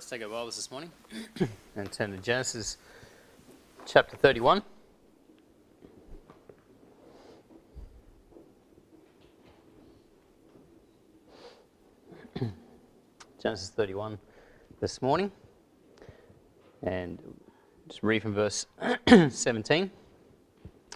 let's 0.00 0.08
take 0.08 0.22
our 0.22 0.30
Bibles 0.30 0.56
this 0.56 0.70
morning 0.70 0.90
and 1.76 1.92
turn 1.92 2.10
to 2.12 2.16
Genesis 2.16 2.78
chapter 3.84 4.16
31. 4.16 4.62
Genesis 13.42 13.68
31 13.68 14.18
this 14.80 15.02
morning. 15.02 15.30
And 16.82 17.18
just 17.86 18.02
read 18.02 18.22
from 18.22 18.32
verse 18.32 18.64
17 19.28 19.90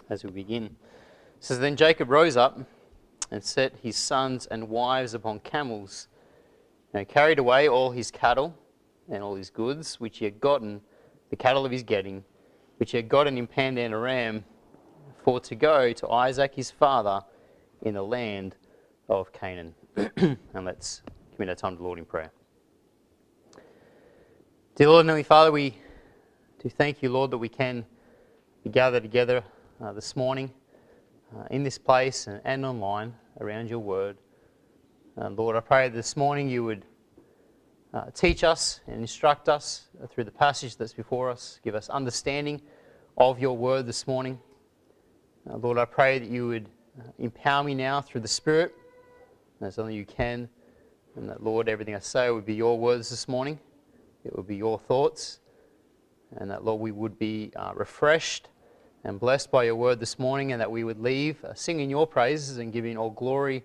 as 0.09 0.23
we 0.23 0.31
begin. 0.31 0.63
It 0.63 0.71
says, 1.41 1.59
Then 1.59 1.75
Jacob 1.75 2.09
rose 2.09 2.35
up 2.35 2.59
and 3.29 3.43
set 3.43 3.75
his 3.83 3.97
sons 3.97 4.47
and 4.47 4.67
wives 4.67 5.13
upon 5.13 5.41
camels 5.41 6.07
and 6.91 7.07
carried 7.07 7.37
away 7.37 7.69
all 7.69 7.91
his 7.91 8.09
cattle 8.09 8.57
and 9.09 9.23
all 9.23 9.35
his 9.35 9.49
goods, 9.49 9.99
which 9.99 10.19
he 10.19 10.25
had 10.25 10.39
gotten, 10.39 10.81
the 11.29 11.35
cattle 11.35 11.65
of 11.65 11.71
his 11.71 11.83
getting, 11.83 12.23
which 12.77 12.91
he 12.91 12.97
had 12.97 13.09
gotten 13.09 13.37
in 13.37 13.47
Padan 13.47 13.93
Aram, 13.93 14.43
for 15.23 15.39
to 15.39 15.55
go 15.55 15.91
to 15.93 16.09
Isaac 16.09 16.53
his 16.55 16.71
father 16.71 17.21
in 17.81 17.93
the 17.93 18.03
land 18.03 18.55
of 19.09 19.31
Canaan. 19.33 19.73
and 20.17 20.65
let's 20.65 21.01
commit 21.33 21.49
our 21.49 21.55
time 21.55 21.73
to 21.73 21.77
the 21.77 21.83
Lord 21.83 21.99
in 21.99 22.05
prayer. 22.05 22.31
Dear 24.75 24.89
Lord 24.89 25.01
and 25.01 25.09
Heavenly 25.09 25.23
Father, 25.23 25.51
we 25.51 25.77
do 26.61 26.69
thank 26.69 27.01
you, 27.01 27.09
Lord, 27.09 27.31
that 27.31 27.37
we 27.37 27.49
can 27.49 27.85
be 28.63 28.69
gathered 28.69 29.03
together 29.03 29.43
uh, 29.81 29.93
this 29.93 30.15
morning 30.15 30.51
uh, 31.35 31.43
in 31.51 31.63
this 31.63 31.77
place 31.77 32.27
and, 32.27 32.41
and, 32.43 32.65
online 32.65 33.13
around 33.39 33.69
your 33.69 33.79
word. 33.79 34.17
Uh, 35.17 35.29
Lord, 35.29 35.55
I 35.55 35.59
pray 35.59 35.89
this 35.89 36.17
morning 36.17 36.49
you 36.49 36.63
would 36.63 36.85
uh, 37.95 38.11
teach 38.13 38.43
us 38.43 38.81
and 38.87 38.99
instruct 38.99 39.47
us 39.47 39.87
through 40.09 40.25
the 40.25 40.31
passage 40.31 40.75
that's 40.75 40.93
before 40.93 41.29
us. 41.29 41.61
Give 41.63 41.75
us 41.75 41.87
understanding 41.87 42.61
of 43.17 43.39
your 43.39 43.55
word 43.55 43.85
this 43.85 44.05
morning. 44.05 44.37
Uh, 45.49 45.55
Lord, 45.55 45.77
I 45.77 45.85
pray 45.85 46.19
that 46.19 46.29
you 46.29 46.47
would 46.49 46.67
uh, 46.99 47.03
empower 47.19 47.63
me 47.63 47.73
now 47.73 48.01
through 48.01 48.21
the 48.21 48.27
Spirit 48.27 48.75
as 49.61 49.79
only 49.79 49.95
you 49.95 50.05
can. 50.05 50.49
And 51.15 51.29
that, 51.29 51.41
Lord, 51.41 51.69
everything 51.69 51.95
I 51.95 51.99
say 51.99 52.29
would 52.29 52.45
be 52.45 52.55
your 52.55 52.77
words 52.77 53.09
this 53.09 53.29
morning. 53.29 53.59
It 54.25 54.35
would 54.35 54.47
be 54.47 54.57
your 54.57 54.77
thoughts. 54.77 55.39
And 56.35 56.51
that, 56.51 56.65
Lord, 56.65 56.81
we 56.81 56.91
would 56.91 57.17
be 57.17 57.53
uh, 57.55 57.71
refreshed 57.75 58.49
and 59.05 59.19
blessed 59.19 59.51
by 59.51 59.63
your 59.63 59.75
word 59.75 60.01
this 60.01 60.19
morning, 60.19 60.51
and 60.51 60.59
that 60.59 60.69
we 60.69 60.83
would 60.83 60.99
leave 60.99 61.41
uh, 61.45 61.53
singing 61.53 61.89
your 61.89 62.07
praises 62.07 62.57
and 62.57 62.73
giving 62.73 62.97
all 62.97 63.11
glory 63.11 63.63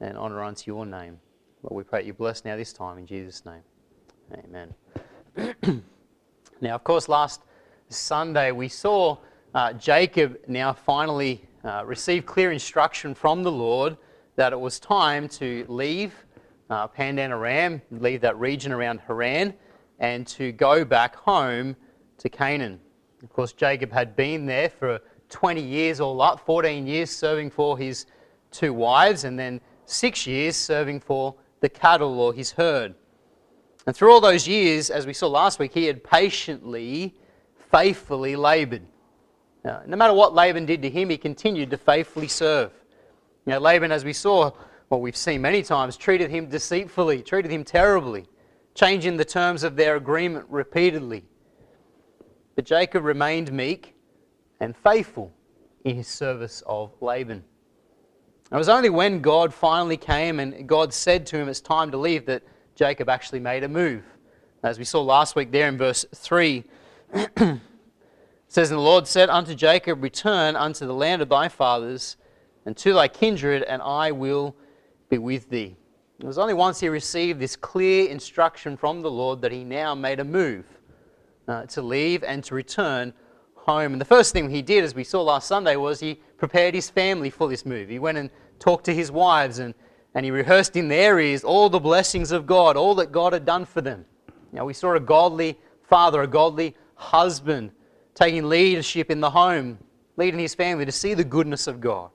and 0.00 0.16
honor 0.16 0.44
unto 0.44 0.70
your 0.70 0.86
name. 0.86 1.18
Lord, 1.64 1.78
we 1.78 1.88
pray 1.88 2.04
you 2.04 2.12
bless 2.12 2.44
now 2.44 2.56
this 2.58 2.74
time 2.74 2.98
in 2.98 3.06
Jesus' 3.06 3.42
name. 3.46 3.62
Amen. 4.34 4.74
now, 6.60 6.74
of 6.74 6.84
course, 6.84 7.08
last 7.08 7.40
Sunday 7.88 8.52
we 8.52 8.68
saw 8.68 9.16
uh, 9.54 9.72
Jacob 9.72 10.36
now 10.46 10.74
finally 10.74 11.48
uh, 11.64 11.82
receive 11.86 12.26
clear 12.26 12.52
instruction 12.52 13.14
from 13.14 13.42
the 13.42 13.50
Lord 13.50 13.96
that 14.36 14.52
it 14.52 14.60
was 14.60 14.78
time 14.78 15.26
to 15.28 15.64
leave 15.66 16.12
uh, 16.68 16.86
Padan 16.86 17.32
Aram, 17.32 17.80
leave 17.90 18.20
that 18.20 18.38
region 18.38 18.70
around 18.70 19.00
Haran, 19.00 19.54
and 19.98 20.26
to 20.26 20.52
go 20.52 20.84
back 20.84 21.16
home 21.16 21.76
to 22.18 22.28
Canaan. 22.28 22.78
Of 23.22 23.32
course, 23.32 23.54
Jacob 23.54 23.90
had 23.90 24.14
been 24.16 24.44
there 24.44 24.68
for 24.68 25.00
20 25.30 25.62
years 25.62 25.98
all 25.98 26.20
up, 26.20 26.40
14 26.44 26.86
years 26.86 27.10
serving 27.10 27.52
for 27.52 27.78
his 27.78 28.04
two 28.50 28.74
wives, 28.74 29.24
and 29.24 29.38
then 29.38 29.62
six 29.86 30.26
years 30.26 30.56
serving 30.56 31.00
for 31.00 31.34
the 31.64 31.68
cattle 31.70 32.20
or 32.20 32.34
his 32.34 32.52
herd. 32.52 32.94
And 33.86 33.96
through 33.96 34.12
all 34.12 34.20
those 34.20 34.46
years, 34.46 34.90
as 34.90 35.06
we 35.06 35.14
saw 35.14 35.28
last 35.28 35.58
week, 35.58 35.72
he 35.72 35.86
had 35.86 36.04
patiently, 36.04 37.14
faithfully 37.70 38.36
labored. 38.36 38.82
Now, 39.64 39.80
no 39.86 39.96
matter 39.96 40.12
what 40.12 40.34
Laban 40.34 40.66
did 40.66 40.82
to 40.82 40.90
him, 40.90 41.08
he 41.08 41.16
continued 41.16 41.70
to 41.70 41.78
faithfully 41.78 42.28
serve. 42.28 42.70
Know, 43.46 43.58
Laban, 43.58 43.92
as 43.92 44.04
we 44.04 44.12
saw, 44.12 44.50
what 44.88 45.00
we've 45.00 45.16
seen 45.16 45.40
many 45.40 45.62
times, 45.62 45.96
treated 45.96 46.30
him 46.30 46.50
deceitfully, 46.50 47.22
treated 47.22 47.50
him 47.50 47.64
terribly, 47.64 48.26
changing 48.74 49.16
the 49.16 49.24
terms 49.24 49.64
of 49.64 49.74
their 49.74 49.96
agreement 49.96 50.44
repeatedly. 50.50 51.24
But 52.56 52.66
Jacob 52.66 53.04
remained 53.04 53.50
meek 53.50 53.94
and 54.60 54.76
faithful 54.76 55.32
in 55.82 55.96
his 55.96 56.08
service 56.08 56.62
of 56.66 56.92
Laban. 57.00 57.42
It 58.52 58.56
was 58.56 58.68
only 58.68 58.90
when 58.90 59.20
God 59.20 59.54
finally 59.54 59.96
came 59.96 60.38
and 60.38 60.68
God 60.68 60.92
said 60.92 61.26
to 61.26 61.38
him, 61.38 61.48
It's 61.48 61.60
time 61.60 61.90
to 61.90 61.96
leave, 61.96 62.26
that 62.26 62.42
Jacob 62.74 63.08
actually 63.08 63.40
made 63.40 63.64
a 63.64 63.68
move. 63.68 64.04
As 64.62 64.78
we 64.78 64.84
saw 64.84 65.02
last 65.02 65.34
week 65.34 65.50
there 65.50 65.68
in 65.68 65.78
verse 65.78 66.04
3, 66.14 66.64
it 67.14 67.60
says, 68.48 68.70
And 68.70 68.78
the 68.78 68.82
Lord 68.82 69.06
said 69.06 69.30
unto 69.30 69.54
Jacob, 69.54 70.02
Return 70.02 70.56
unto 70.56 70.86
the 70.86 70.94
land 70.94 71.22
of 71.22 71.28
thy 71.28 71.48
fathers 71.48 72.16
and 72.66 72.76
to 72.78 72.92
thy 72.92 73.08
kindred, 73.08 73.62
and 73.62 73.80
I 73.82 74.12
will 74.12 74.54
be 75.08 75.18
with 75.18 75.48
thee. 75.48 75.76
It 76.18 76.26
was 76.26 76.38
only 76.38 76.54
once 76.54 76.80
he 76.80 76.88
received 76.88 77.40
this 77.40 77.56
clear 77.56 78.08
instruction 78.08 78.76
from 78.76 79.02
the 79.02 79.10
Lord 79.10 79.40
that 79.42 79.52
he 79.52 79.64
now 79.64 79.94
made 79.94 80.20
a 80.20 80.24
move 80.24 80.64
uh, 81.48 81.66
to 81.66 81.82
leave 81.82 82.22
and 82.22 82.42
to 82.44 82.54
return 82.54 83.12
home. 83.64 83.92
And 83.92 84.00
the 84.00 84.06
first 84.06 84.32
thing 84.32 84.48
he 84.50 84.62
did, 84.62 84.84
as 84.84 84.94
we 84.94 85.04
saw 85.04 85.22
last 85.22 85.48
Sunday, 85.48 85.76
was 85.76 86.00
he 86.00 86.20
prepared 86.36 86.74
his 86.74 86.90
family 86.90 87.30
for 87.30 87.48
this 87.48 87.64
move. 87.64 87.88
He 87.88 87.98
went 87.98 88.18
and 88.18 88.30
talked 88.58 88.84
to 88.84 88.94
his 88.94 89.10
wives 89.10 89.58
and, 89.58 89.74
and 90.14 90.24
he 90.24 90.30
rehearsed 90.30 90.76
in 90.76 90.88
their 90.88 91.18
ears 91.18 91.44
all 91.44 91.68
the 91.68 91.80
blessings 91.80 92.30
of 92.30 92.46
God, 92.46 92.76
all 92.76 92.94
that 92.96 93.12
God 93.12 93.32
had 93.32 93.44
done 93.44 93.64
for 93.64 93.80
them. 93.80 94.04
Now, 94.52 94.64
we 94.64 94.74
saw 94.74 94.94
a 94.94 95.00
godly 95.00 95.58
father, 95.82 96.22
a 96.22 96.26
godly 96.26 96.76
husband 96.94 97.72
taking 98.14 98.48
leadership 98.48 99.10
in 99.10 99.20
the 99.20 99.30
home, 99.30 99.78
leading 100.16 100.38
his 100.38 100.54
family 100.54 100.84
to 100.84 100.92
see 100.92 101.14
the 101.14 101.24
goodness 101.24 101.66
of 101.66 101.80
God. 101.80 102.10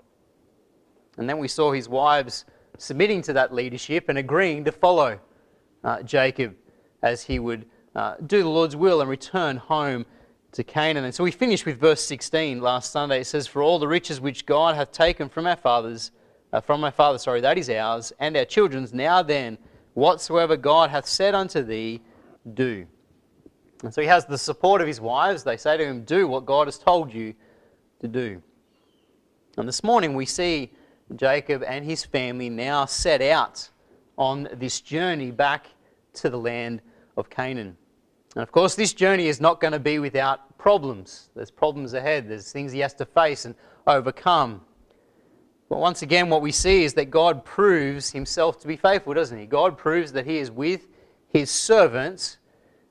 And 1.17 1.27
then 1.27 1.37
we 1.37 1.47
saw 1.47 1.71
his 1.71 1.89
wives 1.89 2.45
submitting 2.77 3.21
to 3.23 3.33
that 3.33 3.53
leadership 3.53 4.07
and 4.07 4.17
agreeing 4.17 4.63
to 4.63 4.71
follow 4.71 5.19
uh, 5.83 6.01
Jacob 6.03 6.55
as 7.01 7.23
he 7.23 7.39
would 7.39 7.65
uh, 7.95 8.15
do 8.25 8.41
the 8.41 8.49
Lord's 8.49 8.75
will 8.75 9.01
and 9.01 9.09
return 9.09 9.57
home 9.57 10.05
to 10.51 10.63
Canaan. 10.63 11.05
And 11.05 11.13
so 11.13 11.23
we 11.23 11.31
finished 11.31 11.65
with 11.65 11.79
verse 11.79 12.03
16 12.03 12.61
last 12.61 12.91
Sunday. 12.91 13.21
It 13.21 13.25
says, 13.25 13.47
For 13.47 13.61
all 13.61 13.79
the 13.79 13.87
riches 13.87 14.19
which 14.19 14.45
God 14.45 14.75
hath 14.75 14.91
taken 14.91 15.29
from 15.29 15.47
our 15.47 15.55
fathers, 15.55 16.11
uh, 16.51 16.61
from 16.61 16.81
my 16.81 16.91
father, 16.91 17.17
sorry, 17.17 17.41
that 17.41 17.57
is 17.57 17.69
ours, 17.69 18.11
and 18.19 18.35
our 18.35 18.45
children's. 18.45 18.93
Now 18.93 19.21
then, 19.21 19.57
whatsoever 19.93 20.57
God 20.57 20.89
hath 20.89 21.05
said 21.05 21.35
unto 21.35 21.61
thee, 21.61 22.01
do. 22.53 22.87
And 23.83 23.93
so 23.93 24.01
he 24.01 24.07
has 24.07 24.25
the 24.25 24.37
support 24.37 24.81
of 24.81 24.87
his 24.87 24.99
wives. 24.99 25.43
They 25.43 25.57
say 25.57 25.77
to 25.77 25.85
him, 25.85 26.03
Do 26.03 26.27
what 26.27 26.45
God 26.45 26.67
has 26.67 26.77
told 26.77 27.13
you 27.13 27.33
to 27.99 28.07
do. 28.07 28.41
And 29.57 29.67
this 29.67 29.83
morning 29.83 30.13
we 30.15 30.25
see 30.25 30.71
Jacob 31.15 31.63
and 31.63 31.85
his 31.85 32.05
family 32.05 32.49
now 32.49 32.85
set 32.85 33.21
out 33.21 33.69
on 34.17 34.47
this 34.53 34.81
journey 34.81 35.31
back 35.31 35.67
to 36.13 36.29
the 36.29 36.37
land 36.37 36.81
of 37.17 37.29
Canaan. 37.29 37.77
And 38.35 38.43
of 38.43 38.51
course, 38.51 38.75
this 38.75 38.93
journey 38.93 39.27
is 39.27 39.41
not 39.41 39.59
going 39.59 39.73
to 39.73 39.79
be 39.79 39.99
without 39.99 40.57
problems. 40.57 41.29
There's 41.35 41.51
problems 41.51 41.93
ahead, 41.93 42.29
there's 42.29 42.51
things 42.51 42.71
he 42.71 42.79
has 42.79 42.93
to 42.95 43.05
face 43.05 43.45
and 43.45 43.55
overcome. 43.87 44.61
But 45.69 45.79
once 45.79 46.01
again, 46.01 46.29
what 46.29 46.41
we 46.41 46.51
see 46.51 46.83
is 46.83 46.93
that 46.95 47.11
God 47.11 47.45
proves 47.45 48.11
himself 48.11 48.59
to 48.61 48.67
be 48.67 48.75
faithful, 48.75 49.13
doesn't 49.13 49.37
he? 49.37 49.45
God 49.45 49.77
proves 49.77 50.11
that 50.13 50.25
he 50.25 50.37
is 50.37 50.49
with 50.49 50.87
his 51.27 51.51
servants 51.51 52.37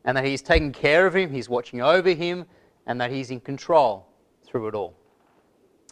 and 0.05 0.17
that 0.17 0.25
he's 0.25 0.43
taking 0.43 0.73
care 0.73 1.07
of 1.07 1.15
him, 1.15 1.31
he's 1.33 1.49
watching 1.49 1.83
over 1.83 2.11
him, 2.11 2.47
and 2.87 3.01
that 3.01 3.11
he's 3.11 3.31
in 3.31 3.41
control 3.41 4.07
through 4.47 4.69
it 4.69 4.75
all. 4.75 4.95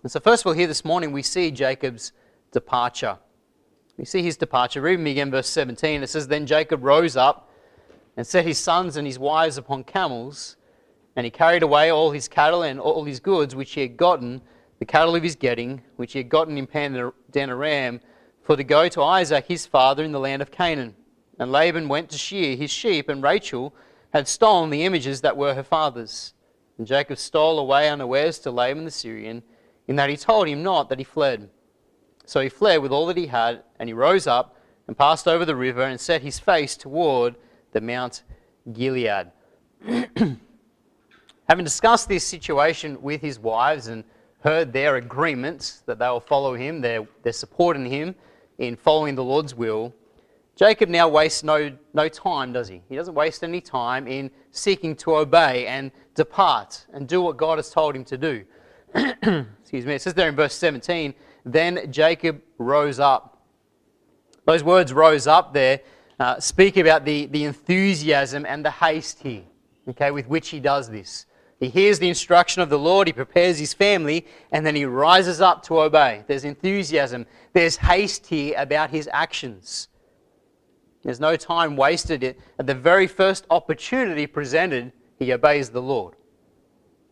And 0.02 0.10
so, 0.10 0.20
first 0.20 0.42
of 0.42 0.46
all, 0.46 0.52
here 0.52 0.68
this 0.68 0.84
morning, 0.84 1.10
we 1.10 1.22
see 1.22 1.50
Jacob's 1.50 2.12
departure. 2.52 3.18
We 3.96 4.04
see 4.04 4.22
his 4.22 4.36
departure. 4.36 4.80
Read 4.80 5.00
me 5.00 5.10
again, 5.10 5.30
verse 5.30 5.48
17. 5.48 6.02
It 6.02 6.08
says, 6.08 6.28
Then 6.28 6.46
Jacob 6.46 6.84
rose 6.84 7.16
up 7.16 7.50
and 8.16 8.26
set 8.26 8.46
his 8.46 8.58
sons 8.58 8.96
and 8.96 9.06
his 9.06 9.18
wives 9.18 9.58
upon 9.58 9.84
camels, 9.84 10.56
and 11.14 11.24
he 11.24 11.30
carried 11.30 11.62
away 11.62 11.90
all 11.90 12.10
his 12.10 12.28
cattle 12.28 12.62
and 12.62 12.80
all 12.80 13.04
his 13.04 13.20
goods 13.20 13.54
which 13.54 13.72
he 13.72 13.82
had 13.82 13.96
gotten 13.96 14.40
the 14.78 14.84
cattle 14.84 15.16
of 15.16 15.22
his 15.22 15.36
getting, 15.36 15.82
which 15.96 16.12
he 16.12 16.18
had 16.18 16.28
gotten 16.28 16.58
in 16.58 16.66
Padan 16.66 17.12
Aram, 17.50 18.00
for 18.42 18.56
to 18.56 18.64
go 18.64 18.88
to 18.88 19.02
Isaac 19.02 19.46
his 19.46 19.66
father 19.66 20.04
in 20.04 20.12
the 20.12 20.20
land 20.20 20.42
of 20.42 20.50
Canaan. 20.50 20.94
And 21.38 21.50
Laban 21.50 21.88
went 21.88 22.10
to 22.10 22.18
shear 22.18 22.56
his 22.56 22.70
sheep, 22.70 23.08
and 23.08 23.22
Rachel 23.22 23.74
had 24.12 24.28
stolen 24.28 24.70
the 24.70 24.84
images 24.84 25.20
that 25.22 25.36
were 25.36 25.54
her 25.54 25.62
father's. 25.62 26.34
And 26.78 26.86
Jacob 26.86 27.18
stole 27.18 27.58
away 27.58 27.88
unawares 27.88 28.38
to 28.40 28.50
Laban 28.50 28.84
the 28.84 28.90
Syrian, 28.90 29.42
in 29.88 29.96
that 29.96 30.10
he 30.10 30.16
told 30.16 30.48
him 30.48 30.62
not 30.62 30.88
that 30.88 30.98
he 30.98 31.04
fled. 31.04 31.50
So 32.24 32.40
he 32.40 32.48
fled 32.48 32.82
with 32.82 32.92
all 32.92 33.06
that 33.06 33.16
he 33.16 33.26
had, 33.26 33.62
and 33.78 33.88
he 33.88 33.92
rose 33.92 34.26
up 34.26 34.56
and 34.86 34.96
passed 34.96 35.26
over 35.26 35.44
the 35.44 35.56
river 35.56 35.82
and 35.82 36.00
set 36.00 36.22
his 36.22 36.38
face 36.38 36.76
toward 36.76 37.36
the 37.76 37.80
Mount 37.82 38.22
Gilead. 38.72 39.30
Having 39.86 41.64
discussed 41.64 42.08
this 42.08 42.26
situation 42.26 43.00
with 43.02 43.20
his 43.20 43.38
wives 43.38 43.88
and 43.88 44.02
heard 44.40 44.72
their 44.72 44.96
agreements 44.96 45.82
that 45.84 45.98
they 45.98 46.08
will 46.08 46.20
follow 46.20 46.54
him, 46.54 46.80
they're, 46.80 47.06
they're 47.22 47.34
supporting 47.34 47.84
him 47.84 48.14
in 48.56 48.76
following 48.76 49.14
the 49.14 49.22
Lord's 49.22 49.54
will, 49.54 49.94
Jacob 50.54 50.88
now 50.88 51.06
wastes 51.06 51.44
no, 51.44 51.70
no 51.92 52.08
time, 52.08 52.50
does 52.50 52.66
he? 52.66 52.80
He 52.88 52.96
doesn't 52.96 53.12
waste 53.12 53.44
any 53.44 53.60
time 53.60 54.08
in 54.08 54.30
seeking 54.52 54.96
to 54.96 55.16
obey 55.16 55.66
and 55.66 55.90
depart 56.14 56.86
and 56.94 57.06
do 57.06 57.20
what 57.20 57.36
God 57.36 57.58
has 57.58 57.68
told 57.68 57.94
him 57.94 58.04
to 58.04 58.16
do. 58.16 58.42
Excuse 58.94 59.84
me. 59.84 59.96
It 59.96 60.00
says 60.00 60.14
there 60.14 60.30
in 60.30 60.34
verse 60.34 60.54
17, 60.54 61.12
then 61.44 61.92
Jacob 61.92 62.40
rose 62.56 62.98
up. 62.98 63.42
Those 64.46 64.64
words 64.64 64.94
rose 64.94 65.26
up 65.26 65.52
there 65.52 65.80
uh, 66.18 66.40
speak 66.40 66.76
about 66.76 67.04
the, 67.04 67.26
the 67.26 67.44
enthusiasm 67.44 68.46
and 68.46 68.64
the 68.64 68.70
haste 68.70 69.20
here, 69.22 69.44
okay, 69.88 70.10
with 70.10 70.26
which 70.28 70.48
he 70.48 70.60
does 70.60 70.90
this. 70.90 71.26
He 71.58 71.68
hears 71.68 71.98
the 71.98 72.08
instruction 72.08 72.60
of 72.60 72.68
the 72.68 72.78
Lord, 72.78 73.06
he 73.06 73.12
prepares 73.12 73.58
his 73.58 73.72
family, 73.72 74.26
and 74.52 74.64
then 74.64 74.74
he 74.74 74.84
rises 74.84 75.40
up 75.40 75.62
to 75.64 75.80
obey. 75.80 76.24
There's 76.26 76.44
enthusiasm, 76.44 77.26
there's 77.52 77.76
haste 77.76 78.26
here 78.26 78.54
about 78.58 78.90
his 78.90 79.08
actions. 79.12 79.88
There's 81.02 81.20
no 81.20 81.36
time 81.36 81.76
wasted. 81.76 82.36
At 82.58 82.66
the 82.66 82.74
very 82.74 83.06
first 83.06 83.46
opportunity 83.50 84.26
presented, 84.26 84.92
he 85.18 85.32
obeys 85.32 85.70
the 85.70 85.80
Lord. 85.80 86.14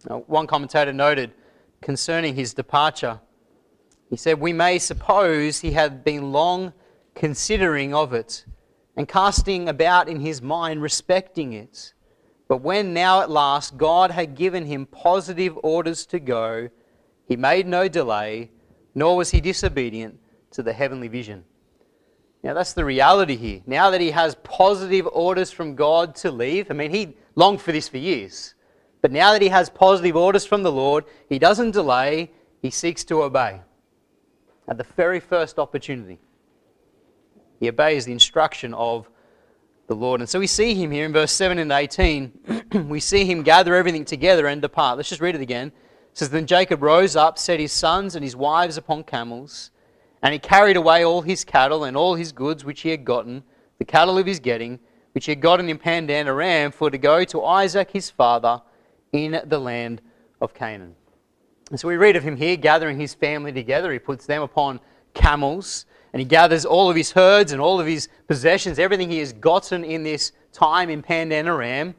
Now, 0.09 0.25
one 0.27 0.47
commentator 0.47 0.93
noted 0.93 1.33
concerning 1.81 2.35
his 2.35 2.53
departure, 2.53 3.21
he 4.11 4.17
said, 4.17 4.41
We 4.41 4.53
may 4.53 4.79
suppose 4.79 5.61
he 5.61 5.73
had 5.73 6.05
been 6.05 6.33
long 6.33 6.73
considering 7.15 7.95
of 7.95 8.13
it 8.13 8.45
and 8.97 9.09
casting 9.09 9.69
about 9.69 10.09
in 10.09 10.21
his 10.21 10.41
mind 10.41 10.83
respecting 10.83 11.53
it. 11.53 11.93
But 12.49 12.59
when 12.59 12.93
now 12.93 13.21
at 13.23 13.31
last 13.31 13.77
God 13.77 14.11
had 14.11 14.35
given 14.35 14.67
him 14.67 14.87
positive 14.87 15.59
orders 15.63 16.07
to 16.07 16.21
go, 16.21 16.69
he 17.27 17.37
made 17.37 17.67
no 17.67 17.89
delay, 17.89 18.51
nor 18.95 19.17
was 19.17 19.31
he 19.31 19.41
disobedient 19.41 20.19
to 20.53 20.63
the 20.63 20.73
heavenly 20.73 21.09
vision. 21.09 21.45
Now, 22.43 22.53
that's 22.53 22.75
the 22.75 22.85
reality 22.85 23.37
here. 23.37 23.63
Now 23.67 23.91
that 23.91 24.03
he 24.03 24.11
has 24.11 24.35
positive 24.37 25.09
orders 25.11 25.51
from 25.51 25.75
God 25.75 26.15
to 26.17 26.31
leave, 26.31 26.71
I 26.71 26.75
mean, 26.75 26.91
he 26.91 27.17
longed 27.35 27.63
for 27.63 27.73
this 27.73 27.89
for 27.89 27.97
years. 27.97 28.55
But 29.01 29.13
now 29.13 29.33
that 29.33 29.41
he 29.41 29.49
has 29.49 29.71
positive 29.71 30.15
orders 30.15 30.45
from 30.45 30.63
the 30.63 30.71
Lord, 30.71 31.07
he 31.29 31.39
doesn't 31.39 31.71
delay, 31.71 32.31
he 32.61 32.71
seeks 32.71 33.03
to 33.05 33.23
obey. 33.23 33.63
At 34.69 34.77
the 34.77 34.87
very 34.97 35.21
first 35.21 35.59
opportunity, 35.59 36.19
he 37.61 37.69
obeys 37.69 38.05
the 38.05 38.13
instruction 38.13 38.75
of 38.75 39.09
the 39.87 39.95
Lord. 39.95 40.21
And 40.21 40.29
so 40.29 40.39
we 40.39 40.47
see 40.47 40.75
him 40.75 40.91
here 40.91 41.05
in 41.05 41.13
verse 41.13 41.33
7 41.33 41.59
and 41.59 41.71
18. 41.71 42.87
we 42.89 43.01
see 43.01 43.25
him 43.25 43.43
gather 43.43 43.75
everything 43.75 44.05
together 44.05 44.47
and 44.47 44.63
depart. 44.63 44.97
Let's 44.97 45.09
just 45.09 45.21
read 45.21 45.35
it 45.35 45.41
again. 45.41 45.69
It 45.69 46.19
says, 46.19 46.31
Then 46.31 46.47
Jacob 46.47 46.83
rose 46.83 47.17
up, 47.17 47.39
set 47.39 47.61
his 47.61 47.73
sons 47.73 48.15
and 48.15 48.25
his 48.25 48.37
wives 48.37 48.77
upon 48.77 49.05
camels 49.05 49.71
and 50.25 50.33
he 50.33 50.39
carried 50.39 50.79
away 50.79 51.05
all 51.05 51.21
his 51.21 51.45
cattle 51.45 51.85
and 51.85 51.95
all 51.99 52.15
his 52.15 52.33
goods 52.33 52.65
which 52.65 52.81
he 52.81 52.89
had 52.89 53.05
gotten, 53.05 53.45
the 53.79 53.85
cattle 53.85 54.17
of 54.17 54.25
his 54.25 54.41
getting, 54.41 54.81
which 55.13 55.27
he 55.27 55.33
had 55.33 55.43
gotten 55.43 55.69
in 55.69 55.77
Padan 55.77 56.27
Aram, 56.27 56.73
for 56.73 56.91
to 56.91 56.97
go 56.97 57.25
to 57.25 57.45
Isaac 57.45 57.91
his 57.91 58.09
father 58.09 58.63
in 59.13 59.43
the 59.45 59.59
land 59.59 60.01
of 60.41 60.55
Canaan. 60.55 60.95
And 61.71 61.79
so 61.79 61.89
we 61.89 61.99
read 61.99 62.17
of 62.17 62.23
him 62.23 62.39
here 62.39 62.57
gathering 62.57 62.99
his 62.99 63.13
family 63.13 63.53
together. 63.53 63.93
He 63.93 63.99
puts 63.99 64.25
them 64.25 64.41
upon 64.41 64.81
camels 65.13 65.85
and 66.15 66.21
he 66.21 66.25
gathers 66.25 66.65
all 66.65 66.89
of 66.89 66.95
his 66.95 67.11
herds 67.11 67.51
and 67.51 67.61
all 67.61 67.81
of 67.81 67.89
his 67.89 68.09
possessions, 68.29 68.79
everything 68.79 69.11
he 69.11 69.19
has 69.19 69.33
gotten 69.33 69.83
in 69.83 70.05
this 70.05 70.31
time 70.53 70.89
in 70.89 71.03
Padan 71.03 71.49
Aram. 71.49 71.93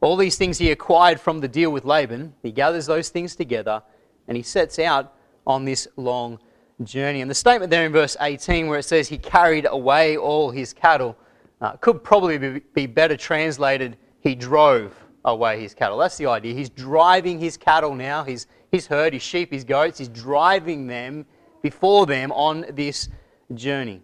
All 0.00 0.16
these 0.16 0.38
things 0.38 0.56
he 0.56 0.70
acquired 0.70 1.20
from 1.20 1.40
the 1.40 1.46
deal 1.46 1.70
with 1.70 1.84
Laban. 1.84 2.32
He 2.42 2.50
gathers 2.50 2.86
those 2.86 3.10
things 3.10 3.36
together 3.36 3.82
and 4.26 4.38
he 4.38 4.42
sets 4.42 4.78
out 4.78 5.12
on 5.46 5.66
this 5.66 5.86
long 5.96 6.38
journey. 6.82 7.20
And 7.20 7.30
the 7.30 7.34
statement 7.34 7.70
there 7.70 7.84
in 7.84 7.92
verse 7.92 8.16
18, 8.18 8.68
where 8.68 8.78
it 8.78 8.84
says 8.84 9.06
he 9.06 9.18
carried 9.18 9.66
away 9.68 10.16
all 10.16 10.50
his 10.50 10.72
cattle, 10.72 11.14
uh, 11.60 11.72
could 11.72 12.02
probably 12.02 12.38
be, 12.38 12.60
be 12.72 12.86
better 12.86 13.18
translated, 13.18 13.98
he 14.20 14.34
drove 14.34 14.94
away 15.26 15.60
his 15.60 15.74
cattle. 15.74 15.98
That's 15.98 16.16
the 16.16 16.24
idea. 16.24 16.54
He's 16.54 16.70
driving 16.70 17.38
his 17.38 17.58
cattle 17.58 17.94
now, 17.94 18.24
his, 18.24 18.46
his 18.72 18.86
herd, 18.86 19.12
his 19.12 19.22
sheep, 19.22 19.52
his 19.52 19.64
goats, 19.64 19.98
he's 19.98 20.08
driving 20.08 20.86
them 20.86 21.26
before 21.60 22.06
them 22.06 22.32
on 22.32 22.64
this 22.72 23.10
journey. 23.54 24.02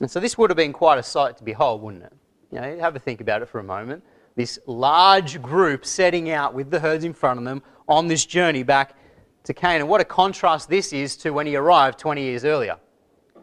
And 0.00 0.10
so 0.10 0.20
this 0.20 0.36
would 0.36 0.50
have 0.50 0.56
been 0.56 0.72
quite 0.72 0.98
a 0.98 1.02
sight 1.02 1.36
to 1.38 1.44
behold, 1.44 1.82
wouldn't 1.82 2.04
it? 2.04 2.12
You 2.50 2.60
know, 2.60 2.78
have 2.78 2.96
a 2.96 2.98
think 2.98 3.20
about 3.20 3.42
it 3.42 3.48
for 3.48 3.60
a 3.60 3.64
moment. 3.64 4.02
This 4.34 4.58
large 4.66 5.40
group 5.42 5.84
setting 5.84 6.30
out 6.30 6.54
with 6.54 6.70
the 6.70 6.80
herds 6.80 7.04
in 7.04 7.12
front 7.12 7.38
of 7.38 7.44
them 7.44 7.62
on 7.88 8.08
this 8.08 8.24
journey 8.24 8.62
back 8.62 8.96
to 9.44 9.54
Canaan. 9.54 9.88
What 9.88 10.00
a 10.00 10.04
contrast 10.04 10.68
this 10.68 10.92
is 10.92 11.16
to 11.18 11.30
when 11.30 11.46
he 11.46 11.56
arrived 11.56 11.98
20 11.98 12.22
years 12.22 12.44
earlier. 12.44 12.78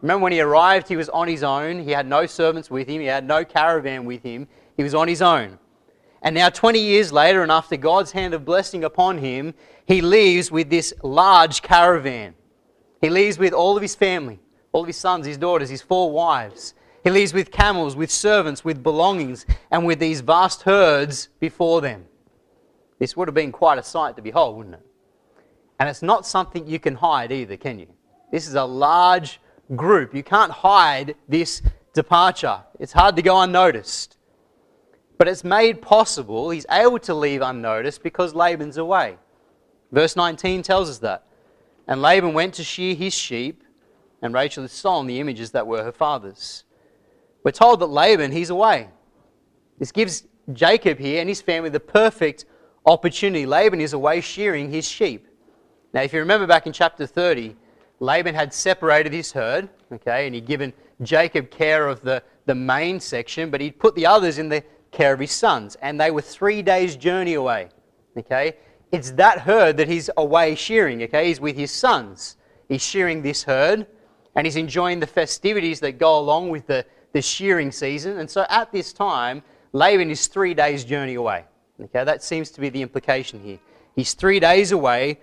Remember 0.02 0.22
when 0.24 0.32
he 0.32 0.40
arrived, 0.40 0.88
he 0.88 0.96
was 0.96 1.08
on 1.10 1.28
his 1.28 1.42
own. 1.42 1.82
He 1.82 1.90
had 1.90 2.06
no 2.06 2.26
servants 2.26 2.70
with 2.70 2.88
him, 2.88 3.00
he 3.00 3.06
had 3.06 3.26
no 3.26 3.44
caravan 3.44 4.04
with 4.04 4.22
him. 4.22 4.48
He 4.76 4.82
was 4.82 4.94
on 4.94 5.08
his 5.08 5.20
own. 5.20 5.58
And 6.22 6.34
now, 6.34 6.50
20 6.50 6.78
years 6.78 7.12
later, 7.12 7.42
and 7.42 7.50
after 7.50 7.76
God's 7.76 8.12
hand 8.12 8.34
of 8.34 8.44
blessing 8.44 8.84
upon 8.84 9.18
him, 9.18 9.54
he 9.86 10.02
leaves 10.02 10.50
with 10.50 10.68
this 10.68 10.92
large 11.02 11.62
caravan. 11.62 12.34
He 13.00 13.08
leaves 13.08 13.38
with 13.38 13.54
all 13.54 13.76
of 13.76 13.82
his 13.82 13.94
family, 13.94 14.38
all 14.72 14.84
his 14.84 14.96
sons, 14.96 15.26
his 15.26 15.38
daughters, 15.38 15.70
his 15.70 15.82
four 15.82 16.10
wives. 16.10 16.74
He 17.02 17.10
leaves 17.10 17.32
with 17.32 17.50
camels, 17.50 17.96
with 17.96 18.10
servants, 18.10 18.64
with 18.64 18.82
belongings, 18.82 19.46
and 19.70 19.86
with 19.86 19.98
these 19.98 20.20
vast 20.20 20.62
herds 20.62 21.28
before 21.40 21.80
them. 21.80 22.06
This 22.98 23.16
would 23.16 23.28
have 23.28 23.34
been 23.34 23.52
quite 23.52 23.78
a 23.78 23.82
sight 23.82 24.16
to 24.16 24.22
behold, 24.22 24.56
wouldn't 24.56 24.74
it? 24.74 24.86
And 25.78 25.88
it's 25.88 26.02
not 26.02 26.26
something 26.26 26.66
you 26.66 26.78
can 26.78 26.94
hide 26.94 27.32
either, 27.32 27.56
can 27.56 27.78
you? 27.78 27.86
This 28.30 28.46
is 28.46 28.54
a 28.54 28.64
large 28.64 29.40
group. 29.74 30.14
You 30.14 30.22
can't 30.22 30.52
hide 30.52 31.14
this 31.26 31.62
departure. 31.94 32.60
It's 32.78 32.92
hard 32.92 33.16
to 33.16 33.22
go 33.22 33.40
unnoticed. 33.40 34.18
But 35.16 35.28
it's 35.28 35.44
made 35.44 35.82
possible, 35.82 36.50
he's 36.50 36.66
able 36.70 36.98
to 37.00 37.14
leave 37.14 37.42
unnoticed 37.42 38.02
because 38.02 38.34
Laban's 38.34 38.78
away. 38.78 39.16
Verse 39.92 40.16
19 40.16 40.62
tells 40.62 40.88
us 40.88 40.98
that. 40.98 41.26
And 41.86 42.00
Laban 42.00 42.32
went 42.32 42.54
to 42.54 42.64
shear 42.64 42.94
his 42.94 43.12
sheep, 43.12 43.64
and 44.22 44.34
Rachel 44.34 44.62
had 44.62 44.70
stolen 44.70 45.06
the 45.06 45.20
images 45.20 45.50
that 45.52 45.66
were 45.66 45.82
her 45.82 45.92
father's. 45.92 46.64
We're 47.42 47.52
told 47.52 47.80
that 47.80 47.86
Laban, 47.86 48.32
he's 48.32 48.50
away. 48.50 48.88
This 49.78 49.92
gives 49.92 50.24
Jacob 50.52 50.98
here 50.98 51.20
and 51.20 51.28
his 51.28 51.40
family 51.40 51.70
the 51.70 51.80
perfect 51.80 52.44
opportunity. 52.84 53.46
Laban 53.46 53.80
is 53.80 53.92
away 53.92 54.20
shearing 54.20 54.70
his 54.70 54.86
sheep. 54.86 55.26
Now, 55.92 56.02
if 56.02 56.12
you 56.12 56.20
remember 56.20 56.46
back 56.46 56.66
in 56.66 56.72
chapter 56.72 57.06
30, 57.06 57.56
Laban 57.98 58.34
had 58.34 58.52
separated 58.52 59.12
his 59.12 59.32
herd, 59.32 59.68
okay, 59.92 60.26
and 60.26 60.34
he'd 60.34 60.46
given 60.46 60.72
Jacob 61.02 61.50
care 61.50 61.88
of 61.88 62.00
the, 62.02 62.22
the 62.46 62.54
main 62.54 63.00
section, 63.00 63.50
but 63.50 63.60
he'd 63.60 63.78
put 63.78 63.94
the 63.94 64.06
others 64.06 64.38
in 64.38 64.48
the 64.48 64.62
care 64.90 65.12
of 65.12 65.20
his 65.20 65.32
sons, 65.32 65.76
and 65.82 66.00
they 66.00 66.10
were 66.10 66.22
three 66.22 66.62
days' 66.62 66.96
journey 66.96 67.34
away, 67.34 67.68
okay? 68.16 68.56
It's 68.92 69.12
that 69.12 69.40
herd 69.40 69.76
that 69.76 69.88
he's 69.88 70.10
away 70.16 70.54
shearing, 70.54 71.02
okay? 71.04 71.26
He's 71.26 71.40
with 71.40 71.56
his 71.56 71.70
sons. 71.70 72.36
He's 72.68 72.82
shearing 72.82 73.22
this 73.22 73.44
herd, 73.44 73.86
and 74.34 74.46
he's 74.46 74.56
enjoying 74.56 75.00
the 75.00 75.06
festivities 75.06 75.80
that 75.80 75.92
go 75.98 76.18
along 76.18 76.50
with 76.50 76.66
the, 76.66 76.84
the 77.12 77.22
shearing 77.22 77.72
season. 77.72 78.18
And 78.18 78.30
so 78.30 78.46
at 78.48 78.70
this 78.72 78.92
time, 78.92 79.42
Laban 79.72 80.10
is 80.10 80.26
three 80.26 80.54
days' 80.54 80.84
journey 80.84 81.14
away, 81.14 81.44
okay? 81.80 82.04
That 82.04 82.22
seems 82.22 82.50
to 82.52 82.60
be 82.60 82.68
the 82.68 82.82
implication 82.82 83.40
here. 83.40 83.58
He's 83.94 84.14
three 84.14 84.40
days 84.40 84.72
away 84.72 85.18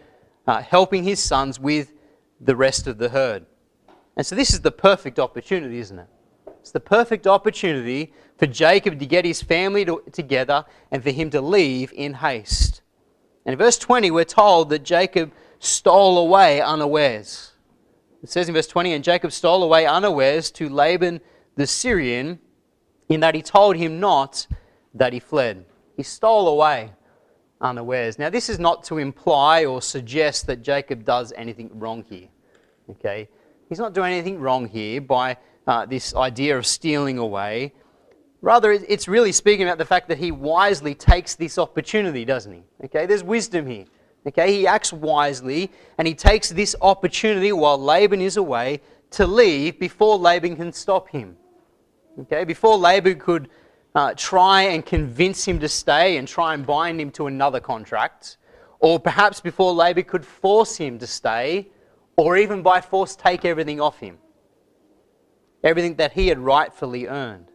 uh, 0.46 0.62
helping 0.62 1.04
his 1.04 1.22
sons 1.22 1.60
with 1.60 1.94
the 2.40 2.56
rest 2.56 2.88
of 2.88 2.98
the 2.98 3.10
herd. 3.10 3.46
And 4.16 4.26
so 4.26 4.36
this 4.36 4.54
is 4.54 4.62
the 4.62 4.72
perfect 4.72 5.20
opportunity, 5.20 5.80
isn't 5.80 6.00
it? 6.00 6.08
It's 6.60 6.72
the 6.72 6.80
perfect 6.80 7.28
opportunity 7.28 8.14
for 8.38 8.46
Jacob 8.46 9.00
to 9.00 9.06
get 9.06 9.26
his 9.26 9.42
family 9.42 9.86
to, 9.86 10.04
together 10.12 10.66
and 10.92 11.04
for 11.04 11.12
him 11.12 11.30
to 11.32 11.42
leave 11.42 11.94
in 11.94 12.16
haste. 12.16 12.82
And 13.46 13.54
in 13.54 13.60
verse 13.60 13.78
20, 13.78 14.12
we're 14.12 14.26
told 14.26 14.70
that 14.70 14.84
Jacob 14.84 15.32
stole 15.60 16.18
away 16.18 16.62
unawares. 16.62 17.54
It 18.24 18.30
says 18.30 18.48
in 18.48 18.56
verse 18.56 18.68
20, 18.68 18.94
and 18.94 19.04
Jacob 19.04 19.32
stole 19.32 19.64
away 19.64 19.86
unawares 19.86 20.52
to 20.52 20.70
Laban 20.70 21.22
the 21.56 21.68
Syrian, 21.68 22.40
in 23.10 23.20
that 23.22 23.36
he 23.36 23.42
told 23.42 23.76
him 23.76 24.00
not 24.00 24.48
that 24.94 25.14
he 25.14 25.20
fled. 25.20 25.66
He 25.96 26.04
stole 26.04 26.48
away 26.48 26.92
unawares. 27.62 28.20
Now, 28.20 28.30
this 28.30 28.50
is 28.50 28.60
not 28.60 28.84
to 28.86 28.98
imply 28.98 29.66
or 29.66 29.82
suggest 29.82 30.48
that 30.48 30.62
Jacob 30.62 31.06
does 31.06 31.34
anything 31.36 31.70
wrong 31.74 32.04
here. 32.08 32.28
Okay? 32.90 33.30
He's 33.70 33.80
not 33.80 33.94
doing 33.94 34.14
anything 34.14 34.40
wrong 34.40 34.68
here 34.68 35.02
by 35.02 35.38
uh, 35.66 35.86
this 35.86 36.16
idea 36.16 36.58
of 36.58 36.66
stealing 36.66 37.18
away. 37.18 37.74
Rather, 38.42 38.72
it's 38.72 39.08
really 39.08 39.32
speaking 39.32 39.68
about 39.68 39.78
the 39.78 39.86
fact 39.86 40.08
that 40.10 40.18
he 40.18 40.32
wisely 40.32 40.94
takes 40.94 41.36
this 41.36 41.58
opportunity, 41.58 42.24
doesn't 42.24 42.54
he? 42.54 42.64
Okay, 42.86 43.06
there's 43.06 43.24
wisdom 43.24 43.66
here. 43.66 43.86
Okay, 44.26 44.52
he 44.54 44.68
acts 44.68 44.92
wisely 44.94 45.72
and 45.98 46.08
he 46.08 46.14
takes 46.14 46.50
this 46.50 46.76
opportunity 46.82 47.52
while 47.52 47.78
Laban 47.78 48.22
is 48.22 48.38
away 48.38 48.82
to 49.12 49.28
leave 49.28 49.80
before 49.80 50.18
Laban 50.18 50.56
can 50.56 50.74
stop 50.74 51.10
him. 51.10 51.38
Okay, 52.20 52.44
before 52.44 52.78
Laban 52.78 53.20
could 53.20 53.50
uh, 53.96 54.14
try 54.16 54.64
and 54.64 54.86
convince 54.86 55.46
him 55.46 55.60
to 55.60 55.68
stay 55.68 56.18
and 56.18 56.28
try 56.28 56.54
and 56.54 56.66
bind 56.66 57.00
him 57.00 57.12
to 57.12 57.28
another 57.28 57.60
contract, 57.60 58.38
or 58.80 59.00
perhaps 59.00 59.40
before 59.40 59.74
Laban 59.74 60.04
could 60.06 60.26
force 60.26 60.78
him 60.78 61.00
to 61.00 61.08
stay, 61.08 61.68
or 62.16 62.38
even 62.38 62.62
by 62.62 62.82
force 62.82 63.16
take 63.16 63.46
everything 63.46 63.80
off 63.80 64.00
him. 64.00 64.18
everything 65.64 65.96
that 65.96 66.14
he 66.14 66.28
had 66.28 66.40
rightfully 66.40 67.08
earned. 67.08 67.48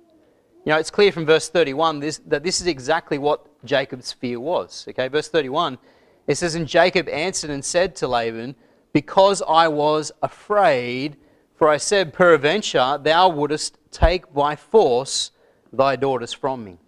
You 0.64 0.72
know, 0.72 0.78
it's 0.78 0.90
clear 0.90 1.12
from 1.12 1.26
verse 1.26 1.48
31 1.48 2.00
this, 2.00 2.18
that 2.26 2.42
this 2.42 2.60
is 2.60 2.66
exactly 2.66 3.18
what 3.18 3.46
Jacob's 3.64 4.12
fear 4.12 4.38
was. 4.38 4.86
Okay, 4.88 5.08
verse 5.08 5.28
31, 5.28 5.78
it 6.26 6.36
says, 6.36 6.54
And 6.54 6.66
Jacob 6.66 7.08
answered 7.08 7.50
and 7.50 7.64
said 7.64 7.94
to 7.96 8.08
Laban, 8.08 8.54
Because 8.92 9.42
I 9.48 9.68
was 9.68 10.12
afraid, 10.22 11.16
for 11.54 11.68
I 11.68 11.76
said, 11.76 12.12
Peradventure, 12.12 12.98
thou 13.02 13.28
wouldest 13.28 13.78
take 13.90 14.32
by 14.32 14.56
force 14.56 15.32
thy 15.72 15.96
daughters 15.96 16.32
from 16.32 16.64
me. 16.64 16.78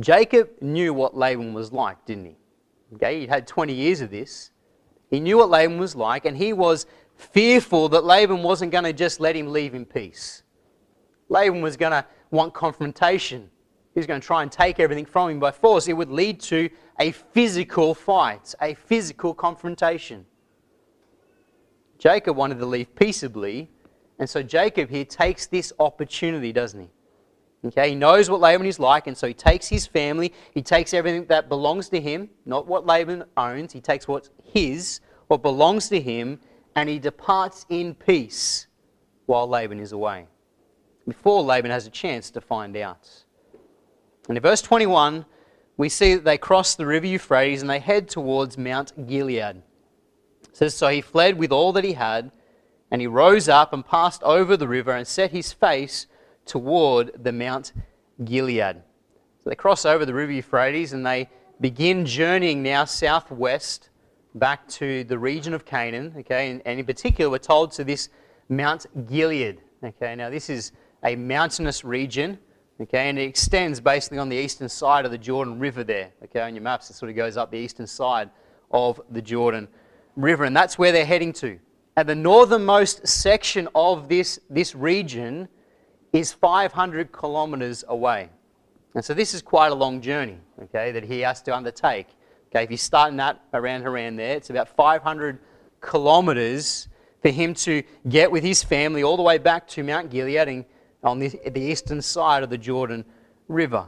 Jacob 0.00 0.50
knew 0.60 0.94
what 0.94 1.16
Laban 1.16 1.52
was 1.52 1.72
like, 1.72 2.04
didn't 2.06 2.26
he? 2.26 2.36
Okay, 2.94 3.20
he'd 3.20 3.28
had 3.28 3.46
20 3.46 3.72
years 3.72 4.00
of 4.00 4.10
this. 4.10 4.50
He 5.10 5.20
knew 5.20 5.38
what 5.38 5.50
Laban 5.50 5.78
was 5.78 5.94
like, 5.94 6.24
and 6.24 6.36
he 6.36 6.52
was 6.52 6.86
fearful 7.14 7.88
that 7.90 8.04
Laban 8.04 8.42
wasn't 8.42 8.72
going 8.72 8.84
to 8.84 8.92
just 8.92 9.20
let 9.20 9.36
him 9.36 9.52
leave 9.52 9.74
in 9.74 9.84
peace. 9.84 10.42
Laban 11.28 11.62
was 11.62 11.76
going 11.76 11.92
to 11.92 12.04
want 12.30 12.54
confrontation. 12.54 13.50
He 13.94 14.00
was 14.00 14.06
going 14.06 14.20
to 14.20 14.26
try 14.26 14.42
and 14.42 14.50
take 14.50 14.80
everything 14.80 15.04
from 15.04 15.30
him 15.30 15.38
by 15.38 15.50
force. 15.50 15.88
It 15.88 15.92
would 15.92 16.10
lead 16.10 16.40
to 16.40 16.68
a 17.02 17.10
physical 17.10 17.94
fight, 17.96 18.54
a 18.60 18.74
physical 18.74 19.34
confrontation. 19.34 20.24
Jacob 21.98 22.36
wanted 22.36 22.60
to 22.60 22.66
leave 22.66 22.94
peaceably, 22.94 23.68
and 24.20 24.30
so 24.30 24.40
Jacob 24.40 24.88
here 24.88 25.04
takes 25.04 25.48
this 25.48 25.72
opportunity, 25.80 26.52
doesn't 26.52 26.80
he? 26.80 26.90
Okay, 27.66 27.90
he 27.90 27.94
knows 27.96 28.30
what 28.30 28.40
Laban 28.40 28.66
is 28.66 28.78
like, 28.78 29.08
and 29.08 29.16
so 29.16 29.26
he 29.26 29.34
takes 29.34 29.66
his 29.66 29.84
family, 29.84 30.32
he 30.54 30.62
takes 30.62 30.94
everything 30.94 31.24
that 31.26 31.48
belongs 31.48 31.88
to 31.88 32.00
him, 32.00 32.30
not 32.46 32.68
what 32.68 32.86
Laban 32.86 33.24
owns, 33.36 33.72
he 33.72 33.80
takes 33.80 34.06
what's 34.06 34.30
his, 34.44 35.00
what 35.26 35.42
belongs 35.42 35.88
to 35.88 36.00
him, 36.00 36.38
and 36.76 36.88
he 36.88 37.00
departs 37.00 37.66
in 37.68 37.96
peace 37.96 38.68
while 39.26 39.48
Laban 39.48 39.80
is 39.80 39.90
away. 39.90 40.26
Before 41.08 41.42
Laban 41.42 41.72
has 41.72 41.84
a 41.84 41.90
chance 41.90 42.30
to 42.30 42.40
find 42.40 42.76
out. 42.76 43.08
And 44.28 44.36
in 44.36 44.42
verse 44.42 44.62
21, 44.62 45.26
we 45.76 45.88
see 45.88 46.14
that 46.14 46.24
they 46.24 46.38
cross 46.38 46.74
the 46.74 46.86
river 46.86 47.06
Euphrates 47.06 47.62
and 47.62 47.70
they 47.70 47.78
head 47.78 48.08
towards 48.08 48.58
Mount 48.58 49.06
Gilead. 49.06 49.62
Says, 50.52 50.74
So 50.74 50.88
he 50.88 51.00
fled 51.00 51.38
with 51.38 51.50
all 51.50 51.72
that 51.72 51.84
he 51.84 51.94
had, 51.94 52.30
and 52.90 53.00
he 53.00 53.06
rose 53.06 53.48
up 53.48 53.72
and 53.72 53.86
passed 53.86 54.22
over 54.22 54.56
the 54.56 54.68
river 54.68 54.92
and 54.92 55.06
set 55.06 55.30
his 55.30 55.52
face 55.52 56.06
toward 56.44 57.24
the 57.24 57.32
Mount 57.32 57.72
Gilead. 58.22 58.82
So 59.42 59.50
they 59.50 59.56
cross 59.56 59.84
over 59.84 60.04
the 60.04 60.14
river 60.14 60.32
Euphrates 60.32 60.92
and 60.92 61.04
they 61.04 61.28
begin 61.60 62.04
journeying 62.04 62.62
now 62.62 62.84
southwest 62.84 63.90
back 64.34 64.68
to 64.68 65.04
the 65.04 65.18
region 65.18 65.54
of 65.54 65.64
Canaan. 65.64 66.14
Okay, 66.18 66.50
and, 66.50 66.62
and 66.64 66.78
in 66.78 66.86
particular, 66.86 67.30
we're 67.30 67.38
told 67.38 67.72
to 67.72 67.84
this 67.84 68.08
Mount 68.48 68.86
Gilead. 69.06 69.60
Okay, 69.82 70.14
now 70.14 70.30
this 70.30 70.48
is 70.48 70.72
a 71.02 71.16
mountainous 71.16 71.84
region. 71.84 72.38
Okay, 72.82 73.08
and 73.08 73.16
it 73.16 73.22
extends 73.22 73.78
basically 73.78 74.18
on 74.18 74.28
the 74.28 74.36
eastern 74.36 74.68
side 74.68 75.04
of 75.04 75.12
the 75.12 75.18
Jordan 75.18 75.60
River 75.60 75.84
there. 75.84 76.10
Okay, 76.24 76.40
on 76.40 76.52
your 76.56 76.64
maps, 76.64 76.90
it 76.90 76.94
sort 76.94 77.10
of 77.10 77.16
goes 77.16 77.36
up 77.36 77.52
the 77.52 77.58
eastern 77.58 77.86
side 77.86 78.28
of 78.72 79.00
the 79.08 79.22
Jordan 79.22 79.68
River, 80.16 80.42
and 80.42 80.56
that's 80.56 80.78
where 80.78 80.90
they're 80.90 81.06
heading 81.06 81.32
to. 81.34 81.60
And 81.96 82.08
the 82.08 82.16
northernmost 82.16 83.06
section 83.06 83.68
of 83.76 84.08
this, 84.08 84.40
this 84.50 84.74
region, 84.74 85.46
is 86.12 86.32
500 86.32 87.12
kilometers 87.12 87.84
away. 87.86 88.30
And 88.96 89.04
so 89.04 89.14
this 89.14 89.32
is 89.32 89.42
quite 89.42 89.70
a 89.70 89.76
long 89.76 90.00
journey, 90.00 90.38
okay, 90.64 90.90
that 90.90 91.04
he 91.04 91.20
has 91.20 91.40
to 91.42 91.54
undertake. 91.54 92.08
Okay, 92.50 92.64
if 92.64 92.70
you're 92.70 92.78
starting 92.78 93.16
that 93.18 93.40
around 93.54 93.82
Haran 93.82 94.16
there, 94.16 94.36
it's 94.36 94.50
about 94.50 94.68
500 94.68 95.38
kilometers 95.80 96.88
for 97.22 97.28
him 97.28 97.54
to 97.54 97.84
get 98.08 98.32
with 98.32 98.42
his 98.42 98.64
family 98.64 99.04
all 99.04 99.16
the 99.16 99.22
way 99.22 99.38
back 99.38 99.68
to 99.68 99.84
Mount 99.84 100.10
Gilead 100.10 100.64
on 101.02 101.18
the, 101.18 101.28
the 101.50 101.60
eastern 101.60 102.00
side 102.00 102.42
of 102.42 102.50
the 102.50 102.58
Jordan 102.58 103.04
River. 103.48 103.86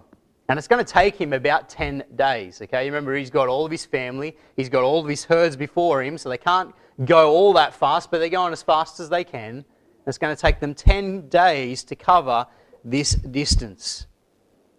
And 0.49 0.59
it's 0.59 0.69
going 0.69 0.85
to 0.85 0.93
take 0.93 1.17
him 1.17 1.33
about 1.33 1.69
10 1.69 2.05
days. 2.17 2.61
Okay, 2.61 2.85
you 2.85 2.93
remember 2.93 3.15
he's 3.15 3.31
got 3.31 3.49
all 3.49 3.65
of 3.65 3.71
his 3.71 3.87
family, 3.87 4.37
he's 4.57 4.69
got 4.69 4.83
all 4.83 5.01
of 5.01 5.09
his 5.09 5.25
herds 5.25 5.57
before 5.57 6.03
him, 6.03 6.19
so 6.19 6.29
they 6.29 6.39
can't 6.39 6.75
go 7.05 7.31
all 7.31 7.53
that 7.55 7.75
fast, 7.75 8.11
but 8.11 8.19
they're 8.19 8.29
going 8.29 8.53
as 8.53 8.63
fast 8.63 9.01
as 9.01 9.09
they 9.09 9.25
can. 9.25 9.57
And 9.57 9.65
It's 10.07 10.19
going 10.19 10.35
to 10.35 10.41
take 10.41 10.61
them 10.61 10.75
10 10.75 11.29
days 11.29 11.83
to 11.85 11.97
cover 11.97 12.47
this 12.85 13.15
distance. 13.15 14.07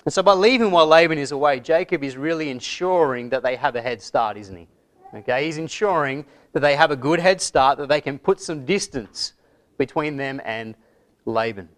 And 0.06 0.14
so 0.14 0.22
by 0.22 0.34
leaving 0.34 0.70
while 0.70 0.86
Laban 0.86 1.18
is 1.18 1.32
away, 1.32 1.60
Jacob 1.60 2.04
is 2.04 2.16
really 2.16 2.52
ensuring 2.52 3.30
that 3.30 3.42
they 3.42 3.56
have 3.56 3.76
a 3.76 3.82
head 3.82 4.02
start, 4.04 4.38
isn't 4.38 4.56
he? 4.56 4.68
Okay, 5.16 5.46
he's 5.46 5.58
ensuring 5.58 6.26
that 6.54 6.60
they 6.60 6.76
have 6.76 6.92
a 6.92 6.96
good 6.96 7.20
head 7.20 7.42
start, 7.42 7.80
that 7.80 7.90
they 7.90 8.02
can 8.02 8.20
put 8.20 8.40
some 8.40 8.66
distance 8.66 9.34
between 9.78 10.16
them 10.16 10.40
and 10.46 10.76
Laban. 11.26 11.70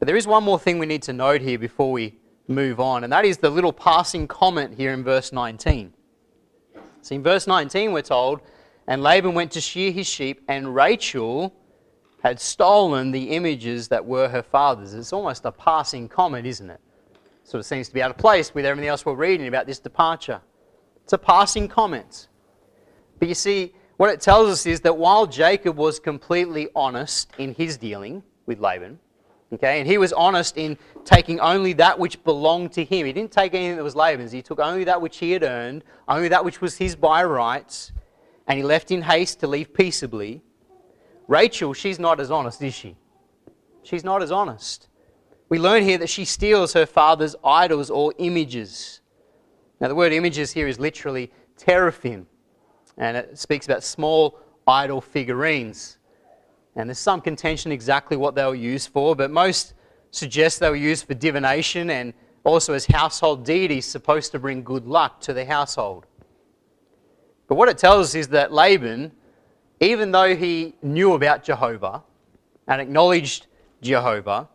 But 0.00 0.06
there 0.06 0.16
is 0.16 0.26
one 0.26 0.42
more 0.42 0.58
thing 0.58 0.78
we 0.78 0.86
need 0.86 1.02
to 1.02 1.12
note 1.12 1.42
here 1.42 1.58
before 1.58 1.92
we 1.92 2.16
move 2.48 2.80
on, 2.80 3.04
and 3.04 3.12
that 3.12 3.26
is 3.26 3.36
the 3.36 3.50
little 3.50 3.72
passing 3.72 4.26
comment 4.26 4.74
here 4.74 4.92
in 4.92 5.04
verse 5.04 5.30
19. 5.30 5.92
See, 7.02 7.14
in 7.14 7.22
verse 7.22 7.46
19, 7.46 7.92
we're 7.92 8.00
told, 8.00 8.40
And 8.86 9.02
Laban 9.02 9.34
went 9.34 9.52
to 9.52 9.60
shear 9.60 9.92
his 9.92 10.08
sheep, 10.08 10.40
and 10.48 10.74
Rachel 10.74 11.54
had 12.22 12.40
stolen 12.40 13.10
the 13.10 13.30
images 13.30 13.88
that 13.88 14.04
were 14.04 14.26
her 14.30 14.42
father's. 14.42 14.94
It's 14.94 15.12
almost 15.12 15.44
a 15.44 15.52
passing 15.52 16.08
comment, 16.08 16.46
isn't 16.46 16.70
it? 16.70 16.80
Sort 17.44 17.60
of 17.60 17.66
seems 17.66 17.88
to 17.88 17.94
be 17.94 18.02
out 18.02 18.10
of 18.10 18.16
place 18.16 18.54
with 18.54 18.64
everything 18.64 18.88
else 18.88 19.04
we're 19.04 19.14
reading 19.14 19.48
about 19.48 19.66
this 19.66 19.78
departure. 19.78 20.40
It's 21.04 21.12
a 21.12 21.18
passing 21.18 21.68
comment. 21.68 22.28
But 23.18 23.28
you 23.28 23.34
see, 23.34 23.74
what 23.98 24.08
it 24.08 24.22
tells 24.22 24.48
us 24.48 24.64
is 24.64 24.80
that 24.80 24.96
while 24.96 25.26
Jacob 25.26 25.76
was 25.76 26.00
completely 26.00 26.70
honest 26.74 27.32
in 27.36 27.52
his 27.54 27.76
dealing 27.76 28.22
with 28.46 28.60
Laban, 28.60 28.98
okay, 29.52 29.80
and 29.80 29.86
he 29.86 29.98
was 29.98 30.12
honest 30.12 30.56
in 30.56 30.78
taking 31.04 31.40
only 31.40 31.72
that 31.74 31.98
which 31.98 32.22
belonged 32.24 32.72
to 32.72 32.84
him, 32.84 33.06
he 33.06 33.12
didn't 33.12 33.32
take 33.32 33.54
anything 33.54 33.76
that 33.76 33.82
was 33.82 33.96
Laban's, 33.96 34.32
he 34.32 34.42
took 34.42 34.58
only 34.58 34.84
that 34.84 35.00
which 35.00 35.18
he 35.18 35.32
had 35.32 35.42
earned, 35.42 35.84
only 36.08 36.28
that 36.28 36.44
which 36.44 36.60
was 36.60 36.76
his 36.76 36.94
by 36.94 37.24
rights, 37.24 37.92
and 38.46 38.58
he 38.58 38.64
left 38.64 38.90
in 38.90 39.02
haste 39.02 39.40
to 39.40 39.46
leave 39.46 39.72
peaceably. 39.72 40.42
Rachel, 41.28 41.72
she's 41.72 41.98
not 41.98 42.20
as 42.20 42.30
honest, 42.30 42.62
is 42.62 42.74
she? 42.74 42.96
She's 43.82 44.04
not 44.04 44.22
as 44.22 44.32
honest. 44.32 44.88
We 45.48 45.58
learn 45.58 45.82
here 45.82 45.98
that 45.98 46.08
she 46.08 46.24
steals 46.24 46.72
her 46.74 46.86
father's 46.86 47.34
idols 47.44 47.90
or 47.90 48.14
images. 48.18 49.00
Now, 49.80 49.88
the 49.88 49.94
word 49.94 50.12
images 50.12 50.52
here 50.52 50.68
is 50.68 50.78
literally 50.78 51.32
teraphim, 51.56 52.26
and 52.98 53.16
it 53.16 53.38
speaks 53.38 53.66
about 53.66 53.82
small 53.82 54.38
idol 54.66 55.00
figurines. 55.00 55.98
And 56.76 56.88
there's 56.88 56.98
some 56.98 57.20
contention 57.20 57.72
exactly 57.72 58.16
what 58.16 58.34
they 58.34 58.44
were 58.44 58.54
used 58.54 58.90
for, 58.90 59.16
but 59.16 59.30
most 59.30 59.74
suggest 60.10 60.60
they 60.60 60.68
were 60.68 60.76
used 60.76 61.06
for 61.06 61.14
divination 61.14 61.90
and 61.90 62.14
also 62.44 62.72
as 62.74 62.86
household 62.86 63.44
deities 63.44 63.86
supposed 63.86 64.32
to 64.32 64.38
bring 64.38 64.62
good 64.62 64.86
luck 64.86 65.20
to 65.22 65.32
the 65.32 65.44
household. 65.44 66.06
But 67.48 67.56
what 67.56 67.68
it 67.68 67.78
tells 67.78 68.08
us 68.08 68.14
is 68.14 68.28
that 68.28 68.52
Laban 68.52 69.12
even 69.80 70.12
though 70.12 70.36
he 70.36 70.74
knew 70.82 71.14
about 71.14 71.42
Jehovah 71.42 72.02
and 72.68 72.80
acknowledged 72.80 73.46
Jehovah, 73.80 74.48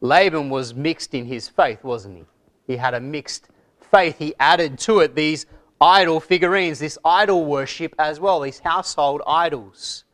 Laban 0.00 0.48
was 0.48 0.72
mixed 0.72 1.14
in 1.14 1.26
his 1.26 1.48
faith, 1.48 1.82
wasn't 1.82 2.18
he? 2.18 2.24
He 2.68 2.76
had 2.76 2.94
a 2.94 3.00
mixed 3.00 3.48
faith. 3.90 4.16
He 4.18 4.34
added 4.38 4.78
to 4.80 5.00
it 5.00 5.16
these 5.16 5.46
idol 5.80 6.20
figurines, 6.20 6.78
this 6.78 6.96
idol 7.04 7.44
worship 7.44 7.92
as 7.98 8.20
well, 8.20 8.40
these 8.40 8.60
household 8.60 9.20
idols. 9.26 10.04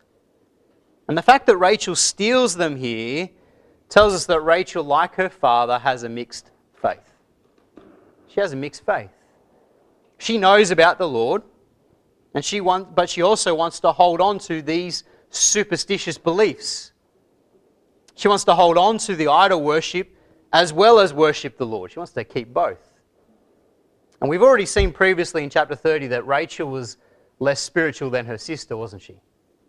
And 1.08 1.18
the 1.18 1.22
fact 1.22 1.46
that 1.46 1.56
Rachel 1.56 1.94
steals 1.94 2.56
them 2.56 2.76
here 2.76 3.28
tells 3.88 4.14
us 4.14 4.26
that 4.26 4.40
Rachel, 4.40 4.82
like 4.82 5.14
her 5.16 5.28
father, 5.28 5.78
has 5.78 6.02
a 6.02 6.08
mixed 6.08 6.50
faith. 6.80 7.12
She 8.28 8.40
has 8.40 8.52
a 8.52 8.56
mixed 8.56 8.84
faith. 8.84 9.10
She 10.18 10.38
knows 10.38 10.70
about 10.70 10.98
the 10.98 11.08
Lord. 11.08 11.42
And 12.34 12.44
she 12.44 12.60
want, 12.60 12.94
but 12.94 13.08
she 13.08 13.22
also 13.22 13.54
wants 13.54 13.78
to 13.80 13.92
hold 13.92 14.20
on 14.20 14.38
to 14.40 14.60
these 14.60 15.04
superstitious 15.30 16.18
beliefs. 16.18 16.92
She 18.16 18.28
wants 18.28 18.44
to 18.44 18.54
hold 18.54 18.76
on 18.76 18.98
to 18.98 19.14
the 19.14 19.28
idol 19.28 19.62
worship 19.62 20.10
as 20.52 20.72
well 20.72 20.98
as 20.98 21.12
worship 21.12 21.58
the 21.58 21.66
Lord. 21.66 21.92
She 21.92 21.98
wants 21.98 22.12
to 22.12 22.24
keep 22.24 22.52
both. 22.52 22.90
And 24.20 24.30
we've 24.30 24.42
already 24.42 24.66
seen 24.66 24.92
previously 24.92 25.44
in 25.44 25.50
chapter 25.50 25.74
30 25.74 26.08
that 26.08 26.26
Rachel 26.26 26.70
was 26.70 26.96
less 27.40 27.60
spiritual 27.60 28.10
than 28.10 28.26
her 28.26 28.38
sister, 28.38 28.76
wasn't 28.76 29.02
she? 29.02 29.16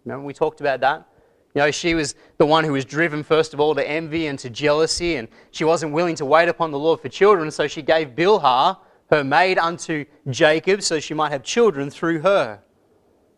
Remember 0.05 0.25
we 0.25 0.33
talked 0.33 0.61
about 0.61 0.79
that? 0.81 1.07
You 1.55 1.61
know, 1.61 1.71
she 1.71 1.95
was 1.95 2.15
the 2.37 2.45
one 2.45 2.65
who 2.65 2.73
was 2.73 2.83
driven, 2.83 3.23
first 3.23 3.53
of 3.53 3.61
all, 3.61 3.73
to 3.75 3.89
envy 3.89 4.27
and 4.27 4.37
to 4.39 4.49
jealousy, 4.49 5.15
and 5.15 5.29
she 5.51 5.63
wasn't 5.63 5.93
willing 5.93 6.15
to 6.15 6.25
wait 6.25 6.49
upon 6.49 6.71
the 6.71 6.77
Lord 6.77 6.99
for 6.99 7.07
children, 7.07 7.49
so 7.49 7.65
she 7.65 7.81
gave 7.81 8.09
Bilhah 8.09 8.77
her 9.09 9.23
maid 9.23 9.57
unto 9.57 10.03
Jacob 10.29 10.81
so 10.81 10.99
she 10.99 11.13
might 11.13 11.31
have 11.31 11.43
children 11.43 11.89
through 11.89 12.19
her. 12.19 12.59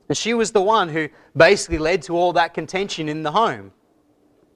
And 0.09 0.17
she 0.17 0.33
was 0.33 0.51
the 0.51 0.61
one 0.61 0.89
who 0.89 1.09
basically 1.35 1.77
led 1.77 2.01
to 2.03 2.15
all 2.15 2.33
that 2.33 2.55
contention 2.55 3.07
in 3.07 3.21
the 3.21 3.31
home. 3.31 3.71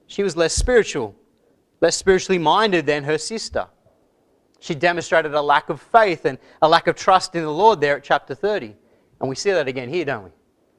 She 0.06 0.24
was 0.24 0.36
less 0.36 0.54
spiritual, 0.54 1.14
less 1.80 1.96
spiritually 1.96 2.38
minded 2.38 2.86
than 2.86 3.04
her 3.04 3.18
sister. 3.18 3.68
She 4.58 4.74
demonstrated 4.74 5.34
a 5.34 5.42
lack 5.42 5.68
of 5.68 5.80
faith 5.80 6.24
and 6.24 6.38
a 6.62 6.68
lack 6.68 6.88
of 6.88 6.96
trust 6.96 7.36
in 7.36 7.42
the 7.42 7.52
Lord 7.52 7.80
there 7.80 7.96
at 7.96 8.02
chapter 8.02 8.34
30. 8.34 8.74
And 9.20 9.28
we 9.28 9.36
see 9.36 9.52
that 9.52 9.68
again 9.68 9.88
here, 9.88 10.04
don't 10.04 10.24
we? 10.24 10.30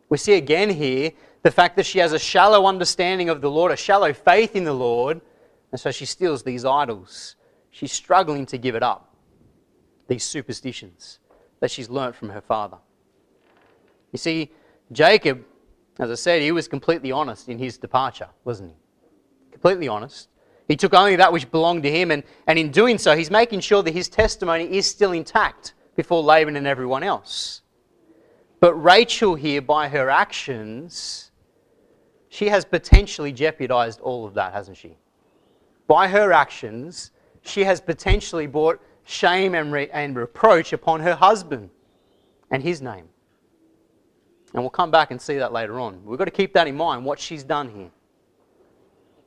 We 0.10 0.18
see 0.18 0.34
again 0.34 0.70
here 0.70 1.12
the 1.44 1.52
fact 1.52 1.76
that 1.76 1.86
she 1.86 2.00
has 2.00 2.14
a 2.14 2.20
shallow 2.20 2.66
understanding 2.66 3.30
of 3.30 3.42
the 3.42 3.52
Lord, 3.52 3.72
a 3.72 3.76
shallow 3.76 4.14
faith 4.14 4.56
in 4.56 4.64
the 4.64 4.74
Lord, 4.74 5.22
and 5.72 5.80
so 5.80 5.92
she 5.92 6.06
steals 6.06 6.44
these 6.44 6.66
idols. 6.66 7.36
She's 7.70 7.92
struggling 7.92 8.46
to 8.48 8.58
give 8.58 8.76
it 8.76 8.84
up, 8.84 9.14
these 10.08 10.24
superstitions 10.24 11.20
that 11.60 11.70
she's 11.70 11.90
learnt 11.90 12.16
from 12.16 12.30
her 12.30 12.42
father. 12.42 12.78
You 14.12 14.18
see, 14.18 14.52
Jacob, 14.92 15.44
as 16.00 16.10
I 16.10 16.16
said, 16.16 16.42
he 16.42 16.52
was 16.52 16.68
completely 16.68 17.12
honest 17.12 17.50
in 17.50 17.58
his 17.58 17.78
departure, 17.78 18.30
wasn't 18.46 18.72
he? 18.72 18.76
Completely 19.52 19.88
honest. 19.88 20.30
He 20.68 20.78
took 20.78 20.94
only 20.94 21.18
that 21.18 21.34
which 21.34 21.52
belonged 21.52 21.84
to 21.84 21.92
him, 21.92 22.12
and, 22.12 22.24
and 22.48 22.58
in 22.58 22.72
doing 22.72 22.98
so, 22.98 23.18
he's 23.18 23.32
making 23.32 23.60
sure 23.60 23.84
that 23.84 23.94
his 23.94 24.08
testimony 24.08 24.66
is 24.78 24.86
still 24.88 25.12
intact 25.12 25.74
before 25.96 26.24
Laban 26.24 26.56
and 26.56 26.68
everyone 26.68 27.04
else. 27.04 27.62
But 28.60 28.76
Rachel, 28.76 29.36
here, 29.36 29.62
by 29.62 29.90
her 29.90 30.10
actions, 30.10 31.32
she 32.34 32.48
has 32.48 32.66
potentially 32.66 33.32
jeopardized 33.32 34.00
all 34.00 34.26
of 34.26 34.34
that, 34.34 34.54
hasn't 34.54 34.76
she? 34.76 34.98
By 35.86 36.08
her 36.08 36.34
actions, 36.34 37.12
she 37.44 37.64
has 37.64 37.80
potentially 37.80 38.48
brought 38.48 38.82
shame 39.04 39.54
and, 39.54 39.72
re- 39.72 39.92
and 39.94 40.16
reproach 40.16 40.74
upon 40.74 41.02
her 41.02 41.14
husband 41.14 41.70
and 42.50 42.64
his 42.64 42.82
name. 42.82 43.08
And 44.52 44.64
we'll 44.64 44.72
come 44.72 44.90
back 44.90 45.12
and 45.12 45.22
see 45.22 45.38
that 45.38 45.54
later 45.54 45.80
on. 45.80 46.04
We've 46.04 46.18
got 46.18 46.26
to 46.26 46.32
keep 46.32 46.56
that 46.56 46.66
in 46.66 46.76
mind, 46.76 47.06
what 47.06 47.20
she's 47.20 47.44
done 47.44 47.70
here. 47.70 47.92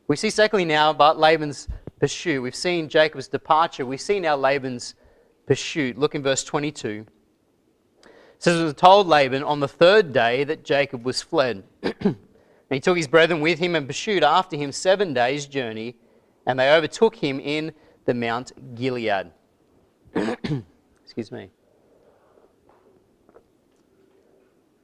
We 0.09 0.17
see, 0.17 0.31
secondly, 0.31 0.65
now 0.65 0.91
about 0.91 1.17
Laban's 1.17 1.69
pursuit. 2.01 2.43
We've 2.43 2.57
seen 2.57 2.89
Jacob's 2.89 3.29
departure. 3.29 3.87
We 3.87 3.99
see 3.99 4.19
now 4.19 4.35
Laban's 4.35 4.97
pursuit. 5.47 5.97
Look 5.97 6.17
in 6.17 6.25
verse 6.25 6.43
22. 6.43 7.07
It 8.03 8.13
says, 8.41 8.61
It 8.61 8.65
was 8.65 8.75
told 8.75 9.07
Laban 9.07 9.45
on 9.45 9.61
the 9.61 9.69
third 9.69 10.13
day 10.13 10.43
that 10.43 10.65
Jacob 10.65 11.05
was 11.05 11.23
fled. 11.23 11.63
and 12.69 12.77
he 12.77 12.81
took 12.81 12.97
his 12.97 13.07
brethren 13.07 13.41
with 13.41 13.59
him 13.59 13.75
and 13.75 13.87
pursued 13.87 14.25
after 14.25 14.57
him 14.57 14.73
seven 14.73 15.15
days' 15.15 15.47
journey, 15.47 15.97
and 16.47 16.59
they 16.59 16.73
overtook 16.73 17.17
him 17.17 17.41
in 17.41 17.73
the 18.05 18.15
Mount 18.15 18.53
Gilead. 18.75 19.31
Excuse 20.15 21.31
me. 21.31 21.51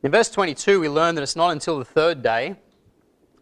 In 0.03 0.11
verse 0.11 0.31
22, 0.31 0.81
we 0.81 0.89
learn 0.89 1.15
that 1.15 1.23
it's 1.23 1.37
not 1.37 1.51
until 1.51 1.79
the 1.79 1.85
third 1.85 2.23
day 2.23 2.57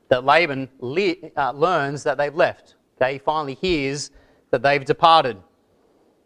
that 0.09 0.25
Laban 0.25 0.68
le- 0.80 1.14
uh, 1.37 1.52
learns 1.52 2.02
that 2.02 2.18
they've 2.18 2.35
left. 2.35 2.75
Okay, 3.00 3.14
he 3.14 3.18
finally 3.18 3.54
hears 3.54 4.11
that 4.50 4.62
they've 4.62 4.85
departed. 4.85 5.38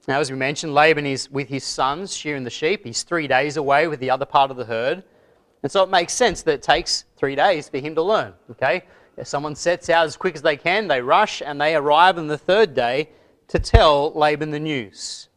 Now, 0.08 0.20
as 0.20 0.30
we 0.30 0.36
mentioned, 0.36 0.74
Laban 0.74 1.06
is 1.06 1.30
with 1.30 1.48
his 1.48 1.64
sons 1.64 2.14
shearing 2.14 2.44
the 2.44 2.50
sheep. 2.50 2.84
He's 2.84 3.04
three 3.04 3.28
days 3.28 3.56
away 3.56 3.86
with 3.86 4.00
the 4.00 4.10
other 4.10 4.26
part 4.26 4.50
of 4.50 4.56
the 4.56 4.64
herd. 4.64 5.04
And 5.64 5.72
so 5.72 5.82
it 5.82 5.88
makes 5.88 6.12
sense 6.12 6.42
that 6.42 6.52
it 6.52 6.62
takes 6.62 7.06
three 7.16 7.34
days 7.34 7.70
for 7.70 7.78
him 7.78 7.94
to 7.94 8.02
learn. 8.02 8.34
Okay? 8.50 8.84
If 9.16 9.26
someone 9.26 9.54
sets 9.56 9.88
out 9.88 10.04
as 10.04 10.14
quick 10.14 10.34
as 10.34 10.42
they 10.42 10.58
can, 10.58 10.88
they 10.88 11.00
rush 11.00 11.40
and 11.40 11.58
they 11.58 11.74
arrive 11.74 12.18
on 12.18 12.26
the 12.26 12.36
third 12.36 12.74
day 12.74 13.08
to 13.48 13.58
tell 13.58 14.12
Laban 14.12 14.50
the 14.50 14.60
news. 14.60 15.30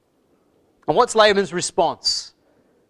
And 0.86 0.98
what's 0.98 1.16
Laban's 1.16 1.54
response? 1.54 2.34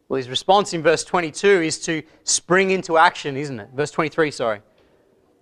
Well, 0.09 0.17
his 0.17 0.29
response 0.29 0.73
in 0.73 0.81
verse 0.81 1.03
22 1.03 1.47
is 1.47 1.77
to 1.81 2.01
spring 2.23 2.71
into 2.71 2.97
action, 2.97 3.37
isn't 3.37 3.59
it? 3.59 3.69
Verse 3.75 3.91
23, 3.91 4.31
sorry. 4.31 4.61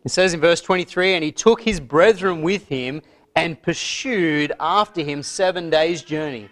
It 0.03 0.11
says 0.11 0.33
in 0.33 0.41
verse 0.41 0.59
23 0.59 1.13
And 1.13 1.23
he 1.23 1.31
took 1.31 1.61
his 1.61 1.79
brethren 1.79 2.41
with 2.41 2.67
him 2.67 3.01
and 3.37 3.61
pursued 3.61 4.51
after 4.59 5.01
him 5.01 5.23
seven 5.23 5.69
days' 5.69 6.01
journey. 6.01 6.49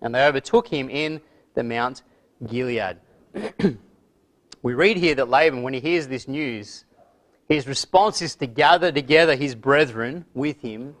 And 0.00 0.14
they 0.14 0.24
overtook 0.24 0.68
him 0.68 0.88
in 0.88 1.20
the 1.54 1.64
Mount 1.64 2.02
Gilead. 2.46 2.98
we 4.62 4.74
read 4.74 4.96
here 4.96 5.14
that 5.14 5.28
Laban, 5.28 5.62
when 5.62 5.74
he 5.74 5.80
hears 5.80 6.08
this 6.08 6.26
news, 6.26 6.84
his 7.48 7.66
response 7.66 8.22
is 8.22 8.34
to 8.36 8.46
gather 8.46 8.90
together 8.90 9.36
his 9.36 9.54
brethren 9.54 10.24
with 10.34 10.60
him 10.60 10.96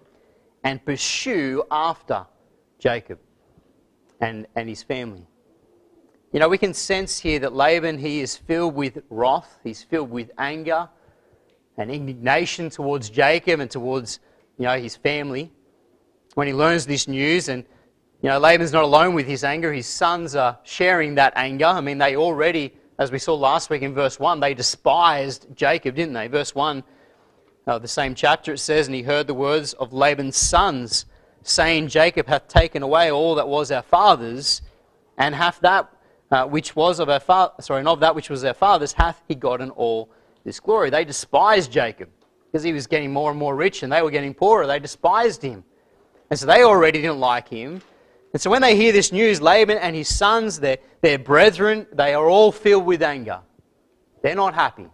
and 0.62 0.84
pursue 0.84 1.64
after 1.70 2.26
Jacob 2.78 3.18
and, 4.20 4.46
and 4.54 4.68
his 4.68 4.82
family. 4.82 5.26
You 6.32 6.40
know, 6.40 6.48
we 6.48 6.58
can 6.58 6.74
sense 6.74 7.18
here 7.18 7.38
that 7.40 7.54
Laban, 7.54 7.98
he 7.98 8.20
is 8.20 8.36
filled 8.36 8.74
with 8.74 8.98
wrath, 9.10 9.58
he's 9.64 9.82
filled 9.82 10.10
with 10.10 10.30
anger 10.38 10.88
and 11.78 11.90
indignation 11.90 12.70
towards 12.70 13.10
Jacob 13.10 13.60
and 13.60 13.70
towards, 13.70 14.20
you 14.58 14.66
know, 14.66 14.78
his 14.78 14.96
family. 14.96 15.52
When 16.34 16.46
he 16.46 16.52
learns 16.52 16.86
this 16.86 17.08
news, 17.08 17.48
and, 17.48 17.64
you 18.22 18.28
know, 18.28 18.38
Laban's 18.38 18.72
not 18.72 18.84
alone 18.84 19.14
with 19.14 19.26
his 19.26 19.44
anger, 19.44 19.72
his 19.72 19.86
sons 19.86 20.34
are 20.34 20.58
sharing 20.62 21.14
that 21.14 21.32
anger. 21.36 21.66
I 21.66 21.80
mean, 21.80 21.98
they 21.98 22.16
already, 22.16 22.74
as 22.98 23.12
we 23.12 23.18
saw 23.18 23.34
last 23.34 23.70
week 23.70 23.82
in 23.82 23.94
verse 23.94 24.18
1, 24.18 24.40
they 24.40 24.54
despised 24.54 25.46
Jacob, 25.54 25.94
didn't 25.94 26.14
they? 26.14 26.28
Verse 26.28 26.54
1 26.54 26.82
uh, 27.66 27.78
the 27.78 27.88
same 27.88 28.14
chapter, 28.14 28.52
it 28.52 28.58
says, 28.58 28.86
And 28.86 28.94
he 28.94 29.02
heard 29.02 29.26
the 29.26 29.34
words 29.34 29.72
of 29.74 29.92
Laban's 29.92 30.36
sons, 30.36 31.06
saying, 31.42 31.88
Jacob 31.88 32.28
hath 32.28 32.46
taken 32.46 32.82
away 32.82 33.10
all 33.10 33.34
that 33.34 33.48
was 33.48 33.72
our 33.72 33.82
father's, 33.82 34.62
and 35.18 35.34
hath 35.34 35.58
that 35.60 35.90
uh, 36.30 36.44
which 36.46 36.76
was 36.76 37.00
of 37.00 37.08
our 37.08 37.20
father, 37.20 37.54
sorry, 37.60 37.80
and 37.80 37.88
of 37.88 38.00
that 38.00 38.14
which 38.14 38.30
was 38.30 38.44
our 38.44 38.54
father's, 38.54 38.92
hath 38.92 39.20
he 39.26 39.34
gotten 39.34 39.70
all 39.70 40.08
this 40.44 40.60
glory. 40.60 40.90
They 40.90 41.04
despised 41.04 41.72
Jacob 41.72 42.08
because 42.46 42.62
he 42.62 42.72
was 42.72 42.86
getting 42.86 43.12
more 43.12 43.30
and 43.30 43.38
more 43.38 43.56
rich 43.56 43.82
and 43.82 43.92
they 43.92 44.02
were 44.02 44.10
getting 44.10 44.34
poorer. 44.34 44.66
They 44.66 44.78
despised 44.78 45.42
him. 45.42 45.64
And 46.30 46.38
so 46.38 46.46
they 46.46 46.62
already 46.62 47.00
didn't 47.00 47.20
like 47.20 47.48
him. 47.48 47.82
And 48.36 48.40
so 48.42 48.50
when 48.50 48.60
they 48.60 48.76
hear 48.76 48.92
this 48.92 49.12
news, 49.12 49.40
Laban 49.40 49.78
and 49.78 49.96
his 49.96 50.14
sons, 50.14 50.60
their, 50.60 50.76
their 51.00 51.18
brethren, 51.18 51.86
they 51.90 52.12
are 52.12 52.28
all 52.28 52.52
filled 52.52 52.84
with 52.84 53.02
anger. 53.02 53.40
They're 54.22 54.34
not 54.34 54.52
happy. 54.52 54.88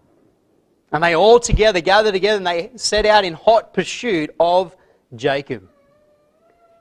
And 0.92 1.02
they 1.02 1.16
all 1.16 1.40
together 1.40 1.80
gather 1.80 2.12
together 2.12 2.36
and 2.36 2.46
they 2.46 2.70
set 2.76 3.04
out 3.04 3.24
in 3.24 3.32
hot 3.32 3.74
pursuit 3.74 4.32
of 4.38 4.76
Jacob. 5.16 5.68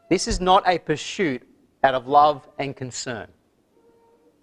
This 0.08 0.28
is 0.28 0.40
not 0.40 0.62
a 0.68 0.78
pursuit 0.78 1.42
out 1.84 1.96
of 1.96 2.08
love 2.08 2.48
and 2.60 2.76
concern. 2.76 3.28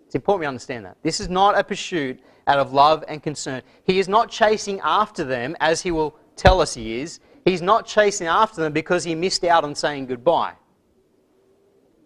It's 0.06 0.16
important 0.16 0.40
we 0.40 0.46
understand 0.46 0.86
that. 0.86 0.96
This 1.04 1.20
is 1.20 1.28
not 1.28 1.56
a 1.56 1.62
pursuit 1.62 2.18
out 2.48 2.58
of 2.58 2.72
love 2.72 3.04
and 3.06 3.22
concern. 3.22 3.62
He 3.84 4.00
is 4.00 4.08
not 4.08 4.28
chasing 4.28 4.80
after 4.82 5.22
them 5.22 5.56
as 5.60 5.82
he 5.82 5.92
will 5.92 6.16
tell 6.34 6.60
us 6.60 6.74
he 6.74 6.98
is. 6.98 7.20
He's 7.44 7.62
not 7.62 7.86
chasing 7.86 8.26
after 8.26 8.60
them 8.60 8.72
because 8.72 9.04
he 9.04 9.14
missed 9.14 9.44
out 9.44 9.62
on 9.62 9.76
saying 9.76 10.06
goodbye. 10.06 10.54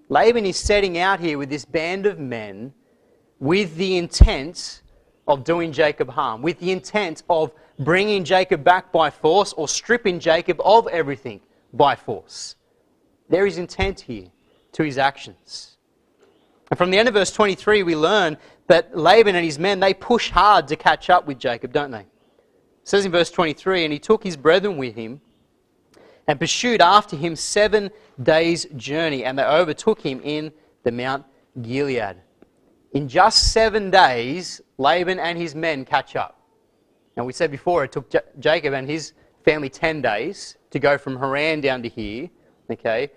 Laban 0.09 0.47
is 0.47 0.57
setting 0.57 0.99
out 0.99 1.21
here 1.21 1.39
with 1.39 1.49
this 1.49 1.65
band 1.65 2.07
of 2.07 2.19
men 2.19 2.73
with 3.39 3.77
the 3.77 3.97
intent 3.97 4.83
of 5.27 5.45
doing 5.45 5.73
Jacob 5.73 6.11
harm, 6.11 6.43
with 6.43 6.59
the 6.61 6.71
intent 6.71 7.23
of 7.29 7.53
bringing 7.79 8.25
Jacob 8.25 8.63
back 8.63 8.93
by 8.93 9.11
force 9.11 9.53
or 9.55 9.67
stripping 9.69 10.21
Jacob 10.21 10.61
of 10.65 10.87
everything 10.89 11.41
by 11.73 11.97
force. 11.97 12.57
There 13.29 13.47
is 13.47 13.59
intent 13.59 14.01
here 14.01 14.29
to 14.73 14.83
his 14.83 14.99
actions. 14.99 15.77
And 16.71 16.79
from 16.79 16.91
the 16.91 16.99
end 16.99 17.09
of 17.09 17.15
verse 17.15 17.31
23, 17.31 17.83
we 17.83 17.97
learn 17.97 18.37
that 18.67 18.97
Laban 18.97 19.35
and 19.35 19.45
his 19.45 19.59
men, 19.59 19.81
they 19.81 19.95
push 19.95 20.31
hard 20.31 20.69
to 20.69 20.77
catch 20.77 21.11
up 21.11 21.27
with 21.27 21.39
Jacob, 21.39 21.73
don't 21.73 21.91
they? 21.91 22.01
It 22.01 22.07
says 22.85 23.05
in 23.05 23.13
verse 23.13 23.31
23, 23.31 23.85
and 23.85 23.93
he 23.93 23.99
took 23.99 24.25
his 24.25 24.37
brethren 24.37 24.77
with 24.77 24.95
him 24.95 25.21
and 26.27 26.39
pursued 26.39 26.81
after 26.81 27.17
him 27.17 27.37
seven 27.37 27.91
days' 28.23 28.67
journey, 28.77 29.25
and 29.25 29.39
they 29.39 29.45
overtook 29.45 30.01
him 30.01 30.21
in 30.23 30.53
the 30.85 30.93
Mount 30.93 31.25
Gilead. 31.61 32.17
In 32.93 33.09
just 33.09 33.53
seven 33.53 33.91
days, 33.91 34.61
Laban 34.79 35.19
and 35.19 35.39
his 35.39 35.55
men 35.55 35.85
catch 35.85 36.17
up. 36.17 36.41
Now, 37.17 37.25
we 37.25 37.33
said 37.33 37.51
before 37.51 37.85
it 37.85 37.93
took 37.93 38.11
J- 38.11 38.21
Jacob 38.39 38.75
and 38.75 38.89
his 38.89 39.13
family 39.45 39.69
10 39.69 40.03
days 40.03 40.57
to 40.71 40.79
go 40.79 40.97
from 40.97 41.19
Haran 41.19 41.61
down 41.61 41.83
to 41.83 41.89
here. 41.89 42.29
Okay? 42.71 43.11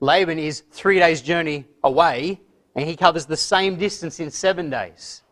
Laban 0.00 0.38
is 0.38 0.62
three 0.70 0.98
days' 0.98 1.22
journey 1.22 1.64
away, 1.84 2.40
and 2.74 2.88
he 2.88 2.96
covers 2.96 3.26
the 3.26 3.36
same 3.36 3.76
distance 3.76 4.20
in 4.20 4.30
seven 4.30 4.70
days. 4.70 5.22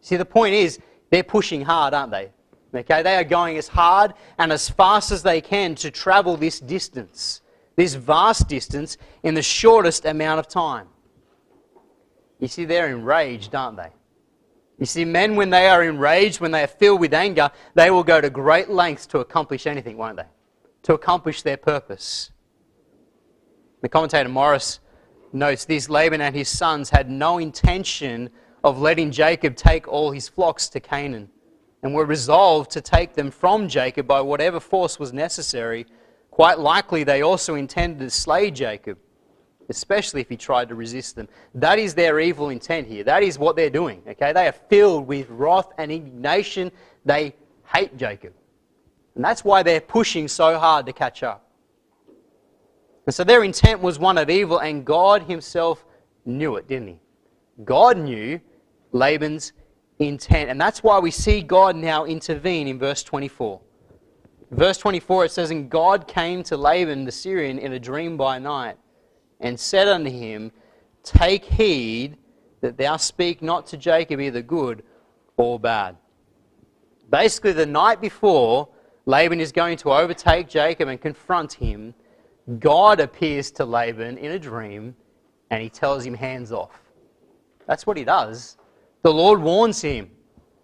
See, 0.00 0.16
the 0.16 0.24
point 0.24 0.54
is, 0.54 0.78
they're 1.10 1.22
pushing 1.22 1.62
hard, 1.62 1.94
aren't 1.94 2.10
they? 2.10 2.30
Okay, 2.74 3.02
they 3.02 3.16
are 3.16 3.24
going 3.24 3.56
as 3.56 3.68
hard 3.68 4.12
and 4.38 4.52
as 4.52 4.68
fast 4.68 5.10
as 5.10 5.22
they 5.22 5.40
can 5.40 5.74
to 5.76 5.90
travel 5.90 6.36
this 6.36 6.60
distance, 6.60 7.40
this 7.76 7.94
vast 7.94 8.48
distance, 8.48 8.98
in 9.22 9.34
the 9.34 9.42
shortest 9.42 10.04
amount 10.04 10.38
of 10.38 10.48
time. 10.48 10.88
You 12.38 12.48
see, 12.48 12.66
they're 12.66 12.88
enraged, 12.88 13.54
aren't 13.54 13.78
they? 13.78 13.90
You 14.78 14.86
see, 14.86 15.04
men, 15.04 15.34
when 15.34 15.50
they 15.50 15.68
are 15.68 15.82
enraged, 15.82 16.40
when 16.40 16.52
they 16.52 16.62
are 16.62 16.68
filled 16.68 17.00
with 17.00 17.14
anger, 17.14 17.50
they 17.74 17.90
will 17.90 18.04
go 18.04 18.20
to 18.20 18.30
great 18.30 18.68
lengths 18.68 19.06
to 19.06 19.18
accomplish 19.18 19.66
anything, 19.66 19.96
won't 19.96 20.18
they? 20.18 20.26
To 20.84 20.94
accomplish 20.94 21.42
their 21.42 21.56
purpose. 21.56 22.30
The 23.80 23.88
commentator 23.88 24.28
Morris 24.28 24.78
notes 25.32 25.64
this 25.64 25.88
Laban 25.88 26.20
and 26.20 26.34
his 26.34 26.48
sons 26.48 26.90
had 26.90 27.10
no 27.10 27.38
intention 27.38 28.30
of 28.62 28.78
letting 28.78 29.10
Jacob 29.10 29.56
take 29.56 29.88
all 29.88 30.10
his 30.10 30.28
flocks 30.28 30.68
to 30.68 30.80
Canaan 30.80 31.30
and 31.82 31.94
were 31.94 32.04
resolved 32.04 32.70
to 32.72 32.80
take 32.80 33.14
them 33.14 33.30
from 33.30 33.68
Jacob 33.68 34.06
by 34.06 34.20
whatever 34.20 34.60
force 34.60 34.98
was 34.98 35.12
necessary. 35.12 35.86
Quite 36.30 36.58
likely, 36.58 37.04
they 37.04 37.22
also 37.22 37.54
intended 37.54 38.00
to 38.00 38.10
slay 38.10 38.50
Jacob. 38.50 38.98
especially 39.68 40.20
if 40.20 40.28
he 40.28 40.36
tried 40.36 40.68
to 40.68 40.74
resist 40.74 41.16
them. 41.16 41.28
That 41.54 41.78
is 41.78 41.94
their 41.94 42.20
evil 42.20 42.48
intent 42.48 42.86
here. 42.86 43.04
That 43.04 43.22
is 43.22 43.38
what 43.38 43.56
they're 43.56 43.70
doing. 43.70 44.02
Okay? 44.08 44.32
They 44.32 44.48
are 44.48 44.52
filled 44.52 45.06
with 45.06 45.28
wrath 45.28 45.68
and 45.78 45.92
indignation. 45.92 46.72
They 47.04 47.34
hate 47.66 47.96
Jacob. 47.96 48.32
And 49.14 49.24
that's 49.24 49.44
why 49.44 49.62
they're 49.62 49.80
pushing 49.80 50.28
so 50.28 50.58
hard 50.58 50.86
to 50.86 50.92
catch 50.92 51.22
up. 51.22 51.44
And 53.04 53.14
so 53.14 53.24
their 53.24 53.42
intent 53.42 53.80
was 53.80 53.98
one 53.98 54.18
of 54.18 54.28
evil, 54.30 54.58
and 54.58 54.84
God 54.84 55.22
himself 55.22 55.84
knew 56.24 56.56
it, 56.56 56.68
didn't 56.68 56.88
he? 56.88 56.98
God 57.64 57.96
knew 57.98 58.40
Laban's 58.92 59.52
intent. 59.98 60.50
And 60.50 60.60
that's 60.60 60.82
why 60.82 60.98
we 60.98 61.10
see 61.10 61.42
God 61.42 61.76
now 61.76 62.04
intervene 62.04 62.68
in 62.68 62.78
verse 62.78 63.02
24. 63.02 63.60
Verse 64.50 64.78
24 64.78 65.26
it 65.26 65.32
says, 65.32 65.50
And 65.50 65.68
God 65.68 66.08
came 66.08 66.42
to 66.44 66.56
Laban 66.56 67.04
the 67.04 67.12
Syrian 67.12 67.58
in 67.58 67.72
a 67.72 67.78
dream 67.78 68.16
by 68.16 68.38
night, 68.38 68.76
and 69.40 69.58
said 69.58 69.88
unto 69.88 70.10
him, 70.10 70.52
Take 71.02 71.44
heed 71.44 72.16
that 72.60 72.76
thou 72.76 72.96
speak 72.96 73.42
not 73.42 73.66
to 73.68 73.76
Jacob 73.76 74.20
either 74.20 74.42
good 74.42 74.82
or 75.36 75.60
bad. 75.60 75.96
Basically, 77.10 77.52
the 77.52 77.66
night 77.66 78.00
before 78.00 78.68
Laban 79.06 79.40
is 79.40 79.52
going 79.52 79.78
to 79.78 79.92
overtake 79.92 80.48
Jacob 80.48 80.88
and 80.88 81.00
confront 81.00 81.52
him, 81.52 81.94
God 82.58 83.00
appears 83.00 83.50
to 83.52 83.64
Laban 83.64 84.18
in 84.18 84.32
a 84.32 84.38
dream 84.38 84.94
and 85.50 85.62
he 85.62 85.70
tells 85.70 86.04
him, 86.04 86.14
Hands 86.14 86.50
off. 86.52 86.80
That's 87.66 87.86
what 87.86 87.96
he 87.96 88.04
does. 88.04 88.56
The 89.02 89.12
Lord 89.12 89.40
warns 89.40 89.80
him. 89.80 90.10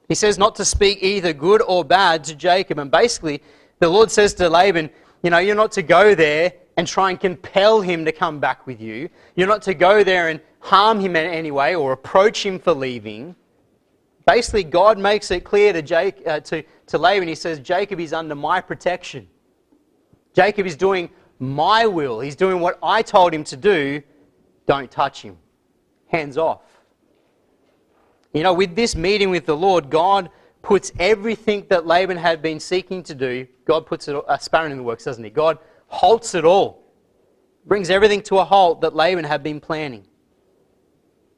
He 0.09 0.15
says 0.15 0.39
not 0.39 0.55
to 0.57 0.65
speak 0.65 1.03
either 1.03 1.33
good 1.33 1.63
or 1.63 1.85
bad 1.85 2.25
to 2.25 2.35
Jacob. 2.35 2.79
And 2.79 2.91
basically, 2.91 3.43
the 3.79 3.89
Lord 3.89 4.11
says 4.11 4.35
to 4.35 4.49
Laban, 4.49 4.91
You 5.23 5.31
know, 5.31 5.39
you're 5.39 5.55
not 5.55 5.73
to 5.73 5.83
go 5.83 6.15
there 6.15 6.53
and 6.77 6.87
try 6.87 7.11
and 7.11 7.21
compel 7.21 7.81
him 7.81 8.05
to 8.05 8.13
come 8.13 8.41
back 8.41 8.67
with 8.67 8.81
you. 8.81 9.09
You're 9.37 9.49
not 9.49 9.63
to 9.63 9.75
go 9.75 10.05
there 10.05 10.29
and 10.29 10.41
harm 10.61 11.01
him 11.01 11.17
in 11.17 11.27
any 11.27 11.51
way 11.51 11.75
or 11.75 11.93
approach 11.93 12.45
him 12.45 12.59
for 12.59 12.73
leaving. 12.73 13.35
Basically, 14.27 14.65
God 14.65 14.99
makes 14.99 15.31
it 15.31 15.45
clear 15.45 15.73
to, 15.73 15.83
Jake, 15.83 16.23
uh, 16.27 16.41
to, 16.41 16.63
to 16.87 16.99
Laban, 16.99 17.29
He 17.29 17.35
says, 17.35 17.61
Jacob 17.61 18.01
is 18.01 18.13
under 18.13 18.35
my 18.35 18.61
protection. 18.61 19.29
Jacob 20.33 20.67
is 20.67 20.77
doing 20.77 21.11
my 21.39 21.87
will. 21.87 22.21
He's 22.21 22.37
doing 22.37 22.61
what 22.61 22.79
I 22.83 23.03
told 23.03 23.33
him 23.33 23.45
to 23.45 23.57
do. 23.57 24.03
Don't 24.67 24.91
touch 24.91 25.23
him. 25.23 25.37
Hands 26.07 26.37
off. 26.39 26.61
You 28.35 28.43
know, 28.43 28.53
with 28.53 28.75
this 28.75 28.97
meeting 28.97 29.31
with 29.31 29.47
the 29.47 29.57
Lord, 29.57 29.89
God 29.89 30.29
puts 30.61 30.93
everything 30.99 31.67
that 31.69 31.87
Laban 31.87 32.17
had 32.17 32.43
been 32.43 32.59
seeking 32.59 33.03
to 33.05 33.15
do, 33.15 33.47
God 33.65 33.87
puts 33.87 34.09
it, 34.09 34.17
a 34.29 34.41
sparrow 34.41 34.71
in 34.71 34.77
the 34.77 34.83
works, 34.83 35.05
doesn't 35.05 35.23
he? 35.23 35.31
God 35.31 35.59
halts 35.87 36.35
it 36.35 36.45
all, 36.45 36.83
brings 37.65 37.91
everything 37.91 38.23
to 38.23 38.39
a 38.39 38.45
halt 38.45 38.81
that 38.81 38.95
Laban 38.97 39.25
had 39.25 39.43
been 39.43 39.61
planning. 39.61 40.05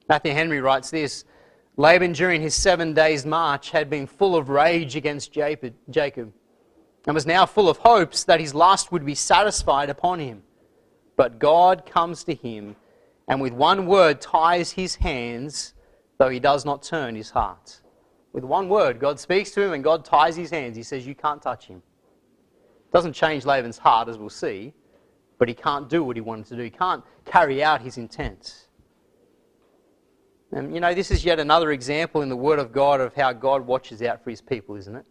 Matthew 0.08 0.32
Henry 0.32 0.60
writes 0.60 0.90
this 0.90 1.24
Laban, 1.76 2.12
during 2.12 2.40
his 2.40 2.54
seven 2.54 2.94
days' 2.94 3.26
march, 3.26 3.70
had 3.70 3.90
been 3.90 4.06
full 4.06 4.34
of 4.34 4.48
rage 4.48 4.96
against 4.96 5.32
Jacob 5.32 6.32
and 7.06 7.14
was 7.14 7.26
now 7.26 7.44
full 7.44 7.68
of 7.68 7.76
hopes 7.78 8.24
that 8.24 8.40
his 8.40 8.54
lust 8.54 8.90
would 8.90 9.04
be 9.04 9.14
satisfied 9.14 9.90
upon 9.90 10.18
him. 10.18 10.42
But 11.16 11.38
God 11.38 11.84
comes 11.84 12.24
to 12.24 12.34
him 12.34 12.76
and 13.28 13.40
with 13.40 13.52
one 13.52 13.86
word 13.86 14.20
ties 14.20 14.72
his 14.72 14.94
hands, 14.94 15.74
though 16.18 16.28
he 16.28 16.40
does 16.40 16.64
not 16.64 16.82
turn 16.82 17.14
his 17.14 17.30
heart. 17.30 17.80
With 18.32 18.44
one 18.44 18.68
word, 18.68 18.98
God 19.00 19.18
speaks 19.18 19.50
to 19.52 19.62
him 19.62 19.72
and 19.72 19.82
God 19.82 20.04
ties 20.04 20.36
his 20.36 20.50
hands. 20.50 20.76
He 20.76 20.82
says, 20.82 21.06
You 21.06 21.14
can't 21.14 21.40
touch 21.40 21.66
him. 21.66 21.82
Doesn't 22.92 23.12
change 23.12 23.44
Laban's 23.44 23.78
heart, 23.78 24.08
as 24.08 24.18
we'll 24.18 24.30
see, 24.30 24.72
but 25.38 25.48
he 25.48 25.54
can't 25.54 25.88
do 25.88 26.04
what 26.04 26.16
he 26.16 26.20
wanted 26.20 26.46
to 26.46 26.56
do. 26.56 26.62
He 26.62 26.70
can't 26.70 27.02
carry 27.24 27.62
out 27.62 27.80
his 27.80 27.98
intent. 27.98 28.68
And 30.52 30.72
you 30.72 30.80
know, 30.80 30.94
this 30.94 31.10
is 31.10 31.24
yet 31.24 31.40
another 31.40 31.72
example 31.72 32.22
in 32.22 32.28
the 32.28 32.36
Word 32.36 32.58
of 32.58 32.72
God 32.72 33.00
of 33.00 33.14
how 33.14 33.32
God 33.32 33.66
watches 33.66 34.02
out 34.02 34.22
for 34.22 34.30
his 34.30 34.40
people, 34.40 34.76
isn't 34.76 34.94
it? 34.94 35.04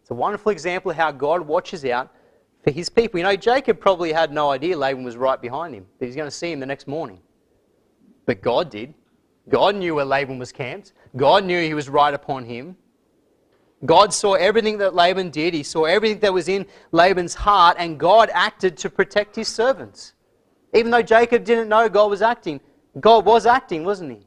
It's 0.00 0.10
a 0.10 0.14
wonderful 0.14 0.52
example 0.52 0.90
of 0.90 0.96
how 0.96 1.10
God 1.10 1.42
watches 1.42 1.84
out 1.84 2.12
for 2.62 2.70
his 2.70 2.88
people. 2.88 3.18
You 3.18 3.24
know, 3.24 3.36
Jacob 3.36 3.80
probably 3.80 4.12
had 4.12 4.32
no 4.32 4.50
idea 4.50 4.76
Laban 4.76 5.02
was 5.02 5.16
right 5.16 5.40
behind 5.40 5.74
him, 5.74 5.86
that 5.98 6.06
he's 6.06 6.16
going 6.16 6.28
to 6.28 6.34
see 6.34 6.52
him 6.52 6.60
the 6.60 6.66
next 6.66 6.86
morning. 6.86 7.20
But 8.26 8.42
God 8.42 8.70
did. 8.70 8.94
God 9.48 9.76
knew 9.76 9.94
where 9.94 10.04
Laban 10.04 10.38
was 10.38 10.52
camped. 10.52 10.92
God 11.16 11.44
knew 11.44 11.60
he 11.60 11.74
was 11.74 11.88
right 11.88 12.14
upon 12.14 12.44
him. 12.44 12.76
God 13.84 14.12
saw 14.12 14.34
everything 14.34 14.78
that 14.78 14.94
Laban 14.94 15.30
did. 15.30 15.54
He 15.54 15.62
saw 15.62 15.84
everything 15.84 16.20
that 16.20 16.32
was 16.32 16.48
in 16.48 16.66
Laban's 16.92 17.34
heart, 17.34 17.76
and 17.78 17.98
God 17.98 18.30
acted 18.32 18.76
to 18.78 18.90
protect 18.90 19.34
his 19.36 19.48
servants. 19.48 20.12
Even 20.74 20.90
though 20.90 21.02
Jacob 21.02 21.44
didn't 21.44 21.68
know 21.68 21.88
God 21.88 22.10
was 22.10 22.22
acting, 22.22 22.60
God 23.00 23.24
was 23.24 23.46
acting, 23.46 23.84
wasn't 23.84 24.12
he? 24.12 24.26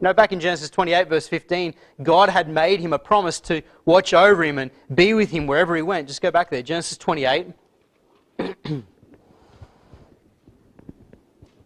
Know, 0.00 0.12
back 0.12 0.32
in 0.32 0.40
Genesis 0.40 0.68
28, 0.68 1.08
verse 1.08 1.28
15, 1.28 1.74
God 2.02 2.28
had 2.28 2.48
made 2.48 2.80
him 2.80 2.92
a 2.92 2.98
promise 2.98 3.40
to 3.42 3.62
watch 3.86 4.12
over 4.12 4.44
him 4.44 4.58
and 4.58 4.70
be 4.94 5.14
with 5.14 5.30
him 5.30 5.46
wherever 5.46 5.74
he 5.74 5.82
went. 5.82 6.08
Just 6.08 6.20
go 6.20 6.30
back 6.30 6.50
there. 6.50 6.60
Genesis 6.62 6.98
28. 6.98 7.46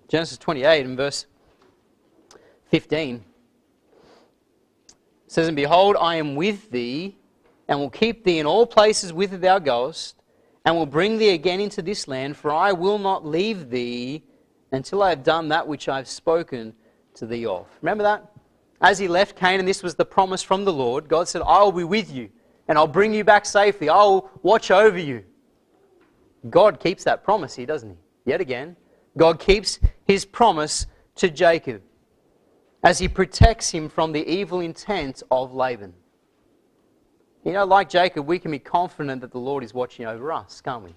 Genesis 0.09 0.39
28 0.39 0.87
and 0.87 0.97
verse 0.97 1.27
15 2.71 3.25
says, 5.27 5.47
And 5.47 5.57
behold, 5.57 5.97
I 6.01 6.17
am 6.17 6.35
with 6.35 6.71
thee, 6.71 7.17
and 7.69 7.79
will 7.79 7.91
keep 7.91 8.25
thee 8.25 8.39
in 8.39 8.47
all 8.47 8.67
places 8.67 9.13
whither 9.13 9.39
thou 9.39 9.59
goest, 9.59 10.17
and 10.65 10.77
will 10.77 10.87
bring 10.87 11.19
thee 11.19 11.31
again 11.31 11.61
into 11.61 11.83
this 11.83 12.09
land, 12.09 12.37
for 12.37 12.51
I 12.51 12.73
will 12.73 12.99
not 12.99 13.25
leave 13.25 13.71
thee 13.71 14.25
until 14.73 15.03
I 15.03 15.11
have 15.11 15.23
done 15.23 15.49
that 15.49 15.67
which 15.67 15.89
I 15.89 15.97
have 15.97 16.09
spoken 16.09 16.75
to 17.15 17.27
thee 17.27 17.47
of. 17.47 17.67
Remember 17.83 18.05
that? 18.05 18.33
As 18.81 18.99
he 18.99 19.09
left 19.09 19.37
Canaan, 19.37 19.67
this 19.67 19.83
was 19.83 19.95
the 19.95 20.05
promise 20.05 20.43
from 20.43 20.65
the 20.65 20.73
Lord. 20.73 21.09
God 21.09 21.29
said, 21.29 21.43
I 21.43 21.63
will 21.63 21.73
be 21.73 21.85
with 21.85 22.13
you, 22.13 22.31
and 22.69 22.79
I'll 22.79 22.87
bring 22.87 23.13
you 23.13 23.25
back 23.25 23.45
safely. 23.45 23.89
I'll 23.89 24.31
watch 24.43 24.71
over 24.71 24.99
you. 24.99 25.25
God 26.49 26.81
keeps 26.81 27.05
that 27.05 27.25
promise 27.25 27.57
here, 27.57 27.67
doesn't 27.67 27.91
he? 27.91 27.97
Yet 28.25 28.41
again, 28.41 28.77
God 29.17 29.41
keeps 29.41 29.81
his 30.05 30.25
promise 30.25 30.87
to 31.17 31.29
Jacob 31.29 31.83
as 32.83 32.99
he 32.99 33.09
protects 33.09 33.71
him 33.71 33.89
from 33.89 34.13
the 34.13 34.27
evil 34.29 34.61
intent 34.61 35.23
of 35.31 35.53
Laban. 35.53 35.93
You 37.45 37.53
know, 37.53 37.65
like 37.65 37.89
Jacob, 37.89 38.27
we 38.27 38.39
can 38.39 38.51
be 38.51 38.59
confident 38.59 39.21
that 39.21 39.33
the 39.33 39.39
Lord 39.39 39.65
is 39.65 39.75
watching 39.75 40.07
over 40.07 40.33
us, 40.33 40.61
can't 40.61 40.85
we? 40.85 40.95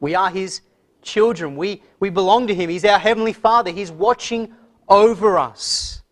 We 0.00 0.14
are 0.14 0.30
his 0.30 0.62
children. 1.02 1.56
We, 1.56 1.82
we 2.00 2.10
belong 2.10 2.46
to 2.46 2.54
him. 2.54 2.70
He's 2.70 2.84
our 2.84 2.98
heavenly 2.98 3.32
Father. 3.32 3.70
He's 3.70 3.90
watching 3.90 4.52
over 4.88 5.38
us. 5.38 6.02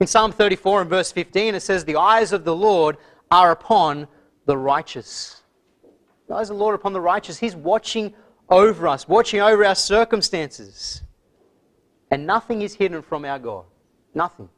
In 0.00 0.06
Psalm 0.06 0.32
34 0.32 0.82
and 0.82 0.90
verse 0.90 1.12
15, 1.12 1.54
it 1.54 1.60
says, 1.60 1.84
The 1.84 1.96
eyes 1.96 2.32
of 2.32 2.44
the 2.44 2.54
Lord 2.54 2.96
are 3.30 3.50
upon 3.50 4.08
the 4.46 4.56
righteous. 4.56 5.42
The 6.28 6.34
eyes 6.34 6.50
of 6.50 6.56
the 6.56 6.62
Lord 6.62 6.74
upon 6.74 6.92
the 6.92 7.00
righteous. 7.00 7.38
He's 7.38 7.56
watching 7.56 8.14
over 8.48 8.88
us, 8.88 9.08
watching 9.08 9.40
over 9.40 9.64
our 9.64 9.74
circumstances. 9.74 11.02
And 12.10 12.26
nothing 12.26 12.62
is 12.62 12.74
hidden 12.74 13.02
from 13.02 13.24
our 13.24 13.38
God. 13.38 13.64
Nothing. 14.18 14.48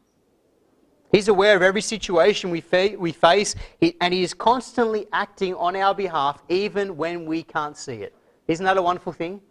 He's 1.13 1.29
aware 1.29 1.55
of 1.55 1.61
every 1.61 1.83
situation 1.83 2.49
we, 2.49 2.65
we 2.99 3.13
face, 3.13 3.55
and 4.01 4.15
He 4.15 4.23
is 4.23 4.33
constantly 4.33 5.07
acting 5.13 5.55
on 5.55 5.77
our 5.77 5.95
behalf, 5.95 6.43
even 6.49 6.97
when 6.97 7.27
we 7.27 7.43
can't 7.43 7.77
see 7.77 7.97
it. 7.97 8.15
Isn't 8.49 8.65
that 8.65 8.79
a 8.79 8.83
wonderful 8.83 9.13
thing? 9.13 9.43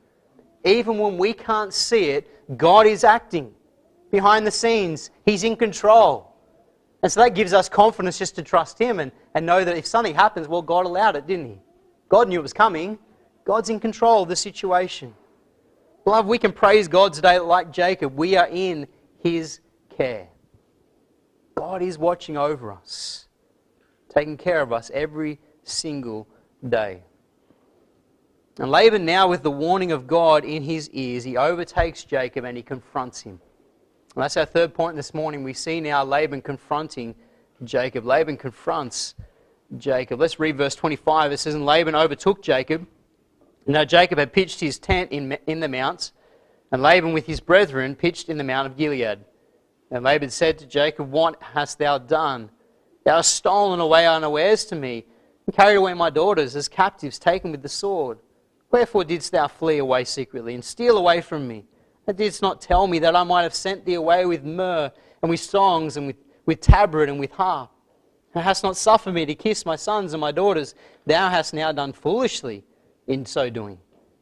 Even 0.66 0.98
when 0.98 1.16
we 1.20 1.32
can't 1.32 1.72
see 1.72 2.06
it, 2.10 2.58
God 2.58 2.88
is 2.88 3.04
acting 3.04 3.54
behind 4.10 4.48
the 4.48 4.52
scenes. 4.52 5.12
He's 5.28 5.44
in 5.44 5.56
control. 5.56 6.34
And 7.04 7.12
so 7.12 7.20
that 7.20 7.36
gives 7.36 7.54
us 7.54 7.70
confidence 7.70 8.18
just 8.18 8.36
to 8.38 8.42
trust 8.42 8.80
Him 8.80 9.00
and, 9.00 9.12
and 9.36 9.46
know 9.46 9.64
that 9.64 9.78
if 9.78 9.86
something 9.86 10.16
happens, 10.16 10.48
well, 10.48 10.64
God 10.64 10.88
allowed 10.88 11.18
it, 11.18 11.28
didn't 11.28 11.46
He? 11.46 11.60
God 12.10 12.30
knew 12.30 12.40
it 12.40 12.42
was 12.42 12.52
coming. 12.52 12.98
God's 13.46 13.70
in 13.70 13.80
control 13.80 14.24
of 14.24 14.30
the 14.30 14.36
situation. 14.36 15.14
Love, 16.06 16.26
we 16.26 16.40
can 16.40 16.52
praise 16.52 16.88
God 16.88 17.14
today 17.14 17.38
like 17.38 17.72
Jacob. 17.72 18.16
We 18.16 18.36
are 18.38 18.48
in 18.48 18.88
His 19.20 19.60
care. 20.00 20.30
God 21.56 21.82
is 21.82 21.98
watching 21.98 22.38
over 22.38 22.72
us, 22.72 23.28
taking 24.08 24.38
care 24.38 24.62
of 24.62 24.72
us 24.72 24.90
every 24.94 25.40
single 25.64 26.26
day. 26.68 27.04
And 28.60 28.72
Laban, 28.72 29.04
now 29.04 29.28
with 29.28 29.44
the 29.44 29.52
warning 29.52 29.92
of 29.92 30.08
God 30.08 30.46
in 30.46 30.64
his 30.64 30.90
ears, 30.92 31.26
he 31.26 31.36
overtakes 31.36 32.06
Jacob 32.06 32.46
and 32.46 32.56
he 32.56 32.64
confronts 32.64 33.22
him. 33.22 33.42
And 34.16 34.24
that's 34.24 34.38
our 34.38 34.46
third 34.46 34.74
point 34.74 34.96
this 34.96 35.14
morning. 35.14 35.44
We 35.44 35.54
see 35.54 35.82
now 35.82 36.04
Laban 36.06 36.42
confronting 36.42 37.14
Jacob. 37.66 38.06
Laban 38.06 38.38
confronts 38.38 39.16
Jacob. 39.78 40.20
Let's 40.20 40.40
read 40.40 40.58
verse 40.58 40.76
25. 40.76 41.34
It 41.34 41.38
says, 41.38 41.56
And 41.56 41.66
Laban 41.66 41.94
overtook 41.94 42.42
Jacob. 42.42 42.88
Now 43.68 43.84
Jacob 43.84 44.18
had 44.18 44.32
pitched 44.32 44.62
his 44.62 44.80
tent 44.80 45.12
in, 45.12 45.38
in 45.46 45.60
the 45.60 45.68
mounts, 45.68 46.14
and 46.72 46.82
Laban 46.82 47.12
with 47.12 47.28
his 47.28 47.42
brethren 47.42 47.96
pitched 47.96 48.30
in 48.30 48.38
the 48.38 48.44
mount 48.46 48.66
of 48.66 48.78
Gilead. 48.78 49.20
And 49.92 50.04
Laban 50.04 50.30
said 50.30 50.58
to 50.60 50.66
Jacob, 50.66 51.12
What 51.12 51.42
hast 51.42 51.80
thou 51.80 51.98
done? 51.98 52.50
Thou 53.06 53.18
hast 53.18 53.34
stolen 53.34 53.80
away 53.80 54.06
unawares 54.08 54.66
to 54.66 54.76
me, 54.76 55.06
and 55.46 55.56
carried 55.56 55.78
away 55.78 55.94
my 55.94 56.10
daughters 56.10 56.56
as 56.56 56.68
captives 56.68 57.18
taken 57.18 57.52
with 57.52 57.64
the 57.64 57.70
sword. 57.70 58.20
Wherefore 58.72 59.04
didst 59.04 59.32
thou 59.32 59.48
flee 59.48 59.80
away 59.80 60.04
secretly, 60.04 60.54
and 60.54 60.64
steal 60.64 60.98
away 60.98 61.22
from 61.22 61.48
me, 61.48 61.66
Thou 62.06 62.14
didst 62.14 62.42
not 62.42 62.62
tell 62.62 62.88
me 62.88 63.00
that 63.00 63.16
I 63.16 63.24
might 63.24 63.44
have 63.44 63.54
sent 63.54 63.86
thee 63.86 63.94
away 63.94 64.26
with 64.26 64.44
myrrh 64.44 64.92
and 65.22 65.30
with 65.30 65.40
songs 65.40 65.96
and 65.96 66.08
with, 66.08 66.16
with 66.46 66.60
tabret 66.60 67.08
and 67.08 67.20
with 67.20 67.32
harp. 67.32 67.72
Thou 68.34 68.42
hast 68.42 68.64
not 68.64 68.78
suffered 68.78 69.14
me 69.14 69.26
to 69.26 69.36
kiss 69.36 69.66
my 69.66 69.76
sons 69.76 70.14
and 70.14 70.22
my 70.22 70.32
daughters. 70.32 70.76
Thou 71.06 71.30
hast 71.30 71.54
now 71.54 71.72
done 71.72 71.94
foolishly 71.94 72.64
in 73.06 73.26
so 73.26 73.50
doing. 73.50 73.78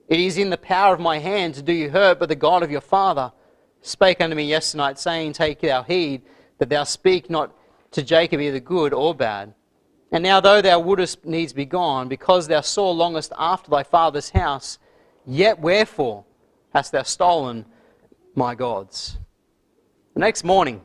It 0.09 0.19
is 0.19 0.37
in 0.37 0.49
the 0.49 0.57
power 0.57 0.93
of 0.93 0.99
my 0.99 1.19
hand 1.19 1.55
to 1.55 1.61
do 1.61 1.73
you 1.73 1.89
hurt, 1.89 2.19
but 2.19 2.29
the 2.29 2.35
God 2.35 2.63
of 2.63 2.71
your 2.71 2.81
father 2.81 3.31
spake 3.87 4.21
unto 4.21 4.35
me 4.35 4.43
yesternight, 4.43 4.99
saying, 4.99 5.33
Take 5.33 5.61
thou 5.61 5.83
heed 5.83 6.21
that 6.59 6.69
thou 6.69 6.83
speak 6.83 7.29
not 7.29 7.53
to 7.91 8.03
Jacob 8.03 8.41
either 8.41 8.59
good 8.59 8.93
or 8.93 9.15
bad. 9.15 9.53
And 10.11 10.23
now, 10.23 10.39
though 10.39 10.61
thou 10.61 10.79
wouldest 10.79 11.25
needs 11.25 11.53
be 11.53 11.65
gone, 11.65 12.07
because 12.07 12.47
thou 12.47 12.61
sore 12.61 12.93
longest 12.93 13.33
after 13.37 13.69
thy 13.69 13.83
father's 13.83 14.29
house, 14.29 14.79
yet 15.25 15.59
wherefore 15.59 16.25
hast 16.73 16.91
thou 16.91 17.03
stolen 17.03 17.65
my 18.35 18.55
gods? 18.55 19.17
The 20.13 20.21
next 20.21 20.43
morning, 20.43 20.81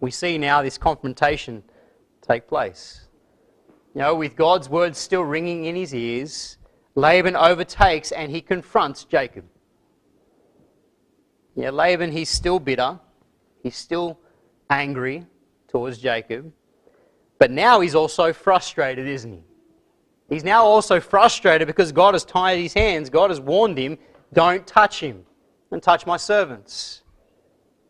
we 0.00 0.10
see 0.10 0.38
now 0.38 0.62
this 0.62 0.78
confrontation 0.78 1.62
take 2.22 2.48
place. 2.48 3.06
You 3.94 4.02
know, 4.02 4.14
with 4.14 4.36
God's 4.36 4.68
words 4.68 4.98
still 4.98 5.24
ringing 5.24 5.64
in 5.64 5.76
his 5.76 5.94
ears, 5.94 6.56
Laban 6.94 7.36
overtakes 7.36 8.10
and 8.12 8.30
he 8.30 8.40
confronts 8.40 9.04
Jacob. 9.04 9.44
Yeah, 11.58 11.70
Laban, 11.70 12.12
he's 12.12 12.30
still 12.30 12.60
bitter. 12.60 13.00
He's 13.64 13.74
still 13.74 14.16
angry 14.70 15.26
towards 15.66 15.98
Jacob. 15.98 16.52
But 17.40 17.50
now 17.50 17.80
he's 17.80 17.96
also 17.96 18.32
frustrated, 18.32 19.08
isn't 19.08 19.32
he? 19.32 19.42
He's 20.30 20.44
now 20.44 20.64
also 20.64 21.00
frustrated 21.00 21.66
because 21.66 21.90
God 21.90 22.14
has 22.14 22.24
tied 22.24 22.60
his 22.60 22.74
hands. 22.74 23.10
God 23.10 23.30
has 23.30 23.40
warned 23.40 23.76
him, 23.76 23.98
don't 24.32 24.64
touch 24.68 25.00
him 25.00 25.24
and 25.72 25.82
touch 25.82 26.06
my 26.06 26.16
servants. 26.16 27.02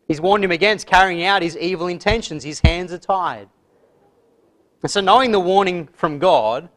He's 0.07 0.19
warned 0.19 0.43
him 0.43 0.51
against 0.51 0.87
carrying 0.87 1.23
out 1.23 1.43
his 1.43 1.55
evil 1.55 1.89
intentions. 1.89 2.43
His 2.43 2.61
hands 2.61 2.91
are 2.91 2.97
tied. 2.97 3.49
And 4.81 4.89
so, 4.89 4.99
knowing 4.99 5.31
the 5.31 5.39
warning 5.39 5.89
from 5.93 6.17
God, 6.17 6.69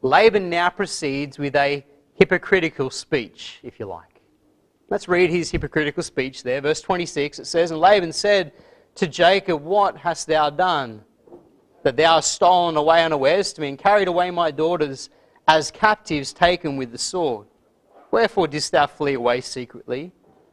Laban 0.00 0.48
now 0.48 0.70
proceeds 0.70 1.38
with 1.38 1.54
a 1.54 1.84
hypocritical 2.14 2.88
speech, 2.88 3.58
if 3.62 3.78
you 3.78 3.84
like. 3.84 4.13
Let's 4.94 5.08
read 5.08 5.30
his 5.30 5.50
hypocritical 5.50 6.04
speech 6.04 6.44
there. 6.44 6.60
Verse 6.60 6.80
26 6.80 7.40
it 7.40 7.46
says, 7.46 7.72
And 7.72 7.80
Laban 7.80 8.12
said 8.12 8.52
to 8.94 9.08
Jacob, 9.08 9.60
What 9.60 9.96
hast 9.96 10.28
thou 10.28 10.50
done? 10.50 11.02
That 11.82 11.96
thou 11.96 12.14
hast 12.14 12.30
stolen 12.30 12.76
away 12.76 13.04
unawares 13.04 13.52
to 13.54 13.60
me, 13.60 13.70
and 13.70 13.76
carried 13.76 14.06
away 14.06 14.30
my 14.30 14.52
daughters 14.52 15.10
as 15.48 15.72
captives 15.72 16.32
taken 16.32 16.76
with 16.76 16.92
the 16.92 16.98
sword. 16.98 17.48
Wherefore 18.12 18.46
didst 18.46 18.70
thou 18.70 18.86
flee 18.86 19.14
away 19.14 19.40
secretly, 19.40 20.12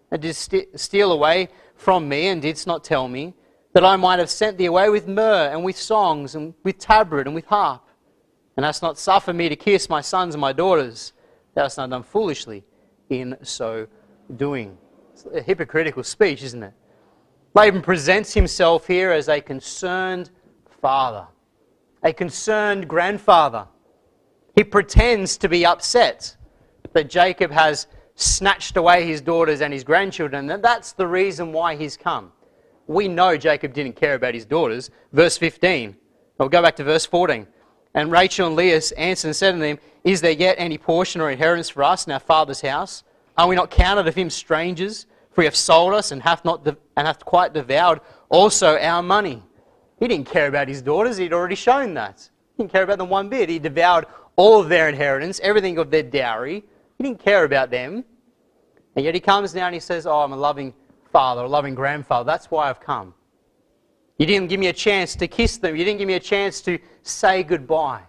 and 0.09 0.19
didst 0.19 0.55
steal 0.73 1.11
away 1.11 1.49
from 1.75 2.09
me, 2.09 2.29
and 2.29 2.41
didst 2.41 2.65
not 2.65 2.83
tell 2.83 3.07
me? 3.07 3.35
that 3.73 3.85
I 3.85 3.95
might 3.95 4.17
have 4.17 4.31
sent 4.31 4.57
thee 4.57 4.65
away 4.65 4.89
with 4.89 5.07
myrrh 5.07 5.51
and 5.51 5.63
with 5.63 5.77
songs 5.77 6.33
and 6.33 6.55
with 6.63 6.79
tabret 6.79 7.27
and 7.27 7.35
with 7.35 7.45
harp, 7.45 7.83
and 8.57 8.65
hast 8.65 8.81
not 8.81 8.97
suffered 8.97 9.35
me 9.35 9.49
to 9.49 9.55
kiss 9.55 9.87
my 9.87 10.01
sons 10.01 10.33
and 10.33 10.41
my 10.41 10.51
daughters. 10.51 11.13
Thou 11.53 11.61
hast 11.61 11.77
not 11.77 11.91
done 11.91 12.01
foolishly 12.01 12.63
in 13.07 13.37
so 13.43 13.87
doing. 14.37 14.77
It's 15.13 15.25
a 15.25 15.41
hypocritical 15.41 16.03
speech, 16.03 16.43
isn't 16.43 16.63
it? 16.63 16.73
Laban 17.53 17.81
presents 17.81 18.33
himself 18.33 18.87
here 18.87 19.11
as 19.11 19.27
a 19.27 19.41
concerned 19.41 20.29
father, 20.81 21.27
a 22.03 22.13
concerned 22.13 22.87
grandfather. 22.87 23.67
He 24.55 24.63
pretends 24.63 25.37
to 25.37 25.49
be 25.49 25.65
upset 25.65 26.35
that 26.93 27.09
Jacob 27.09 27.51
has 27.51 27.87
snatched 28.15 28.77
away 28.77 29.05
his 29.05 29.21
daughters 29.21 29.61
and 29.61 29.73
his 29.73 29.83
grandchildren, 29.83 30.49
and 30.49 30.63
that's 30.63 30.93
the 30.93 31.07
reason 31.07 31.51
why 31.51 31.75
he's 31.75 31.97
come 31.97 32.31
we 32.91 33.07
know 33.07 33.37
Jacob 33.37 33.73
didn't 33.73 33.95
care 33.95 34.15
about 34.15 34.33
his 34.33 34.45
daughters. 34.45 34.89
Verse 35.13 35.37
15. 35.37 35.95
I'll 36.39 36.49
go 36.49 36.61
back 36.61 36.75
to 36.77 36.83
verse 36.83 37.05
14. 37.05 37.47
And 37.93 38.11
Rachel 38.11 38.47
and 38.47 38.55
Leah 38.55 38.81
answered 38.97 39.27
and 39.27 39.35
said 39.35 39.53
to 39.53 39.57
them, 39.57 39.79
Is 40.03 40.21
there 40.21 40.31
yet 40.31 40.55
any 40.57 40.77
portion 40.77 41.21
or 41.21 41.29
inheritance 41.29 41.69
for 41.69 41.83
us 41.83 42.05
in 42.05 42.13
our 42.13 42.19
father's 42.19 42.61
house? 42.61 43.03
Are 43.37 43.47
we 43.47 43.55
not 43.55 43.71
counted 43.71 44.07
of 44.07 44.15
him 44.15 44.29
strangers? 44.29 45.05
For 45.31 45.41
he 45.41 45.45
hath 45.45 45.55
sold 45.55 45.93
us 45.93 46.11
and 46.11 46.21
hath, 46.21 46.43
not 46.43 46.65
de- 46.65 46.77
and 46.97 47.07
hath 47.07 47.23
quite 47.23 47.53
devoured 47.53 48.01
also 48.29 48.77
our 48.77 49.01
money. 49.01 49.41
He 49.99 50.07
didn't 50.07 50.27
care 50.27 50.47
about 50.47 50.67
his 50.67 50.81
daughters, 50.81 51.17
he'd 51.17 51.33
already 51.33 51.55
shown 51.55 51.93
that. 51.93 52.29
He 52.57 52.63
didn't 52.63 52.71
care 52.71 52.83
about 52.83 52.97
them 52.97 53.09
one 53.09 53.29
bit. 53.29 53.49
He 53.49 53.59
devoured 53.59 54.05
all 54.35 54.59
of 54.59 54.69
their 54.69 54.89
inheritance, 54.89 55.39
everything 55.41 55.77
of 55.77 55.91
their 55.91 56.03
dowry. 56.03 56.63
He 56.97 57.03
didn't 57.03 57.23
care 57.23 57.43
about 57.43 57.69
them. 57.69 58.03
And 58.95 59.05
yet 59.05 59.13
he 59.13 59.21
comes 59.21 59.55
now 59.55 59.67
and 59.67 59.73
he 59.73 59.79
says, 59.79 60.05
Oh, 60.05 60.19
I'm 60.19 60.33
a 60.33 60.37
loving 60.37 60.73
father, 61.11 61.43
a 61.43 61.47
loving 61.47 61.75
grandfather. 61.75 62.25
That's 62.25 62.51
why 62.51 62.69
I've 62.69 62.79
come. 62.79 63.13
You 64.17 64.25
didn't 64.25 64.49
give 64.49 64.59
me 64.59 64.67
a 64.67 64.73
chance 64.73 65.15
to 65.15 65.27
kiss 65.27 65.57
them. 65.57 65.75
You 65.75 65.85
didn't 65.85 65.99
give 65.99 66.07
me 66.07 66.13
a 66.15 66.19
chance 66.19 66.61
to 66.61 66.77
say 67.03 67.43
goodbye. 67.43 68.01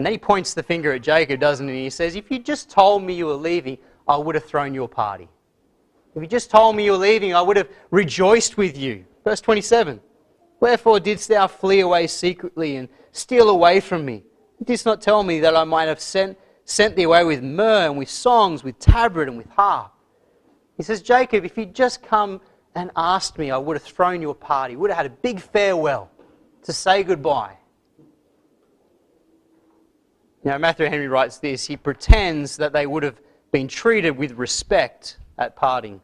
And 0.00 0.06
then 0.06 0.14
he 0.14 0.18
points 0.18 0.54
the 0.54 0.62
finger 0.62 0.94
at 0.94 1.02
Jacob, 1.02 1.40
doesn't 1.40 1.68
he? 1.68 1.74
And 1.74 1.82
He 1.82 1.90
says, 1.90 2.16
If 2.16 2.30
you 2.30 2.38
just 2.38 2.70
told 2.70 3.02
me 3.02 3.12
you 3.12 3.26
were 3.26 3.34
leaving, 3.34 3.76
I 4.08 4.16
would 4.16 4.34
have 4.34 4.46
thrown 4.46 4.72
you 4.72 4.84
a 4.84 4.88
party. 4.88 5.28
If 6.14 6.22
you 6.22 6.26
just 6.26 6.50
told 6.50 6.74
me 6.74 6.86
you 6.86 6.92
were 6.92 6.96
leaving, 6.96 7.34
I 7.34 7.42
would 7.42 7.58
have 7.58 7.68
rejoiced 7.90 8.56
with 8.56 8.78
you. 8.78 9.04
Verse 9.24 9.42
27 9.42 10.00
Wherefore 10.58 11.00
didst 11.00 11.28
thou 11.28 11.46
flee 11.46 11.80
away 11.80 12.06
secretly 12.06 12.76
and 12.76 12.88
steal 13.12 13.50
away 13.50 13.78
from 13.78 14.06
me? 14.06 14.24
Didst 14.64 14.86
not 14.86 15.02
tell 15.02 15.22
me 15.22 15.38
that 15.40 15.54
I 15.54 15.64
might 15.64 15.84
have 15.84 16.00
sent, 16.00 16.38
sent 16.64 16.96
thee 16.96 17.02
away 17.02 17.22
with 17.22 17.42
myrrh 17.42 17.90
and 17.90 17.98
with 17.98 18.08
songs, 18.08 18.64
with 18.64 18.78
tabret 18.78 19.28
and 19.28 19.36
with 19.36 19.50
harp. 19.50 19.92
He 20.78 20.82
says, 20.82 21.02
Jacob, 21.02 21.44
if 21.44 21.58
you'd 21.58 21.74
just 21.74 22.02
come 22.02 22.40
and 22.74 22.90
asked 22.96 23.36
me, 23.36 23.50
I 23.50 23.58
would 23.58 23.76
have 23.76 23.82
thrown 23.82 24.22
you 24.22 24.30
a 24.30 24.34
party, 24.34 24.76
would 24.76 24.88
have 24.88 24.96
had 24.96 25.04
a 25.04 25.10
big 25.10 25.40
farewell 25.40 26.10
to 26.62 26.72
say 26.72 27.02
goodbye. 27.02 27.58
Now, 30.42 30.56
Matthew 30.58 30.86
Henry 30.86 31.08
writes 31.08 31.38
this 31.38 31.66
he 31.66 31.76
pretends 31.76 32.56
that 32.56 32.72
they 32.72 32.86
would 32.86 33.02
have 33.02 33.20
been 33.52 33.68
treated 33.68 34.16
with 34.16 34.32
respect 34.32 35.18
at 35.38 35.56
parting. 35.56 36.00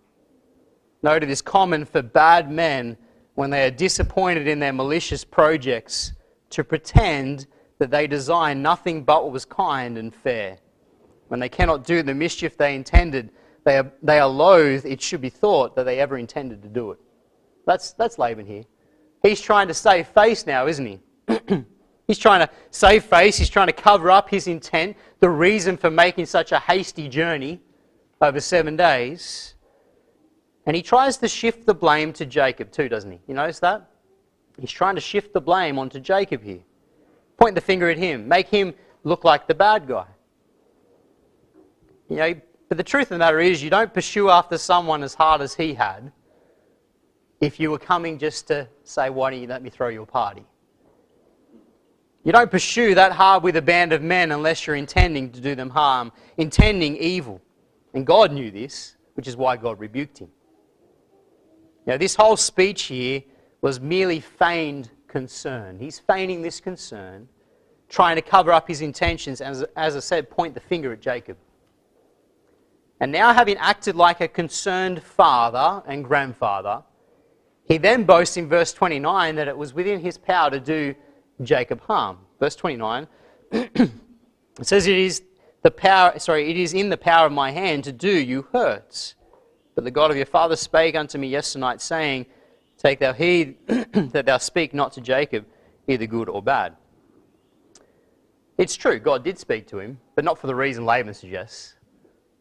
Note 1.03 1.22
it 1.22 1.31
is 1.31 1.40
common 1.40 1.85
for 1.85 2.03
bad 2.03 2.51
men, 2.51 2.96
when 3.35 3.51
they 3.51 3.66
are 3.66 3.70
disappointed 3.70 4.49
in 4.49 4.59
their 4.59 4.72
malicious 4.72 5.25
projects, 5.25 6.12
to 6.51 6.64
pretend 6.64 7.46
that 7.79 7.90
they 7.90 8.07
design 8.07 8.62
nothing 8.62 9.05
but 9.05 9.25
what 9.25 9.33
was 9.33 9.44
kind 9.44 9.99
and 9.99 10.14
fair. 10.14 10.59
When 11.29 11.40
they 11.40 11.49
cannot 11.49 11.85
do 11.85 12.03
the 12.03 12.14
mischief 12.14 12.57
they 12.57 12.75
intended, 12.75 13.31
they 13.64 13.79
are, 13.79 13.92
they 14.03 14.18
are 14.18 14.29
loath, 14.29 14.85
it 14.85 15.03
should 15.03 15.20
be 15.20 15.29
thought, 15.29 15.77
that 15.77 15.85
they 15.85 16.01
ever 16.01 16.16
intended 16.16 16.62
to 16.62 16.68
do 16.68 16.92
it. 16.92 16.99
That's, 17.66 17.92
that's 17.92 18.18
Laban 18.18 18.46
here. 18.46 18.64
He's 19.22 19.40
trying 19.40 19.68
to 19.68 19.75
save 19.75 20.09
face 20.09 20.46
now, 20.46 20.66
isn't 20.66 20.87
he? 20.87 21.01
He's 22.07 22.19
trying 22.19 22.47
to 22.47 22.53
save 22.71 23.05
face. 23.05 23.37
He's 23.37 23.49
trying 23.49 23.69
to 23.69 23.73
cover 23.73 24.11
up 24.11 24.29
his 24.29 24.47
intent, 24.47 24.97
the 25.21 25.31
reason 25.31 25.77
for 25.77 25.90
making 25.90 26.27
such 26.27 26.53
a 26.53 26.59
hasty 26.59 27.09
journey 27.09 27.61
over 28.21 28.40
seven 28.40 28.77
days. 28.77 29.55
And 30.66 30.75
he 30.75 30.83
tries 30.83 31.16
to 31.19 31.29
shift 31.29 31.66
the 31.66 31.75
blame 31.75 32.12
to 32.14 32.27
Jacob 32.27 32.73
too, 32.73 32.88
doesn't 32.88 33.11
he? 33.11 33.21
You 33.27 33.35
notice 33.35 33.61
that? 33.61 33.90
He's 34.59 34.71
trying 34.71 34.95
to 34.95 35.01
shift 35.01 35.33
the 35.33 35.40
blame 35.40 35.79
onto 35.79 36.01
Jacob 36.01 36.42
here. 36.42 36.61
Point 37.37 37.55
the 37.55 37.61
finger 37.61 37.88
at 37.90 37.99
him. 37.99 38.27
Make 38.27 38.49
him 38.49 38.75
look 39.05 39.23
like 39.23 39.47
the 39.47 39.55
bad 39.55 39.87
guy. 39.87 40.07
You 42.09 42.16
know, 42.16 42.35
but 42.69 42.79
the 42.79 42.85
truth 42.85 43.05
of 43.05 43.11
the 43.11 43.19
matter 43.19 43.38
is, 43.38 43.62
you 43.62 43.71
don't 43.71 43.92
pursue 43.92 44.31
after 44.31 44.59
someone 44.59 45.03
as 45.03 45.14
hard 45.14 45.40
as 45.40 45.55
he 45.55 45.75
had 45.75 46.11
if 47.40 47.61
you 47.61 47.71
were 47.71 47.79
coming 47.79 48.19
just 48.19 48.49
to 48.49 48.69
say, 48.85 49.11
Why 49.11 49.31
don't 49.31 49.40
you 49.40 49.47
let 49.47 49.62
me 49.62 49.71
throw 49.71 49.88
you 49.88 50.03
a 50.03 50.07
party? 50.07 50.45
You 52.27 52.33
don't 52.33 52.51
pursue 52.51 52.97
that 52.97 53.12
hard 53.12 53.45
with 53.45 53.55
a 53.55 53.62
band 53.62 53.93
of 53.93 54.03
men 54.03 54.33
unless 54.33 54.67
you're 54.67 54.75
intending 54.75 55.31
to 55.31 55.41
do 55.41 55.55
them 55.55 55.71
harm, 55.71 56.11
intending 56.37 56.97
evil. 56.97 57.41
And 57.95 58.05
God 58.05 58.33
knew 58.33 58.51
this, 58.51 58.97
which 59.15 59.29
is 59.29 59.37
why 59.37 59.57
God 59.57 59.79
rebuked 59.79 60.19
him. 60.19 60.29
Now, 61.87 61.97
this 61.97 62.17
whole 62.17 62.37
speech 62.37 62.83
here 62.83 63.23
was 63.61 63.79
merely 63.79 64.19
feigned 64.19 64.91
concern. 65.07 65.79
He's 65.79 66.01
feigning 66.01 66.43
this 66.43 66.59
concern, 66.59 67.29
trying 67.89 68.17
to 68.17 68.23
cover 68.23 68.51
up 68.51 68.67
his 68.67 68.81
intentions, 68.81 69.41
and 69.41 69.51
as, 69.51 69.65
as 69.77 69.95
I 69.95 70.01
said, 70.01 70.29
point 70.29 70.55
the 70.55 70.61
finger 70.61 70.93
at 70.93 71.01
Jacob. 71.01 71.37
And 72.99 73.12
now, 73.12 73.33
having 73.35 73.57
acted 73.59 73.95
like 73.95 74.21
a 74.21 74.27
concerned 74.27 75.01
father 75.01 75.81
and 75.87 76.05
grandfather, 76.05 76.83
he 77.69 77.79
then 77.79 78.03
boasts 78.03 78.37
in 78.37 78.49
verse 78.49 78.73
29 78.73 79.37
that 79.37 79.47
it 79.47 79.57
was 79.57 79.75
within 79.75 80.01
his 80.01 80.19
power 80.19 80.51
to 80.51 80.59
do 80.59 80.97
Jacob 81.42 81.81
harm. 81.83 82.18
Verse 82.40 82.57
29 82.57 83.07
it 83.53 83.90
says, 84.62 84.87
It 84.87 84.96
is 84.96 85.22
the 85.62 85.70
power, 85.70 86.18
sorry, 86.18 86.51
it 86.51 86.57
is 86.57 86.75
in 86.75 86.88
the 86.88 86.96
power 86.96 87.27
of 87.27 87.33
my 87.33 87.51
hand 87.51 87.85
to 87.85 87.92
do 87.92 88.11
you 88.11 88.46
hurts. 88.53 89.14
But 89.75 89.85
the 89.85 89.90
God 89.90 90.11
of 90.11 90.16
your 90.16 90.27
father 90.27 90.57
spake 90.57 90.94
unto 90.94 91.18
me 91.18 91.29
yesternight, 91.29 91.81
saying, 91.81 92.27
Take 92.79 92.99
thou 92.99 93.12
heed 93.12 93.57
that 93.66 94.27
thou 94.27 94.38
speak 94.38 94.75
not 94.75 94.92
to 94.94 95.01
Jacob, 95.01 95.44
either 95.87 96.07
good 96.07 96.29
or 96.29 96.42
bad. 96.42 96.77
It's 98.59 98.75
true, 98.75 98.99
God 98.99 99.22
did 99.22 99.38
speak 99.38 99.66
to 99.68 99.79
him, 99.79 99.99
but 100.14 100.25
not 100.25 100.38
for 100.38 100.46
the 100.46 100.55
reason 100.55 100.87
Laban 100.87 101.14
suggests. 101.14 101.75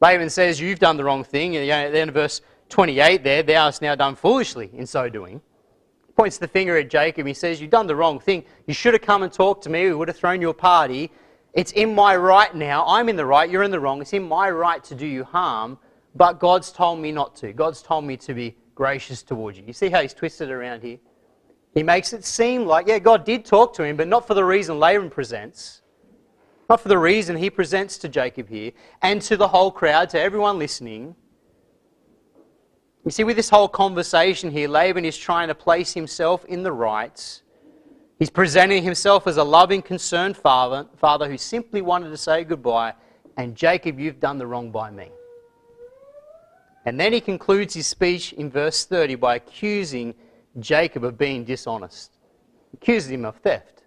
Laban 0.02 0.30
says, 0.30 0.60
You've 0.60 0.80
done 0.80 0.98
the 0.98 1.04
wrong 1.04 1.24
thing. 1.24 1.54
then 1.54 1.96
in 1.96 2.12
verse 2.12 2.42
28 2.70 3.24
there, 3.24 3.44
thou 3.44 3.66
hast 3.66 3.82
now 3.82 3.96
done 3.96 4.16
foolishly 4.16 4.70
in 4.74 4.86
so 4.86 5.10
doing. 5.10 5.42
Points 6.16 6.38
the 6.38 6.48
finger 6.48 6.78
at 6.78 6.90
Jacob. 6.90 7.28
He 7.28 7.34
says, 7.34 7.60
You've 7.60 7.72
done 7.72 7.88
the 7.88 7.96
wrong 7.96 8.20
thing. 8.20 8.46
You 8.68 8.74
should 8.74 8.94
have 8.94 9.02
come 9.02 9.24
and 9.24 9.32
talked 9.32 9.64
to 9.64 9.70
me. 9.70 9.86
We 9.86 9.96
would 9.96 10.08
have 10.08 10.18
thrown 10.18 10.42
you 10.42 10.50
a 10.50 10.54
party. 10.54 11.12
It's 11.54 11.72
in 11.72 11.94
my 11.96 12.16
right 12.16 12.54
now. 12.54 12.86
I'm 12.88 13.10
in 13.10 13.16
the 13.16 13.26
right. 13.26 13.50
You're 13.50 13.64
in 13.64 13.72
the 13.72 13.80
wrong. 13.80 14.02
It's 14.02 14.14
in 14.14 14.28
my 14.28 14.50
right 14.50 14.84
to 14.86 14.96
do 14.96 15.06
you 15.06 15.24
harm. 15.24 15.78
But 16.16 16.40
God's 16.40 16.72
told 16.72 17.00
me 17.00 17.12
not 17.12 17.36
to. 17.38 17.54
God's 17.54 17.82
told 17.82 18.06
me 18.06 18.18
to 18.18 18.34
be 18.34 18.56
gracious 18.76 19.24
towards 19.24 19.58
you. 19.58 19.64
You 19.66 19.74
see 19.74 19.90
how 19.90 20.02
he's 20.02 20.14
twisted 20.14 20.50
around 20.50 20.84
here? 20.84 21.00
He 21.74 21.84
makes 21.84 22.14
it 22.14 22.24
seem 22.24 22.66
like, 22.66 22.88
yeah, 22.88 23.00
God 23.00 23.26
did 23.26 23.44
talk 23.44 23.74
to 23.76 23.84
him, 23.84 23.98
but 23.98 24.08
not 24.08 24.26
for 24.26 24.34
the 24.34 24.46
reason 24.46 24.80
Laban 24.80 25.10
presents. 25.10 25.82
Not 26.70 26.80
for 26.80 26.88
the 26.88 26.98
reason 26.98 27.36
he 27.36 27.50
presents 27.50 27.98
to 28.00 28.10
Jacob 28.10 28.50
here 28.50 28.72
and 29.02 29.22
to 29.24 29.38
the 29.38 29.50
whole 29.50 29.72
crowd, 29.72 30.10
to 30.12 30.20
everyone 30.20 30.58
listening. 30.58 31.16
You 33.06 33.12
see, 33.12 33.24
with 33.24 33.36
this 33.36 33.52
whole 33.52 33.68
conversation 33.68 34.50
here, 34.50 34.68
Laban 34.68 35.06
is 35.06 35.16
trying 35.16 35.48
to 35.50 35.56
place 35.56 35.94
himself 35.94 36.44
in 36.46 36.64
the 36.64 36.72
rights. 36.72 37.44
He's 38.18 38.32
presenting 38.32 38.82
himself 38.82 39.28
as 39.28 39.38
a 39.38 39.44
loving, 39.44 39.84
concerned 39.84 40.36
father, 40.36 40.88
father 40.98 41.30
who 41.30 41.38
simply 41.38 41.84
wanted 41.84 42.10
to 42.10 42.18
say 42.18 42.44
goodbye, 42.44 42.94
and 43.38 43.56
Jacob, 43.56 44.00
you've 44.00 44.20
done 44.20 44.40
the 44.40 44.48
wrong 44.48 44.72
by 44.72 44.90
me. 44.90 45.12
And 46.86 47.00
then 47.00 47.14
he 47.14 47.22
concludes 47.22 47.76
his 47.76 47.86
speech 47.86 48.34
in 48.34 48.50
verse 48.50 48.86
30 48.86 49.16
by 49.16 49.36
accusing 49.36 50.16
Jacob 50.60 51.04
of 51.04 51.16
being 51.18 51.44
dishonest. 51.44 52.18
Accuses 52.74 53.12
him 53.12 53.26
of 53.26 53.36
theft. 53.38 53.84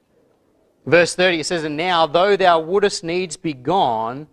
Verse 0.87 1.16
30 1.16 1.40
it 1.40 1.44
says, 1.44 1.64
And 1.64 1.76
now, 1.76 2.07
though 2.07 2.37
thou 2.37 2.61
wouldest 2.61 3.02
needs 3.02 3.37
be 3.37 3.52
gone, 3.52 4.28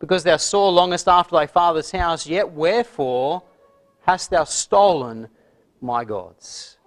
because 0.00 0.22
thou 0.22 0.36
sore 0.36 0.70
longest 0.70 1.08
after 1.08 1.34
thy 1.34 1.46
father's 1.46 1.90
house, 1.90 2.26
yet 2.26 2.50
wherefore 2.50 3.42
hast 4.08 4.30
thou 4.30 4.42
stolen 4.42 5.28
my 5.82 6.02
gods? 6.02 6.78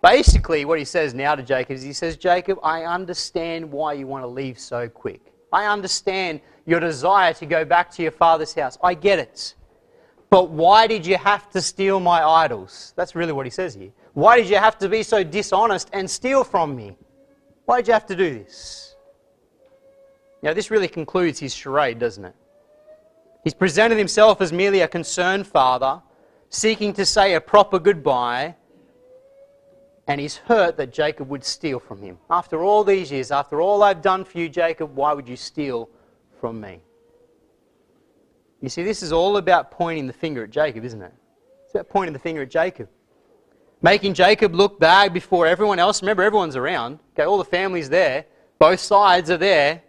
Basically, 0.00 0.64
what 0.64 0.78
he 0.78 0.84
says 0.84 1.12
now 1.12 1.34
to 1.34 1.42
Jacob 1.42 1.72
is 1.72 1.82
he 1.82 1.92
says, 1.92 2.16
Jacob, 2.16 2.60
I 2.62 2.84
understand 2.84 3.68
why 3.68 3.94
you 3.94 4.06
want 4.06 4.22
to 4.22 4.28
leave 4.28 4.56
so 4.56 4.88
quick. 4.88 5.32
I 5.52 5.66
understand 5.66 6.40
your 6.64 6.78
desire 6.78 7.34
to 7.34 7.46
go 7.46 7.64
back 7.64 7.90
to 7.92 8.02
your 8.02 8.12
father's 8.12 8.54
house. 8.54 8.78
I 8.84 8.94
get 8.94 9.18
it. 9.18 9.56
But 10.30 10.50
why 10.50 10.86
did 10.86 11.04
you 11.04 11.16
have 11.16 11.50
to 11.50 11.60
steal 11.60 11.98
my 11.98 12.22
idols? 12.22 12.92
That's 12.94 13.16
really 13.16 13.32
what 13.32 13.44
he 13.44 13.50
says 13.50 13.74
here. 13.74 13.90
Why 14.12 14.36
did 14.36 14.48
you 14.48 14.58
have 14.58 14.78
to 14.78 14.88
be 14.88 15.02
so 15.02 15.24
dishonest 15.24 15.90
and 15.92 16.08
steal 16.08 16.44
from 16.44 16.76
me? 16.76 16.96
Why 17.64 17.78
did 17.78 17.88
you 17.88 17.94
have 17.94 18.06
to 18.06 18.16
do 18.16 18.38
this? 18.38 18.94
Now, 20.42 20.54
this 20.54 20.70
really 20.70 20.86
concludes 20.86 21.40
his 21.40 21.52
charade, 21.52 21.98
doesn't 21.98 22.24
it? 22.24 22.34
He's 23.42 23.54
presented 23.54 23.98
himself 23.98 24.40
as 24.40 24.52
merely 24.52 24.82
a 24.82 24.88
concerned 24.88 25.44
father, 25.46 26.00
seeking 26.50 26.92
to 26.94 27.04
say 27.04 27.34
a 27.34 27.40
proper 27.40 27.78
goodbye, 27.78 28.54
and 30.06 30.20
he's 30.20 30.36
hurt 30.36 30.76
that 30.78 30.92
Jacob 30.92 31.28
would 31.28 31.44
steal 31.44 31.78
from 31.78 32.00
him. 32.00 32.18
After 32.30 32.62
all 32.62 32.84
these 32.84 33.12
years, 33.12 33.30
after 33.30 33.60
all 33.60 33.82
I've 33.82 34.00
done 34.02 34.24
for 34.24 34.38
you, 34.38 34.48
Jacob, 34.48 34.94
why 34.94 35.12
would 35.12 35.28
you 35.28 35.36
steal 35.36 35.90
from 36.40 36.60
me? 36.60 36.80
You 38.60 38.68
see, 38.68 38.82
this 38.82 39.02
is 39.02 39.12
all 39.12 39.36
about 39.36 39.70
pointing 39.70 40.06
the 40.06 40.12
finger 40.12 40.44
at 40.44 40.50
Jacob, 40.50 40.84
isn't 40.84 41.02
it? 41.02 41.12
It's 41.64 41.74
about 41.74 41.88
pointing 41.88 42.12
the 42.12 42.18
finger 42.18 42.42
at 42.42 42.50
Jacob 42.50 42.88
making 43.82 44.14
Jacob 44.14 44.54
look 44.54 44.78
bad 44.78 45.12
before 45.12 45.46
everyone 45.46 45.78
else. 45.78 46.02
Remember, 46.02 46.22
everyone's 46.22 46.56
around. 46.56 46.98
Okay, 47.14 47.24
all 47.24 47.38
the 47.38 47.44
family's 47.44 47.88
there. 47.88 48.24
Both 48.58 48.80
sides 48.80 49.30
are 49.30 49.36
there. 49.36 49.82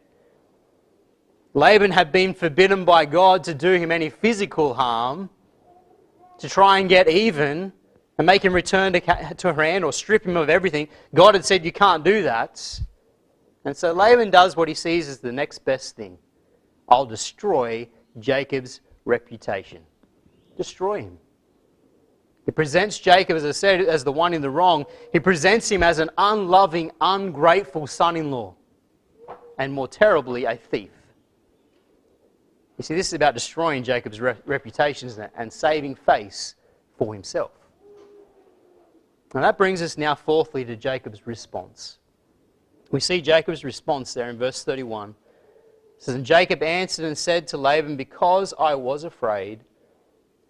Laban 1.54 1.92
had 1.92 2.12
been 2.12 2.34
forbidden 2.34 2.86
by 2.86 3.06
God 3.06 3.44
to 3.46 3.54
do 3.54 3.74
him 3.74 3.92
any 3.92 4.10
physical 4.10 4.76
harm, 4.76 5.30
to 6.40 6.50
try 6.50 6.80
and 6.80 6.90
get 6.90 7.08
even 7.08 7.72
and 8.18 8.26
make 8.26 8.44
him 8.44 8.54
return 8.54 8.94
to, 8.94 9.00
to 9.00 9.54
Haran 9.54 9.84
or 9.84 9.94
strip 9.94 10.26
him 10.26 10.36
of 10.36 10.50
everything. 10.50 10.88
God 11.14 11.36
had 11.36 11.46
said, 11.46 11.64
You 11.64 11.72
can't 11.72 12.04
do 12.04 12.24
that. 12.24 12.82
And 13.66 13.76
so 13.76 13.94
Laban 13.94 14.30
does 14.30 14.56
what 14.56 14.68
he 14.68 14.74
sees 14.74 15.08
as 15.08 15.20
the 15.20 15.32
next 15.32 15.60
best 15.60 15.96
thing 15.96 16.18
I'll 16.88 17.06
destroy 17.06 17.88
Jacob's 18.20 18.82
reputation. 19.06 19.84
Destroy 20.58 21.02
him. 21.02 21.18
He 22.46 22.52
presents 22.52 22.98
Jacob, 22.98 23.38
as 23.38 23.46
I 23.46 23.52
said, 23.52 23.82
as 23.82 24.04
the 24.04 24.12
one 24.12 24.34
in 24.34 24.42
the 24.42 24.50
wrong. 24.50 24.86
He 25.14 25.20
presents 25.20 25.70
him 25.70 25.84
as 25.84 26.00
an 26.00 26.10
unloving, 26.18 26.92
ungrateful 27.00 27.86
son 27.86 28.18
in 28.18 28.32
law, 28.32 28.56
and 29.60 29.72
more 29.72 29.88
terribly, 29.88 30.46
a 30.46 30.56
thief. 30.56 30.90
You 32.80 32.84
see, 32.84 32.96
this 32.96 33.08
is 33.08 33.14
about 33.14 33.34
destroying 33.34 33.84
Jacob's 33.84 34.22
re- 34.22 34.38
reputation 34.46 35.12
and 35.36 35.52
saving 35.52 35.96
face 35.96 36.56
for 36.98 37.14
himself. 37.14 37.52
And 39.36 39.44
that 39.44 39.58
brings 39.58 39.82
us 39.82 39.98
now, 39.98 40.16
fourthly, 40.16 40.64
to 40.64 40.78
Jacob's 40.78 41.28
response. 41.28 42.00
We 42.90 43.02
see 43.02 43.20
Jacob's 43.20 43.66
response 43.66 44.14
there 44.14 44.30
in 44.30 44.38
verse 44.38 44.64
31. 44.64 45.10
It 45.10 45.16
says, 45.98 46.16
And 46.16 46.26
Jacob 46.26 46.64
answered 46.64 47.04
and 47.04 47.18
said 47.18 47.48
to 47.48 47.58
Laban, 47.58 47.98
Because 47.98 48.54
I 48.58 48.76
was 48.76 49.04
afraid, 49.04 49.60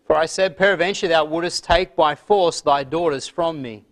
for 0.06 0.16
I 0.16 0.28
said, 0.28 0.56
Peradventure 0.56 1.08
thou 1.08 1.26
wouldest 1.26 1.64
take 1.64 1.96
by 1.96 2.14
force 2.14 2.62
thy 2.62 2.84
daughters 2.84 3.28
from 3.28 3.60
me. 3.60 3.86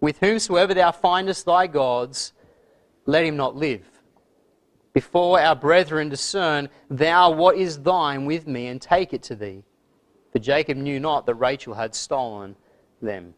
With 0.00 0.18
whomsoever 0.20 0.72
thou 0.72 0.90
findest 0.90 1.44
thy 1.44 1.66
gods, 1.66 2.32
let 3.04 3.26
him 3.26 3.36
not 3.36 3.56
live. 3.56 3.91
Before 4.92 5.40
our 5.40 5.56
brethren 5.56 6.08
discern 6.08 6.68
thou 6.90 7.30
what 7.30 7.56
is 7.56 7.78
thine 7.80 8.26
with 8.26 8.46
me, 8.46 8.66
and 8.66 8.80
take 8.80 9.12
it 9.12 9.22
to 9.24 9.34
thee. 9.34 9.64
For 10.32 10.38
Jacob 10.38 10.76
knew 10.76 11.00
not 11.00 11.26
that 11.26 11.34
Rachel 11.34 11.74
had 11.74 11.94
stolen 11.94 12.56
them. 13.00 13.34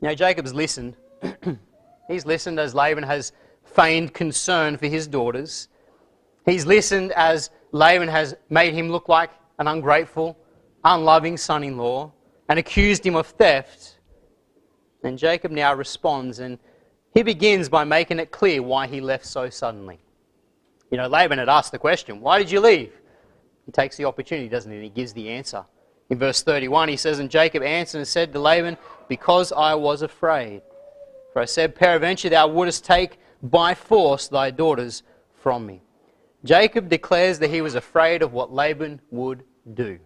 Now, 0.00 0.14
Jacob's 0.14 0.52
listened. 0.52 0.96
He's 2.08 2.26
listened 2.26 2.58
as 2.58 2.74
Laban 2.74 3.04
has 3.04 3.32
feigned 3.64 4.12
concern 4.12 4.76
for 4.76 4.86
his 4.86 5.06
daughters. 5.06 5.68
He's 6.44 6.66
listened 6.66 7.12
as 7.12 7.50
Laban 7.70 8.08
has 8.08 8.34
made 8.50 8.74
him 8.74 8.90
look 8.90 9.08
like 9.08 9.30
an 9.58 9.68
ungrateful, 9.68 10.36
unloving 10.84 11.36
son 11.36 11.62
in 11.62 11.76
law 11.76 12.12
and 12.48 12.58
accused 12.58 13.06
him 13.06 13.14
of 13.14 13.28
theft. 13.28 13.98
And 15.04 15.16
Jacob 15.16 15.52
now 15.52 15.72
responds 15.74 16.40
and 16.40 16.58
he 17.14 17.22
begins 17.22 17.68
by 17.68 17.84
making 17.84 18.18
it 18.18 18.30
clear 18.30 18.62
why 18.62 18.86
he 18.86 19.00
left 19.00 19.26
so 19.26 19.50
suddenly. 19.50 19.98
You 20.90 20.98
know, 20.98 21.08
Laban 21.08 21.38
had 21.38 21.48
asked 21.48 21.72
the 21.72 21.78
question, 21.78 22.20
Why 22.20 22.38
did 22.38 22.50
you 22.50 22.60
leave? 22.60 22.92
He 23.66 23.72
takes 23.72 23.96
the 23.96 24.04
opportunity, 24.04 24.48
doesn't 24.48 24.70
he? 24.70 24.76
And 24.76 24.84
he 24.84 24.90
gives 24.90 25.12
the 25.12 25.28
answer. 25.28 25.64
In 26.10 26.18
verse 26.18 26.42
31, 26.42 26.88
he 26.88 26.96
says, 26.96 27.18
And 27.18 27.30
Jacob 27.30 27.62
answered 27.62 27.98
and 27.98 28.08
said 28.08 28.32
to 28.32 28.38
Laban, 28.38 28.76
Because 29.08 29.52
I 29.52 29.74
was 29.74 30.02
afraid. 30.02 30.62
For 31.32 31.40
I 31.40 31.46
said, 31.46 31.74
Peradventure 31.74 32.28
thou 32.28 32.48
wouldest 32.48 32.84
take 32.84 33.18
by 33.42 33.74
force 33.74 34.28
thy 34.28 34.50
daughters 34.50 35.02
from 35.34 35.66
me. 35.66 35.82
Jacob 36.44 36.88
declares 36.88 37.38
that 37.38 37.50
he 37.50 37.60
was 37.60 37.74
afraid 37.74 38.22
of 38.22 38.32
what 38.32 38.52
Laban 38.52 39.00
would 39.10 39.44
do. 39.74 39.98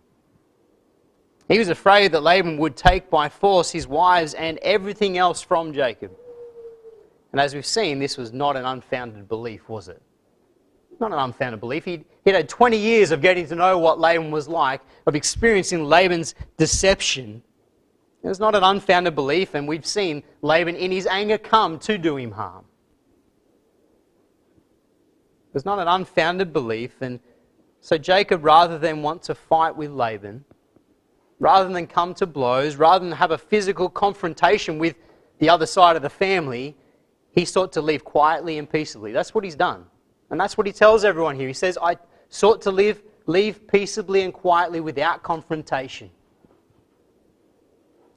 He 1.48 1.58
was 1.58 1.68
afraid 1.68 2.12
that 2.12 2.22
Laban 2.22 2.58
would 2.58 2.76
take 2.76 3.08
by 3.08 3.28
force 3.28 3.70
his 3.70 3.86
wives 3.86 4.34
and 4.34 4.58
everything 4.58 5.16
else 5.16 5.40
from 5.40 5.72
Jacob. 5.72 6.12
And 7.36 7.40
as 7.42 7.54
we've 7.54 7.66
seen, 7.66 7.98
this 7.98 8.16
was 8.16 8.32
not 8.32 8.56
an 8.56 8.64
unfounded 8.64 9.28
belief, 9.28 9.68
was 9.68 9.88
it? 9.88 10.00
Not 11.00 11.12
an 11.12 11.18
unfounded 11.18 11.60
belief. 11.60 11.84
He'd, 11.84 12.06
he'd 12.24 12.34
had 12.34 12.48
20 12.48 12.78
years 12.78 13.10
of 13.10 13.20
getting 13.20 13.46
to 13.48 13.54
know 13.54 13.76
what 13.76 14.00
Laban 14.00 14.30
was 14.30 14.48
like, 14.48 14.80
of 15.06 15.14
experiencing 15.14 15.84
Laban's 15.84 16.34
deception. 16.56 17.42
It 18.22 18.28
was 18.28 18.40
not 18.40 18.54
an 18.54 18.64
unfounded 18.64 19.14
belief, 19.14 19.54
and 19.54 19.68
we've 19.68 19.84
seen 19.84 20.22
Laban 20.40 20.76
in 20.76 20.90
his 20.90 21.06
anger 21.06 21.36
come 21.36 21.78
to 21.80 21.98
do 21.98 22.16
him 22.16 22.30
harm 22.30 22.64
It 25.48 25.52
was 25.52 25.66
not 25.66 25.78
an 25.78 25.88
unfounded 25.88 26.54
belief. 26.54 27.02
And 27.02 27.20
so 27.82 27.98
Jacob, 27.98 28.46
rather 28.46 28.78
than 28.78 29.02
want 29.02 29.22
to 29.24 29.34
fight 29.34 29.76
with 29.76 29.90
Laban, 29.90 30.42
rather 31.38 31.68
than 31.68 31.86
come 31.86 32.14
to 32.14 32.24
blows, 32.24 32.76
rather 32.76 33.04
than 33.04 33.12
have 33.12 33.30
a 33.30 33.36
physical 33.36 33.90
confrontation 33.90 34.78
with 34.78 34.94
the 35.38 35.50
other 35.50 35.66
side 35.66 35.96
of 35.96 36.02
the 36.02 36.08
family, 36.08 36.74
he 37.36 37.44
sought 37.44 37.70
to 37.74 37.82
live 37.82 38.02
quietly 38.02 38.58
and 38.58 38.68
peaceably. 38.68 39.12
That's 39.12 39.34
what 39.34 39.44
he's 39.44 39.54
done. 39.54 39.84
And 40.30 40.40
that's 40.40 40.56
what 40.56 40.66
he 40.66 40.72
tells 40.72 41.04
everyone 41.04 41.36
here. 41.36 41.46
He 41.46 41.54
says, 41.54 41.78
I 41.80 41.98
sought 42.30 42.62
to 42.62 42.70
live, 42.70 43.02
live 43.26 43.68
peaceably 43.68 44.22
and 44.22 44.32
quietly 44.32 44.80
without 44.80 45.22
confrontation. 45.22 46.10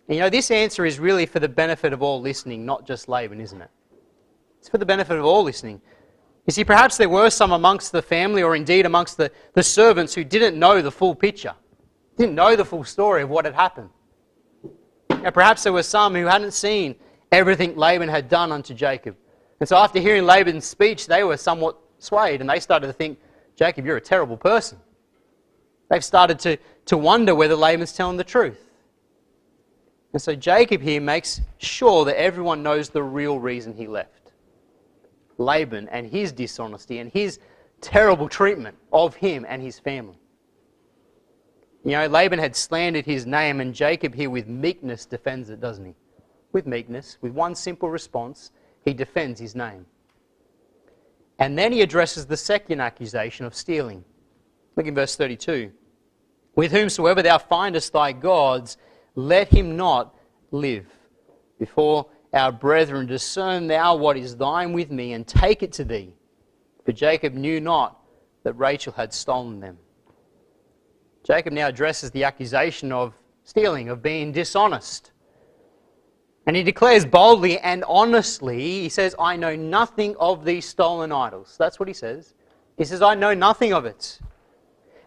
And 0.07 0.15
you 0.15 0.23
know, 0.23 0.29
this 0.29 0.49
answer 0.49 0.85
is 0.85 0.99
really 0.99 1.25
for 1.25 1.39
the 1.39 1.49
benefit 1.49 1.91
of 1.91 2.01
all 2.01 2.21
listening, 2.21 2.65
not 2.65 2.87
just 2.87 3.09
Laban, 3.09 3.41
isn't 3.41 3.61
it? 3.61 3.69
It's 4.59 4.69
for 4.69 4.77
the 4.77 4.85
benefit 4.85 5.17
of 5.17 5.25
all 5.25 5.43
listening. 5.43 5.81
You 6.47 6.53
see, 6.53 6.63
perhaps 6.63 6.95
there 6.95 7.09
were 7.09 7.29
some 7.29 7.51
amongst 7.51 7.91
the 7.91 8.01
family 8.01 8.41
or 8.41 8.55
indeed 8.55 8.85
amongst 8.85 9.17
the, 9.17 9.31
the 9.53 9.61
servants 9.61 10.15
who 10.15 10.23
didn't 10.23 10.57
know 10.57 10.81
the 10.81 10.91
full 10.91 11.13
picture, 11.13 11.53
didn't 12.17 12.35
know 12.35 12.55
the 12.55 12.65
full 12.65 12.85
story 12.85 13.21
of 13.21 13.29
what 13.29 13.43
had 13.43 13.53
happened. 13.53 13.89
And 15.09 15.33
perhaps 15.33 15.63
there 15.63 15.73
were 15.73 15.83
some 15.83 16.15
who 16.15 16.25
hadn't 16.25 16.53
seen 16.53 16.95
everything 17.31 17.75
Laban 17.75 18.09
had 18.09 18.29
done 18.29 18.51
unto 18.51 18.73
Jacob. 18.73 19.15
And 19.59 19.67
so 19.67 19.77
after 19.77 19.99
hearing 19.99 20.25
Laban's 20.25 20.65
speech, 20.65 21.07
they 21.07 21.23
were 21.23 21.37
somewhat 21.37 21.77
swayed 21.99 22.41
and 22.41 22.49
they 22.49 22.59
started 22.59 22.87
to 22.87 22.93
think, 22.93 23.19
Jacob, 23.55 23.85
you're 23.85 23.97
a 23.97 24.01
terrible 24.01 24.37
person. 24.37 24.77
They've 25.89 26.03
started 26.03 26.39
to, 26.39 26.57
to 26.85 26.97
wonder 26.97 27.35
whether 27.35 27.55
Laban's 27.55 27.93
telling 27.93 28.17
the 28.17 28.23
truth. 28.23 28.65
And 30.13 30.21
so 30.21 30.35
Jacob 30.35 30.81
here 30.81 31.01
makes 31.01 31.41
sure 31.57 32.05
that 32.05 32.19
everyone 32.19 32.63
knows 32.63 32.89
the 32.89 33.03
real 33.03 33.39
reason 33.39 33.75
he 33.75 33.87
left 33.87 34.31
Laban 35.37 35.87
and 35.89 36.07
his 36.07 36.31
dishonesty 36.31 36.99
and 36.99 37.11
his 37.11 37.39
terrible 37.81 38.27
treatment 38.27 38.75
of 38.91 39.15
him 39.15 39.45
and 39.47 39.61
his 39.61 39.79
family. 39.79 40.19
You 41.85 41.91
know, 41.91 42.07
Laban 42.07 42.39
had 42.39 42.55
slandered 42.55 43.05
his 43.05 43.25
name, 43.25 43.61
and 43.61 43.73
Jacob 43.73 44.13
here 44.13 44.29
with 44.29 44.47
meekness 44.47 45.05
defends 45.05 45.49
it, 45.49 45.61
doesn't 45.61 45.85
he? 45.85 45.95
With 46.51 46.65
meekness, 46.65 47.17
with 47.21 47.31
one 47.31 47.55
simple 47.55 47.89
response, 47.89 48.51
he 48.83 48.93
defends 48.93 49.39
his 49.39 49.55
name. 49.55 49.85
And 51.37 51.57
then 51.57 51.71
he 51.71 51.81
addresses 51.81 52.25
the 52.25 52.37
second 52.37 52.81
accusation 52.81 53.45
of 53.45 53.55
stealing. 53.55 54.03
Look 54.75 54.87
in 54.87 54.95
verse 54.95 55.15
32. 55.15 55.71
With 56.55 56.71
whomsoever 56.71 57.21
thou 57.21 57.37
findest 57.37 57.93
thy 57.93 58.11
gods, 58.11 58.77
let 59.15 59.47
him 59.47 59.77
not 59.77 60.15
live. 60.51 60.87
Before 61.57 62.07
our 62.33 62.51
brethren, 62.51 63.05
discern 63.05 63.67
thou 63.67 63.95
what 63.95 64.17
is 64.17 64.35
thine 64.35 64.73
with 64.73 64.91
me, 64.91 65.13
and 65.13 65.25
take 65.27 65.63
it 65.63 65.71
to 65.73 65.85
thee. 65.85 66.13
For 66.85 66.91
Jacob 66.91 67.33
knew 67.33 67.61
not 67.61 67.99
that 68.43 68.53
Rachel 68.53 68.93
had 68.93 69.13
stolen 69.13 69.59
them. 69.59 69.77
Jacob 71.23 71.53
now 71.53 71.67
addresses 71.67 72.11
the 72.11 72.23
accusation 72.23 72.91
of 72.91 73.13
stealing, 73.43 73.89
of 73.89 74.01
being 74.01 74.31
dishonest. 74.31 75.11
And 76.45 76.55
he 76.55 76.63
declares 76.63 77.05
boldly 77.05 77.59
and 77.59 77.83
honestly, 77.87 78.59
he 78.59 78.89
says, 78.89 79.15
I 79.19 79.35
know 79.35 79.55
nothing 79.55 80.15
of 80.19 80.45
these 80.45 80.65
stolen 80.65 81.11
idols. 81.11 81.55
That's 81.59 81.79
what 81.79 81.87
he 81.87 81.93
says. 81.93 82.33
He 82.77 82.85
says, 82.85 83.01
I 83.01 83.13
know 83.13 83.33
nothing 83.33 83.73
of 83.73 83.85
it. 83.85 84.19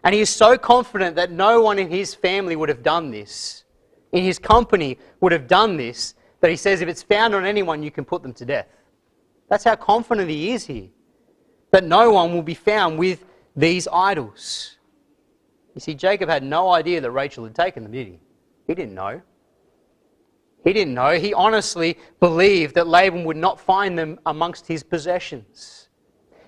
And 0.03 0.13
he 0.13 0.21
is 0.21 0.29
so 0.29 0.57
confident 0.57 1.15
that 1.15 1.31
no 1.31 1.61
one 1.61 1.79
in 1.79 1.89
his 1.89 2.13
family 2.13 2.55
would 2.55 2.69
have 2.69 2.83
done 2.83 3.09
this, 3.09 3.63
in 4.11 4.23
his 4.23 4.37
company 4.37 4.99
would 5.21 5.31
have 5.31 5.47
done 5.47 5.77
this, 5.77 6.13
that 6.41 6.51
he 6.51 6.57
says, 6.57 6.81
if 6.81 6.89
it's 6.89 7.01
found 7.01 7.33
on 7.33 7.45
anyone, 7.45 7.81
you 7.81 7.89
can 7.89 8.03
put 8.03 8.21
them 8.21 8.33
to 8.33 8.45
death. 8.45 8.67
That's 9.49 9.63
how 9.63 9.75
confident 9.75 10.29
he 10.29 10.51
is 10.51 10.65
here. 10.65 10.89
That 11.71 11.85
no 11.85 12.11
one 12.11 12.33
will 12.33 12.43
be 12.43 12.53
found 12.53 12.99
with 12.99 13.25
these 13.55 13.87
idols. 13.91 14.77
You 15.73 15.81
see, 15.81 15.95
Jacob 15.95 16.29
had 16.29 16.43
no 16.43 16.71
idea 16.71 17.01
that 17.01 17.11
Rachel 17.11 17.45
had 17.45 17.55
taken 17.55 17.83
them, 17.83 17.91
did 17.91 18.07
he? 18.07 18.19
He 18.67 18.75
didn't 18.75 18.93
know. 18.93 19.21
He 20.63 20.73
didn't 20.73 20.93
know. 20.93 21.19
He 21.19 21.33
honestly 21.33 21.97
believed 22.19 22.75
that 22.75 22.87
Laban 22.87 23.25
would 23.25 23.37
not 23.37 23.59
find 23.59 23.97
them 23.97 24.19
amongst 24.25 24.67
his 24.67 24.81
possessions. 24.83 25.89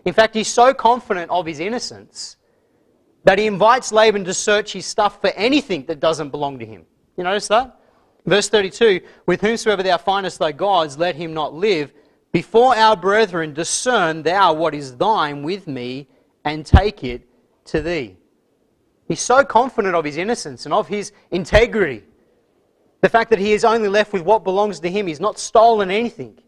In 0.06 0.14
fact, 0.14 0.36
he's 0.36 0.48
so 0.48 0.74
confident 0.74 1.30
of 1.32 1.46
his 1.46 1.60
innocence 1.60 2.38
that 3.24 3.40
he 3.40 3.48
invites 3.48 3.92
Laban 3.92 4.24
to 4.26 4.34
search 4.34 4.74
his 4.74 4.86
stuff 4.86 5.20
for 5.20 5.32
anything 5.32 5.86
that 5.88 6.00
doesn't 6.00 6.30
belong 6.30 6.60
to 6.60 6.66
him. 6.66 6.86
You 7.18 7.24
notice 7.24 7.48
that? 7.50 7.80
Verse 8.26 8.48
32 8.50 9.02
With 9.26 9.42
whomsoever 9.42 9.84
thou 9.84 9.98
findest 9.98 10.40
thy 10.40 10.52
gods, 10.52 10.98
let 10.98 11.16
him 11.16 11.34
not 11.34 11.54
live. 11.54 11.92
Before 12.32 12.76
our 12.76 12.96
brethren, 12.96 13.54
discern 13.54 14.24
thou 14.24 14.54
what 14.54 14.76
is 14.76 14.96
thine 14.98 15.44
with 15.44 15.68
me, 15.68 16.08
and 16.44 16.66
take 16.66 17.04
it 17.04 17.28
to 17.66 17.82
thee. 17.82 18.18
He's 19.08 19.22
so 19.22 19.44
confident 19.44 19.96
of 19.96 20.06
his 20.06 20.18
innocence 20.18 20.66
and 20.66 20.74
of 20.74 20.88
his 20.88 21.12
integrity. 21.32 22.04
The 23.06 23.10
fact 23.10 23.30
that 23.30 23.38
he 23.38 23.54
is 23.54 23.64
only 23.64 23.88
left 23.88 24.14
with 24.14 24.24
what 24.24 24.44
belongs 24.44 24.80
to 24.80 24.90
him, 24.90 25.06
he's 25.06 25.20
not 25.20 25.38
stolen 25.38 25.92
anything. 25.92 26.40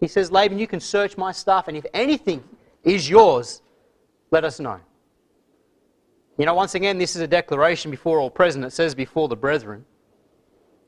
He 0.00 0.08
says, 0.08 0.32
Laban, 0.32 0.58
you 0.58 0.66
can 0.66 0.80
search 0.80 1.16
my 1.16 1.30
stuff, 1.30 1.68
and 1.68 1.76
if 1.76 1.86
anything 1.94 2.42
is 2.82 3.08
yours, 3.08 3.62
let 4.32 4.44
us 4.44 4.58
know. 4.58 4.80
You 6.36 6.46
know, 6.46 6.54
once 6.54 6.74
again, 6.74 6.98
this 6.98 7.14
is 7.14 7.22
a 7.22 7.28
declaration 7.28 7.92
before 7.92 8.18
all 8.18 8.28
present. 8.28 8.64
It 8.64 8.72
says 8.72 8.92
before 8.92 9.28
the 9.28 9.36
brethren. 9.36 9.84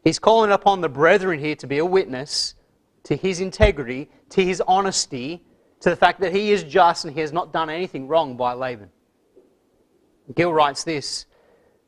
He's 0.03 0.19
calling 0.19 0.51
upon 0.51 0.81
the 0.81 0.89
brethren 0.89 1.39
here 1.39 1.55
to 1.55 1.69
be 1.69 1.79
a 1.79 1.87
witness 1.87 2.57
to 3.05 3.15
his 3.15 3.39
integrity, 3.39 4.11
to 4.31 4.45
his 4.45 4.61
honesty, 4.67 5.45
to 5.83 5.91
the 5.91 5.95
fact 5.95 6.19
that 6.19 6.35
he 6.35 6.51
is 6.51 6.65
just 6.65 7.05
and 7.05 7.15
he 7.15 7.21
has 7.21 7.33
not 7.33 7.53
done 7.53 7.71
anything 7.71 8.09
wrong 8.09 8.37
by 8.37 8.55
Laban. 8.55 8.91
Gill 10.35 10.53
writes 10.53 10.83
this 10.83 11.27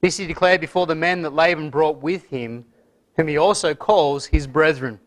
This 0.03 0.19
he 0.19 0.29
declared 0.29 0.61
before 0.61 0.87
the 0.87 0.95
men 0.95 1.23
that 1.23 1.33
Laban 1.33 1.69
brought 1.69 2.01
with 2.01 2.25
him, 2.27 2.65
whom 3.19 3.29
he 3.29 3.37
also 3.37 3.75
calls 3.75 4.27
his 4.27 4.47
brethren. 4.47 4.99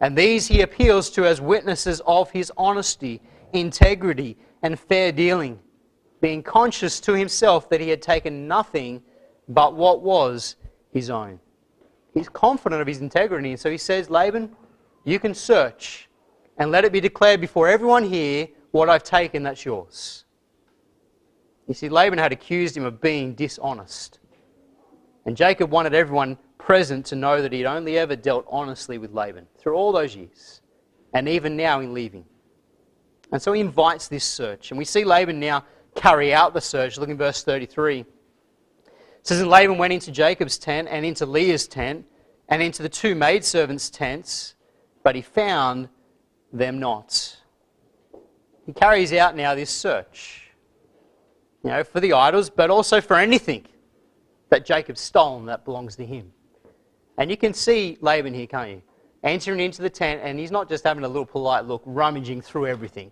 And 0.00 0.16
these 0.16 0.46
he 0.46 0.60
appeals 0.60 1.08
to 1.10 1.24
as 1.26 1.40
witnesses 1.40 2.02
of 2.06 2.30
his 2.30 2.52
honesty, 2.58 3.22
integrity, 3.54 4.36
and 4.62 4.78
fair 4.78 5.10
dealing, 5.10 5.58
being 6.20 6.42
conscious 6.42 7.00
to 7.00 7.14
himself 7.14 7.70
that 7.70 7.80
he 7.80 7.88
had 7.88 8.02
taken 8.02 8.46
nothing 8.46 9.02
but 9.48 9.74
what 9.74 10.02
was 10.02 10.56
his 10.92 11.08
own. 11.08 11.40
He's 12.12 12.28
confident 12.28 12.82
of 12.82 12.86
his 12.86 13.00
integrity, 13.00 13.50
and 13.50 13.58
so 13.58 13.70
he 13.70 13.78
says, 13.78 14.10
Laban, 14.10 14.54
you 15.04 15.18
can 15.18 15.34
search 15.34 16.10
and 16.58 16.70
let 16.70 16.84
it 16.84 16.92
be 16.92 17.00
declared 17.00 17.40
before 17.40 17.66
everyone 17.66 18.04
here 18.04 18.48
what 18.72 18.90
I've 18.90 19.04
taken 19.04 19.42
that's 19.42 19.64
yours. 19.64 20.26
You 21.66 21.72
see, 21.72 21.88
Laban 21.88 22.18
had 22.18 22.32
accused 22.32 22.76
him 22.76 22.84
of 22.84 23.00
being 23.00 23.32
dishonest. 23.34 24.18
And 25.24 25.34
Jacob 25.34 25.70
wanted 25.70 25.94
everyone 25.94 26.36
present 26.68 27.06
to 27.06 27.16
know 27.16 27.40
that 27.40 27.50
he'd 27.50 27.64
only 27.64 27.96
ever 27.96 28.14
dealt 28.14 28.44
honestly 28.46 28.98
with 28.98 29.10
Laban 29.14 29.46
through 29.56 29.74
all 29.74 29.90
those 29.90 30.14
years, 30.14 30.60
and 31.14 31.26
even 31.26 31.56
now 31.56 31.80
in 31.80 31.94
leaving. 31.94 32.26
And 33.32 33.40
so 33.40 33.54
he 33.54 33.62
invites 33.62 34.06
this 34.06 34.22
search. 34.22 34.70
And 34.70 34.76
we 34.76 34.84
see 34.84 35.02
Laban 35.02 35.40
now 35.40 35.64
carry 35.94 36.34
out 36.34 36.52
the 36.52 36.60
search. 36.60 36.98
Look 36.98 37.08
in 37.08 37.16
verse 37.16 37.42
33. 37.42 38.00
It 38.00 38.06
says, 39.22 39.40
And 39.40 39.48
Laban 39.48 39.78
went 39.78 39.94
into 39.94 40.10
Jacob's 40.10 40.58
tent 40.58 40.88
and 40.90 41.06
into 41.06 41.24
Leah's 41.24 41.66
tent 41.66 42.04
and 42.50 42.60
into 42.60 42.82
the 42.82 42.88
two 42.90 43.14
maidservants' 43.14 43.88
tents, 43.88 44.54
but 45.02 45.14
he 45.14 45.22
found 45.22 45.88
them 46.52 46.78
not. 46.78 47.34
He 48.66 48.74
carries 48.74 49.14
out 49.14 49.34
now 49.34 49.54
this 49.54 49.70
search 49.70 50.50
you 51.64 51.70
know, 51.70 51.82
for 51.82 52.00
the 52.00 52.12
idols, 52.12 52.50
but 52.50 52.68
also 52.68 53.00
for 53.00 53.16
anything 53.16 53.64
that 54.50 54.66
Jacob's 54.66 55.00
stolen 55.00 55.46
that 55.46 55.64
belongs 55.64 55.96
to 55.96 56.04
him. 56.04 56.30
And 57.18 57.30
you 57.30 57.36
can 57.36 57.52
see 57.52 57.98
Laban 58.00 58.32
here, 58.32 58.46
can't 58.46 58.70
you? 58.70 58.82
Entering 59.22 59.60
into 59.60 59.82
the 59.82 59.90
tent, 59.90 60.22
and 60.24 60.38
he's 60.38 60.50
not 60.50 60.68
just 60.68 60.84
having 60.84 61.04
a 61.04 61.08
little 61.08 61.26
polite 61.26 61.66
look, 61.66 61.82
rummaging 61.84 62.40
through 62.40 62.66
everything. 62.66 63.10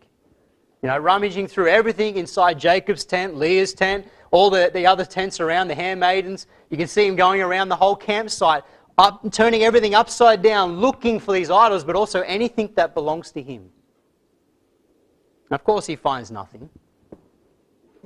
You 0.82 0.88
know, 0.88 0.98
rummaging 0.98 1.48
through 1.48 1.68
everything 1.68 2.16
inside 2.16 2.58
Jacob's 2.58 3.04
tent, 3.04 3.36
Leah's 3.36 3.74
tent, 3.74 4.06
all 4.30 4.48
the, 4.48 4.70
the 4.72 4.86
other 4.86 5.04
tents 5.04 5.40
around, 5.40 5.68
the 5.68 5.74
handmaidens. 5.74 6.46
You 6.70 6.78
can 6.78 6.88
see 6.88 7.06
him 7.06 7.16
going 7.16 7.42
around 7.42 7.68
the 7.68 7.76
whole 7.76 7.96
campsite, 7.96 8.62
up, 8.96 9.30
turning 9.32 9.62
everything 9.62 9.94
upside 9.94 10.40
down, 10.40 10.78
looking 10.78 11.20
for 11.20 11.32
these 11.32 11.50
idols, 11.50 11.84
but 11.84 11.96
also 11.96 12.22
anything 12.22 12.70
that 12.76 12.94
belongs 12.94 13.32
to 13.32 13.42
him. 13.42 13.68
And 15.50 15.58
of 15.58 15.64
course, 15.64 15.86
he 15.86 15.96
finds 15.96 16.30
nothing 16.30 16.70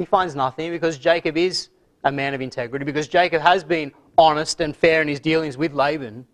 he 0.01 0.07
finds 0.07 0.34
nothing 0.34 0.70
because 0.70 0.98
Jacob 0.98 1.36
is 1.36 1.68
a 2.05 2.11
man 2.11 2.32
of 2.32 2.40
integrity, 2.40 2.86
because 2.86 3.07
Jacob 3.07 3.42
has 3.42 3.62
been 3.62 3.92
honest 4.17 4.61
and 4.61 4.77
fair 4.77 5.03
in 5.03 5.09
his 5.09 5.21
dealings 5.21 5.57
with 5.57 5.73
Laban. 5.73 6.27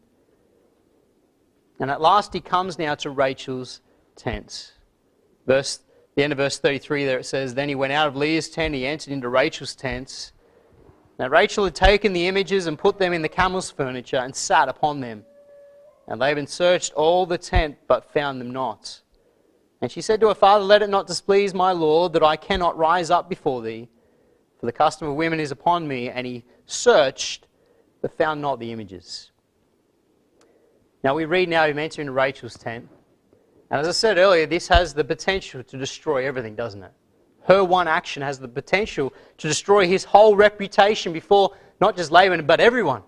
And 1.78 1.90
at 1.90 2.00
last 2.00 2.32
he 2.32 2.40
comes 2.40 2.78
now 2.78 2.94
to 2.96 3.10
Rachel's 3.10 3.80
tent. 4.16 4.72
Verse, 5.46 5.80
the 6.14 6.24
end 6.24 6.32
of 6.32 6.38
verse 6.38 6.58
33 6.58 7.04
there 7.04 7.18
it 7.18 7.26
says, 7.26 7.54
Then 7.54 7.68
he 7.68 7.74
went 7.74 7.92
out 7.92 8.08
of 8.08 8.16
Leah's 8.16 8.48
tent, 8.48 8.74
he 8.74 8.86
entered 8.86 9.12
into 9.12 9.28
Rachel's 9.28 9.74
tents. 9.74 10.32
Now 11.18 11.28
Rachel 11.28 11.64
had 11.64 11.74
taken 11.74 12.12
the 12.12 12.26
images 12.26 12.66
and 12.66 12.78
put 12.78 12.98
them 12.98 13.12
in 13.12 13.22
the 13.22 13.28
camel's 13.28 13.70
furniture 13.70 14.18
and 14.18 14.34
sat 14.34 14.68
upon 14.68 15.00
them. 15.00 15.24
And 16.08 16.20
Laban 16.20 16.46
searched 16.46 16.92
all 16.94 17.26
the 17.26 17.38
tent 17.38 17.76
but 17.86 18.12
found 18.12 18.40
them 18.40 18.50
not. 18.50 19.00
And 19.80 19.90
she 19.90 20.00
said 20.00 20.20
to 20.20 20.28
her 20.28 20.34
father, 20.34 20.64
Let 20.64 20.82
it 20.82 20.90
not 20.90 21.06
displease 21.06 21.52
my 21.52 21.72
Lord 21.72 22.12
that 22.14 22.22
I 22.22 22.36
cannot 22.36 22.78
rise 22.78 23.10
up 23.10 23.28
before 23.28 23.62
thee, 23.62 23.88
for 24.58 24.66
the 24.66 24.72
custom 24.72 25.08
of 25.08 25.14
women 25.14 25.40
is 25.40 25.50
upon 25.50 25.86
me. 25.86 26.08
And 26.08 26.26
he 26.26 26.44
searched, 26.64 27.45
but 28.06 28.16
found 28.16 28.40
not 28.40 28.60
the 28.60 28.70
images. 28.70 29.32
Now 31.02 31.16
we 31.16 31.24
read 31.24 31.48
now 31.48 31.66
him 31.66 31.76
entering 31.76 32.08
Rachel's 32.08 32.56
tent. 32.56 32.88
And 33.68 33.80
as 33.80 33.88
I 33.88 33.90
said 33.90 34.16
earlier, 34.16 34.46
this 34.46 34.68
has 34.68 34.94
the 34.94 35.02
potential 35.02 35.64
to 35.64 35.76
destroy 35.76 36.24
everything, 36.24 36.54
doesn't 36.54 36.84
it? 36.84 36.92
Her 37.48 37.64
one 37.64 37.88
action 37.88 38.22
has 38.22 38.38
the 38.38 38.46
potential 38.46 39.12
to 39.38 39.48
destroy 39.48 39.88
his 39.88 40.04
whole 40.04 40.36
reputation 40.36 41.12
before 41.12 41.56
not 41.80 41.96
just 41.96 42.12
Laban, 42.12 42.46
but 42.46 42.60
everyone. 42.60 43.02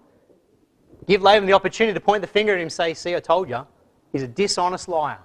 Give 1.07 1.23
Laban 1.23 1.47
the 1.47 1.53
opportunity 1.53 1.95
to 1.95 2.01
point 2.01 2.23
the 2.23 2.27
finger 2.27 2.55
at 2.55 2.59
him 2.59 2.63
and 2.63 2.73
say, 2.73 2.93
See, 2.93 3.15
I 3.15 3.21
told 3.21 3.49
you. 3.49 3.65
He's 4.11 4.25
a 4.25 4.27
dishonest 4.27 4.89
liar. 4.89 5.21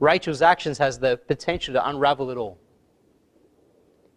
Rachel's 0.00 0.40
actions 0.40 0.78
has 0.78 0.98
the 0.98 1.18
potential 1.28 1.74
to 1.74 1.86
unravel 1.86 2.30
it 2.30 2.38
all. 2.38 2.56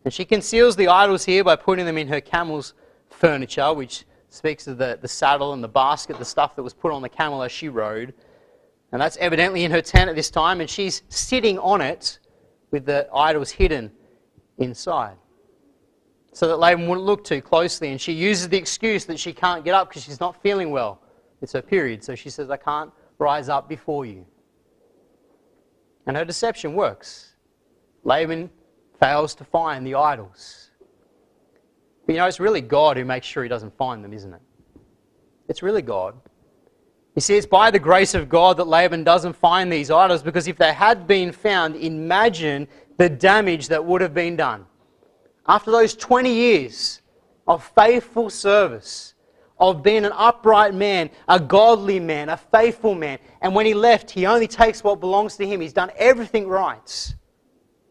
And 0.06 0.14
she 0.14 0.24
conceals 0.24 0.78
the 0.78 0.88
idols 0.88 1.26
here 1.26 1.44
by 1.44 1.58
putting 1.58 1.86
them 1.86 1.98
in 1.98 2.08
her 2.08 2.22
camel's 2.22 2.74
furniture, 3.10 3.74
which 3.74 4.06
speaks 4.30 4.68
of 4.68 4.78
the, 4.78 4.98
the 5.02 5.08
saddle 5.08 5.54
and 5.54 5.64
the 5.64 5.68
basket, 5.68 6.20
the 6.20 6.26
stuff 6.26 6.56
that 6.56 6.64
was 6.64 6.74
put 6.74 6.92
on 6.92 7.02
the 7.02 7.10
camel 7.10 7.44
as 7.44 7.52
she 7.52 7.70
rode. 7.70 8.14
And 8.92 9.02
that's 9.02 9.18
evidently 9.18 9.64
in 9.64 9.72
her 9.72 9.82
tent 9.82 10.10
at 10.10 10.16
this 10.16 10.30
time, 10.30 10.62
and 10.62 10.70
she's 10.70 11.04
sitting 11.10 11.60
on 11.60 11.82
it 11.82 12.20
with 12.72 12.86
the 12.86 13.08
idols 13.14 13.52
hidden 13.52 13.92
inside. 14.58 15.18
So 16.34 16.48
that 16.48 16.58
Laban 16.58 16.88
wouldn't 16.88 17.06
look 17.06 17.24
too 17.24 17.42
closely. 17.42 17.90
And 17.90 18.00
she 18.00 18.14
uses 18.14 18.48
the 18.50 18.58
excuse 18.58 19.06
that 19.06 19.20
she 19.20 19.34
can't 19.34 19.66
get 19.66 19.74
up 19.74 19.90
because 19.90 20.04
she's 20.04 20.20
not 20.20 20.42
feeling 20.44 20.70
well. 20.70 21.02
It's 21.42 21.54
her 21.54 21.62
period. 21.62 22.04
So 22.04 22.16
she 22.16 22.30
says, 22.30 22.50
I 22.50 22.58
can't 22.58 22.92
rise 23.18 23.50
up 23.50 23.68
before 23.68 24.06
you. 24.06 24.26
And 26.06 26.16
her 26.16 26.24
deception 26.24 26.74
works. 26.74 27.34
Laban 28.04 28.50
fails 29.00 29.36
to 29.36 29.44
find 29.44 29.86
the 29.86 29.96
idols. 29.96 30.67
But 32.08 32.14
you 32.16 32.20
know, 32.22 32.26
it's 32.26 32.40
really 32.40 32.62
God 32.62 32.96
who 32.96 33.04
makes 33.04 33.28
sure 33.28 33.44
he 33.44 33.50
doesn't 33.50 33.78
find 33.78 34.04
them, 34.04 34.14
isn't 34.14 34.34
it? 34.34 34.42
It's 35.50 35.62
really 35.62 35.82
God. 35.82 36.16
You 37.16 37.22
see, 37.22 37.36
it's 37.36 37.46
by 37.46 37.70
the 37.70 37.80
grace 37.80 38.14
of 38.14 38.30
God 38.30 38.58
that 38.58 38.68
Laban 38.68 39.04
doesn't 39.04 39.36
find 39.36 39.72
these 39.72 39.92
idols 39.92 40.24
because 40.24 40.48
if 40.48 40.58
they 40.58 40.72
had 40.72 41.06
been 41.06 41.34
found, 41.34 41.76
imagine 41.76 42.68
the 42.98 43.10
damage 43.10 43.68
that 43.68 43.84
would 43.84 44.00
have 44.00 44.14
been 44.14 44.38
done. 44.38 44.66
After 45.48 45.70
those 45.70 45.96
20 45.96 46.34
years 46.34 47.02
of 47.46 47.70
faithful 47.76 48.30
service, 48.30 49.14
of 49.60 49.84
being 49.84 50.06
an 50.06 50.12
upright 50.14 50.74
man, 50.74 51.10
a 51.28 51.40
godly 51.40 52.00
man, 52.00 52.30
a 52.30 52.38
faithful 52.38 52.96
man, 52.96 53.18
and 53.42 53.54
when 53.54 53.66
he 53.66 53.74
left, 53.74 54.10
he 54.12 54.26
only 54.26 54.48
takes 54.48 54.84
what 54.84 55.02
belongs 55.02 55.36
to 55.38 55.46
him. 55.48 55.60
He's 55.60 55.74
done 55.74 55.92
everything 55.98 56.48
right. 56.48 57.16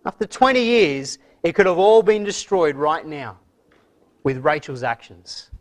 After 0.06 0.26
20 0.26 0.62
years, 0.62 1.18
it 1.42 1.54
could 1.54 1.66
have 1.66 1.78
all 1.78 2.02
been 2.02 2.24
destroyed 2.24 2.76
right 2.76 3.04
now 3.04 3.40
with 4.26 4.38
Rachel's 4.38 4.82
actions. 4.82 5.52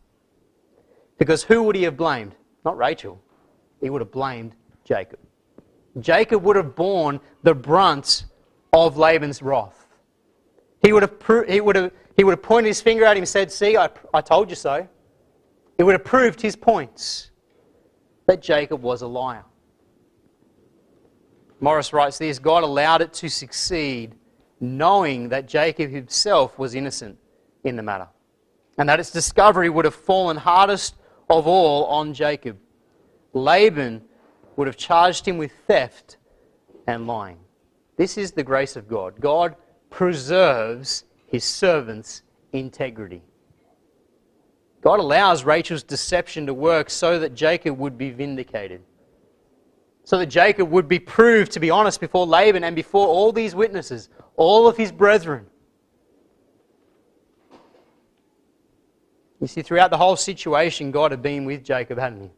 Because 1.19 1.43
who 1.43 1.61
would 1.61 1.75
he 1.75 1.83
have 1.83 1.95
blamed? 1.95 2.33
Not 2.65 2.75
Rachel. 2.75 3.21
He 3.79 3.91
would 3.91 4.01
have 4.01 4.11
blamed 4.11 4.55
Jacob. 4.83 5.19
Jacob 5.99 6.41
would 6.41 6.55
have 6.55 6.75
borne 6.75 7.19
the 7.43 7.53
brunt 7.53 8.25
of 8.73 8.97
Laban's 8.97 9.43
wrath. 9.43 9.85
He 10.81 10.91
would 10.93 11.03
have, 11.03 11.45
he 11.47 11.61
would 11.61 11.75
have, 11.75 11.91
he 12.17 12.23
would 12.23 12.31
have 12.31 12.41
pointed 12.41 12.69
his 12.69 12.81
finger 12.81 13.05
at 13.05 13.15
him 13.15 13.21
and 13.21 13.29
said, 13.29 13.51
See, 13.51 13.77
I, 13.77 13.87
I 14.11 14.21
told 14.21 14.49
you 14.49 14.55
so. 14.55 14.87
He 15.77 15.83
would 15.83 15.93
have 15.93 16.03
proved 16.03 16.41
his 16.41 16.55
points 16.55 17.29
that 18.25 18.41
Jacob 18.41 18.81
was 18.81 19.03
a 19.03 19.07
liar. 19.07 19.45
Morris 21.59 21.93
writes 21.93 22.17
this 22.17 22.39
God 22.39 22.63
allowed 22.63 23.03
it 23.03 23.13
to 23.13 23.29
succeed, 23.29 24.15
knowing 24.59 25.29
that 25.29 25.47
Jacob 25.47 25.91
himself 25.91 26.57
was 26.57 26.73
innocent 26.73 27.19
in 27.63 27.75
the 27.75 27.83
matter, 27.83 28.07
and 28.77 28.89
that 28.89 28.99
its 28.99 29.11
discovery 29.11 29.69
would 29.69 29.85
have 29.85 29.95
fallen 29.95 30.37
hardest 30.37 30.95
of 31.29 31.47
all 31.47 31.85
on 31.85 32.13
Jacob. 32.13 32.57
Laban 33.33 34.01
would 34.55 34.67
have 34.67 34.77
charged 34.77 35.27
him 35.27 35.37
with 35.37 35.51
theft 35.67 36.17
and 36.87 37.07
lying. 37.07 37.39
This 37.97 38.17
is 38.17 38.31
the 38.31 38.43
grace 38.43 38.75
of 38.75 38.87
God. 38.87 39.19
God 39.19 39.55
preserves 39.89 41.05
his 41.27 41.43
servant's 41.43 42.21
integrity. 42.53 43.23
God 44.81 44.99
allows 44.99 45.43
Rachel's 45.43 45.83
deception 45.83 46.45
to 46.45 46.53
work 46.53 46.89
so 46.89 47.17
that 47.19 47.33
Jacob 47.33 47.77
would 47.79 47.97
be 47.97 48.11
vindicated. 48.11 48.81
So 50.03 50.19
that 50.19 50.27
Jacob 50.27 50.69
would 50.69 50.87
be 50.87 50.99
proved 50.99 51.51
to 51.53 51.59
be 51.59 51.71
honest 51.71 51.99
before 51.99 52.27
Laban 52.27 52.63
and 52.63 52.75
before 52.75 53.07
all 53.07 53.31
these 53.31 53.55
witnesses, 53.55 54.09
all 54.35 54.67
of 54.67 54.77
his 54.77 54.91
brethren. 54.91 55.47
You 59.45 59.47
see, 59.47 59.61
throughout 59.61 59.91
the 59.91 59.97
whole 59.97 60.15
situation, 60.15 60.89
God 60.89 61.11
had 61.11 61.21
been 61.21 61.45
with 61.45 61.63
Jacob, 61.63 61.99
hadn't 61.99 62.19
he? 62.19 62.31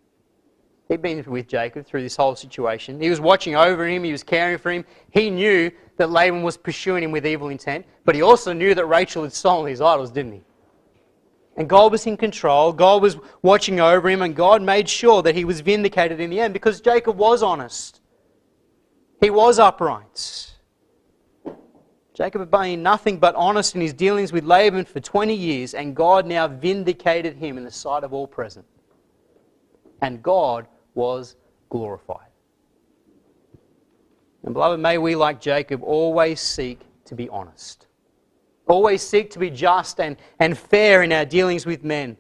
He'd 0.90 1.02
been 1.02 1.24
with 1.24 1.48
Jacob 1.48 1.86
through 1.86 2.02
this 2.02 2.18
whole 2.18 2.36
situation. 2.36 3.00
He 3.00 3.10
was 3.10 3.22
watching 3.22 3.56
over 3.56 3.88
him, 3.88 4.04
he 4.04 4.12
was 4.12 4.24
caring 4.24 4.58
for 4.58 4.74
him. 4.74 4.84
He 5.12 5.30
knew 5.30 5.72
that 5.96 6.10
Laban 6.10 6.44
was 6.44 6.58
pursuing 6.58 7.04
him 7.04 7.12
with 7.12 7.26
evil 7.26 7.48
intent, 7.48 7.86
but 8.04 8.14
he 8.14 8.22
also 8.22 8.52
knew 8.52 8.76
that 8.76 8.88
Rachel 8.88 9.24
had 9.24 9.32
stolen 9.32 9.70
his 9.70 9.80
idols, 9.80 10.12
didn't 10.12 10.34
he? 10.34 10.42
And 11.56 11.70
God 11.70 11.94
was 11.94 12.06
in 12.06 12.18
control, 12.18 12.74
God 12.74 13.02
was 13.02 13.16
watching 13.42 13.80
over 13.80 14.10
him, 14.10 14.22
and 14.22 14.36
God 14.36 14.62
made 14.62 14.90
sure 14.90 15.24
that 15.24 15.34
he 15.34 15.46
was 15.46 15.62
vindicated 15.62 16.20
in 16.20 16.30
the 16.30 16.42
end 16.42 16.52
because 16.52 16.82
Jacob 16.82 17.16
was 17.16 17.42
honest. 17.42 18.02
He 19.22 19.30
was 19.30 19.60
upright. 19.60 20.57
Jacob 22.18 22.42
had 22.42 22.50
been 22.50 22.82
nothing 22.82 23.20
but 23.20 23.36
honest 23.36 23.76
in 23.76 23.82
his 23.82 23.94
dealings 23.94 24.34
with 24.34 24.44
Laban 24.44 24.86
for 24.86 25.00
20 25.00 25.36
years, 25.36 25.76
and 25.76 25.96
God 25.96 26.26
now 26.26 26.48
vindicated 26.48 27.36
him 27.36 27.60
in 27.60 27.64
the 27.64 27.70
sight 27.70 28.04
of 28.04 28.12
all 28.12 28.26
present. 28.26 28.66
And 30.02 30.24
God 30.24 30.66
was 30.96 31.36
glorified. 31.70 32.30
And 34.44 34.56
beloved, 34.56 34.80
may 34.80 34.98
we, 34.98 35.14
like 35.14 35.40
Jacob, 35.40 35.84
always 35.84 36.42
seek 36.42 36.80
to 37.06 37.14
be 37.14 37.30
honest. 37.30 37.86
Always 38.68 39.04
seek 39.04 39.30
to 39.32 39.40
be 39.40 39.52
just 39.52 40.00
and, 40.00 40.18
and 40.40 40.58
fair 40.58 41.04
in 41.04 41.12
our 41.12 41.24
dealings 41.24 41.68
with 41.68 41.84
men. 41.84 42.18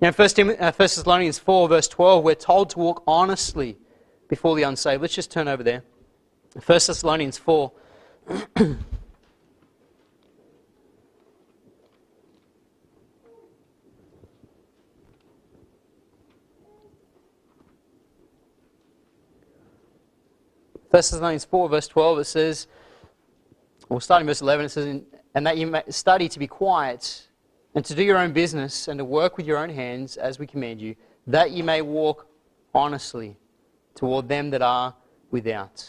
You 0.00 0.12
know, 0.12 0.12
1 0.12 0.56
uh, 0.60 0.70
Thessalonians 0.70 1.40
4, 1.40 1.68
verse 1.68 1.88
12, 1.88 2.22
we're 2.22 2.36
told 2.36 2.70
to 2.70 2.78
walk 2.78 3.02
honestly 3.04 3.78
before 4.28 4.54
the 4.54 4.62
unsaved. 4.62 5.02
Let's 5.02 5.14
just 5.14 5.32
turn 5.32 5.48
over 5.48 5.64
there. 5.64 5.82
1 6.52 6.62
Thessalonians 6.66 7.36
4. 7.36 7.72
Thessalonians 20.94 21.44
4, 21.44 21.68
verse 21.68 21.88
12, 21.88 22.18
it 22.20 22.24
says, 22.24 22.68
well, 23.88 23.98
starting 23.98 24.28
verse 24.28 24.40
11, 24.40 24.66
it 24.66 24.68
says, 24.68 25.02
And 25.34 25.44
that 25.44 25.56
you 25.56 25.66
may 25.66 25.82
study 25.88 26.28
to 26.28 26.38
be 26.38 26.46
quiet, 26.46 27.26
and 27.74 27.84
to 27.84 27.96
do 27.96 28.04
your 28.04 28.16
own 28.16 28.32
business, 28.32 28.86
and 28.86 28.98
to 28.98 29.04
work 29.04 29.36
with 29.36 29.44
your 29.44 29.58
own 29.58 29.70
hands, 29.70 30.16
as 30.16 30.38
we 30.38 30.46
command 30.46 30.80
you, 30.80 30.94
that 31.26 31.50
you 31.50 31.64
may 31.64 31.82
walk 31.82 32.28
honestly 32.72 33.36
toward 33.96 34.28
them 34.28 34.50
that 34.50 34.62
are 34.62 34.94
without, 35.32 35.84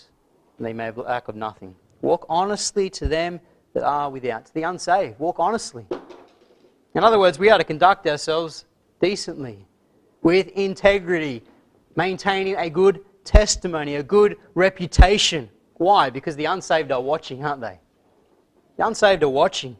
and 0.57 0.65
they 0.65 0.73
may 0.73 0.85
have 0.85 0.97
lack 0.97 1.27
of 1.27 1.35
nothing. 1.35 1.75
Walk 2.01 2.25
honestly 2.27 2.89
to 2.89 3.07
them 3.07 3.39
that 3.73 3.83
are 3.83 4.09
without, 4.09 4.47
to 4.47 4.53
the 4.55 4.63
unsaved. 4.63 5.19
Walk 5.19 5.35
honestly. 5.37 5.85
In 6.95 7.03
other 7.03 7.19
words, 7.19 7.37
we 7.37 7.51
are 7.51 7.59
to 7.59 7.63
conduct 7.63 8.07
ourselves 8.07 8.65
decently, 8.99 9.67
with 10.23 10.47
integrity, 10.47 11.43
maintaining 11.95 12.55
a 12.55 12.71
good 12.71 13.05
testimony, 13.25 13.95
a 13.95 14.03
good 14.03 14.37
reputation. 14.53 15.49
Why? 15.75 16.09
Because 16.09 16.35
the 16.35 16.45
unsaved 16.45 16.91
are 16.91 17.01
watching, 17.01 17.43
aren't 17.43 17.61
they? 17.61 17.79
The 18.77 18.87
unsaved 18.87 19.23
are 19.23 19.29
watching. 19.29 19.77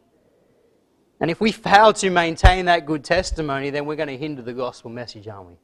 And 1.20 1.30
if 1.30 1.40
we 1.40 1.52
fail 1.52 1.92
to 1.94 2.10
maintain 2.10 2.66
that 2.66 2.84
good 2.84 3.02
testimony, 3.02 3.70
then 3.70 3.86
we're 3.86 3.96
going 3.96 4.08
to 4.08 4.18
hinder 4.18 4.42
the 4.42 4.52
gospel 4.52 4.90
message, 4.90 5.26
aren't 5.28 5.48
we? 5.48 5.54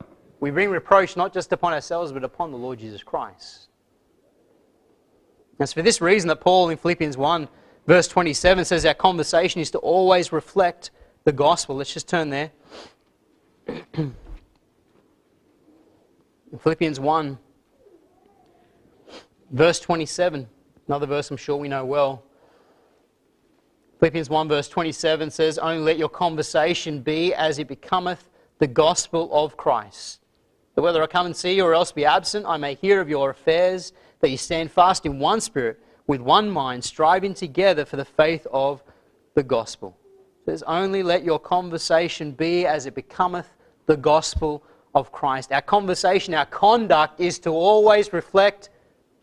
We 0.41 0.51
bring 0.51 0.71
reproach 0.71 1.17
not 1.17 1.33
just 1.33 1.53
upon 1.53 1.73
ourselves, 1.73 2.11
but 2.11 2.25
upon 2.25 2.51
the 2.51 2.57
Lord 2.57 2.79
Jesus 2.79 3.03
Christ. 3.03 3.69
And 5.53 5.61
it's 5.61 5.73
for 5.73 5.83
this 5.83 6.01
reason 6.01 6.29
that 6.29 6.41
Paul 6.41 6.71
in 6.71 6.79
Philippians 6.79 7.17
1, 7.17 7.49
verse 7.87 8.09
27 8.09 8.65
says 8.65 8.87
our 8.87 8.95
conversation 8.95 9.61
is 9.61 9.71
to 9.73 9.79
always 9.79 10.33
reflect 10.33 10.91
the 11.25 11.33
gospel. 11.33 11.77
Let's 11.77 11.93
just 11.93 12.09
turn 12.09 12.31
there. 12.31 12.51
Philippians 16.61 16.99
1, 16.99 17.39
Verse 19.53 19.79
27, 19.81 20.49
another 20.89 21.07
verse 21.07 21.31
I'm 21.31 21.37
sure 21.37 21.57
we 21.57 21.69
know 21.69 21.85
well. 21.85 22.25
Philippians 24.01 24.31
1, 24.31 24.49
verse 24.49 24.69
27 24.69 25.31
says, 25.31 25.59
Only 25.59 25.85
let 25.85 25.99
your 25.99 26.09
conversation 26.09 27.03
be 27.03 27.35
as 27.35 27.59
it 27.59 27.69
becometh 27.69 28.31
the 28.59 28.67
gospel 28.67 29.29
of 29.31 29.59
Christ. 29.59 30.21
That 30.75 30.83
whether 30.83 31.03
I 31.03 31.07
come 31.07 31.27
and 31.27 31.37
see 31.37 31.55
you 31.55 31.65
or 31.65 31.75
else 31.75 31.93
be 31.93 32.07
absent, 32.07 32.47
I 32.47 32.57
may 32.57 32.75
hear 32.77 33.01
of 33.01 33.11
your 33.11 33.29
affairs, 33.29 33.93
that 34.21 34.31
you 34.31 34.39
stand 34.39 34.73
fast 34.73 35.05
in 35.05 35.19
one 35.19 35.41
spirit, 35.41 35.79
with 36.07 36.23
one 36.23 36.51
mind, 36.51 36.83
striving 36.83 37.35
together 37.35 37.85
for 37.85 37.97
the 37.97 38.05
faith 38.07 38.47
of 38.53 38.83
the 39.35 39.43
gospel. 39.43 39.97
It 40.41 40.51
says, 40.51 40.63
Only 40.63 41.03
let 41.03 41.25
your 41.25 41.39
conversation 41.39 42.33
be 42.33 42.65
as 42.67 42.87
it 42.87 42.95
becometh 42.95 43.55
the 43.85 43.99
gospel 43.99 44.65
of 44.95 45.13
Christ. 45.13 45.53
Our 45.53 45.63
conversation, 45.63 46.33
our 46.33 46.47
conduct 46.47 47.21
is 47.21 47.39
to 47.41 47.51
always 47.51 48.15
reflect 48.15 48.71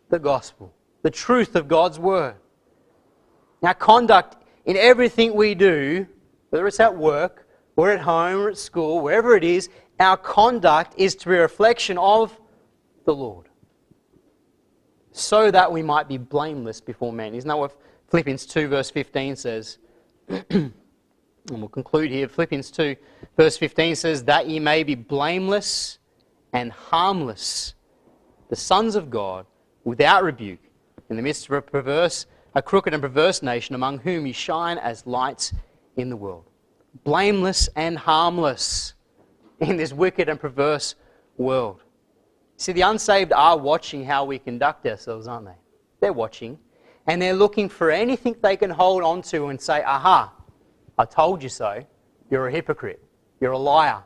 the 0.09 0.19
gospel, 0.19 0.73
the 1.01 1.11
truth 1.11 1.55
of 1.55 1.67
God's 1.67 1.99
word. 1.99 2.35
Our 3.61 3.73
conduct 3.73 4.37
in 4.65 4.77
everything 4.77 5.35
we 5.35 5.55
do, 5.55 6.07
whether 6.49 6.67
it's 6.67 6.79
at 6.79 6.95
work 6.95 7.47
or 7.75 7.91
at 7.91 8.01
home 8.01 8.41
or 8.41 8.49
at 8.49 8.57
school, 8.57 9.01
wherever 9.01 9.35
it 9.35 9.43
is, 9.43 9.69
our 9.99 10.17
conduct 10.17 10.93
is 10.97 11.15
to 11.17 11.29
be 11.29 11.35
a 11.35 11.41
reflection 11.41 11.97
of 11.97 12.39
the 13.05 13.13
Lord. 13.13 13.47
So 15.11 15.51
that 15.51 15.71
we 15.71 15.81
might 15.81 16.07
be 16.07 16.17
blameless 16.17 16.81
before 16.81 17.11
men. 17.11 17.35
Isn't 17.35 17.47
that 17.47 17.57
what 17.57 17.77
Philippians 18.09 18.45
2, 18.45 18.67
verse 18.67 18.89
15 18.89 19.35
says? 19.35 19.77
and 20.29 20.71
we'll 21.49 21.67
conclude 21.67 22.11
here. 22.11 22.27
Philippians 22.27 22.71
2, 22.71 22.95
verse 23.35 23.57
15 23.57 23.95
says, 23.95 24.23
That 24.25 24.47
ye 24.47 24.59
may 24.59 24.83
be 24.83 24.95
blameless 24.95 25.97
and 26.53 26.71
harmless, 26.71 27.73
the 28.49 28.55
sons 28.55 28.95
of 28.95 29.09
God 29.09 29.45
without 29.89 30.23
rebuke, 30.23 30.59
in 31.09 31.15
the 31.15 31.21
midst 31.21 31.47
of 31.47 31.53
a 31.53 31.61
perverse 31.61 32.27
a 32.55 32.61
crooked 32.61 32.93
and 32.93 33.01
perverse 33.01 33.41
nation 33.41 33.73
among 33.73 33.99
whom 33.99 34.27
you 34.27 34.33
shine 34.33 34.77
as 34.77 35.05
lights 35.07 35.51
in 35.97 36.09
the 36.09 36.15
world, 36.15 36.45
blameless 37.03 37.69
and 37.75 37.97
harmless 37.97 38.93
in 39.59 39.77
this 39.77 39.91
wicked 39.91 40.29
and 40.29 40.39
perverse 40.39 40.95
world. 41.37 41.81
See, 42.57 42.71
the 42.71 42.81
unsaved 42.81 43.33
are 43.33 43.57
watching 43.57 44.05
how 44.05 44.25
we 44.25 44.37
conduct 44.37 44.85
ourselves, 44.85 45.27
aren't 45.27 45.45
they? 45.45 45.57
They're 46.01 46.13
watching, 46.13 46.59
and 47.07 47.19
they're 47.19 47.33
looking 47.33 47.67
for 47.67 47.89
anything 47.89 48.35
they 48.41 48.57
can 48.57 48.69
hold 48.69 49.03
on 49.03 49.23
to 49.23 49.47
and 49.47 49.59
say, 49.59 49.83
aha, 49.83 50.33
I 50.97 51.05
told 51.05 51.41
you 51.41 51.49
so. 51.49 51.83
You're 52.29 52.47
a 52.47 52.51
hypocrite. 52.51 53.03
You're 53.41 53.53
a 53.53 53.57
liar. 53.57 54.03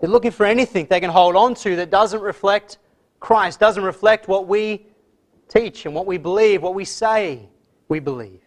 They're 0.00 0.10
looking 0.10 0.30
for 0.30 0.44
anything 0.44 0.86
they 0.90 1.00
can 1.00 1.10
hold 1.10 1.36
on 1.36 1.54
to 1.56 1.76
that 1.76 1.90
doesn't 1.90 2.20
reflect 2.20 2.78
Christ, 3.22 3.60
doesn't 3.60 3.84
reflect 3.84 4.26
what 4.26 4.48
we 4.48 4.84
teach 5.46 5.86
and 5.86 5.94
what 5.94 6.06
we 6.06 6.18
believe, 6.18 6.60
what 6.60 6.74
we 6.74 6.84
say 6.84 7.48
we 7.88 8.00
believe. 8.00 8.40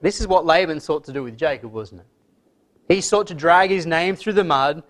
This 0.00 0.20
is 0.20 0.28
what 0.28 0.46
Laban 0.46 0.78
sought 0.78 1.02
to 1.06 1.12
do 1.12 1.24
with 1.24 1.36
Jacob, 1.36 1.72
wasn't 1.72 2.02
it? 2.02 2.94
He 2.94 3.00
sought 3.00 3.26
to 3.26 3.34
drag 3.34 3.70
his 3.70 3.86
name 3.86 4.14
through 4.14 4.34
the 4.34 4.44
mud. 4.44 4.84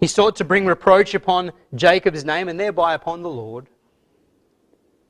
He 0.00 0.08
sought 0.08 0.34
to 0.36 0.44
bring 0.44 0.66
reproach 0.66 1.14
upon 1.14 1.52
Jacob's 1.76 2.24
name 2.24 2.48
and 2.48 2.58
thereby 2.58 2.94
upon 2.94 3.22
the 3.22 3.30
Lord. 3.30 3.68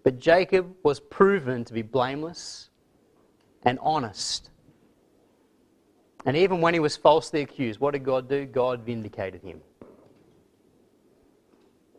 But 0.03 0.19
Jacob 0.19 0.75
was 0.83 1.01
proven 1.01 1.65
to 1.65 1.73
be 1.73 1.81
blameless 1.81 2.69
and 3.63 3.79
honest. 3.81 4.51
And 6.27 6.37
even 6.37 6.61
when 6.61 6.75
he 6.75 6.81
was 6.81 6.95
falsely 6.95 7.41
accused, 7.41 7.81
what 7.81 7.93
did 7.93 8.05
God 8.05 8.29
do? 8.29 8.45
God 8.45 8.83
vindicated 8.83 9.41
him. 9.41 9.63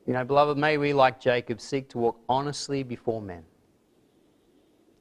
You 0.07 0.13
know, 0.13 0.23
beloved, 0.23 0.57
may 0.57 0.77
we, 0.77 0.93
like 0.93 1.19
Jacob, 1.19 1.61
seek 1.61 1.89
to 1.89 1.97
walk 1.97 2.19
honestly 2.27 2.83
before 2.83 3.21
men. 3.21 3.43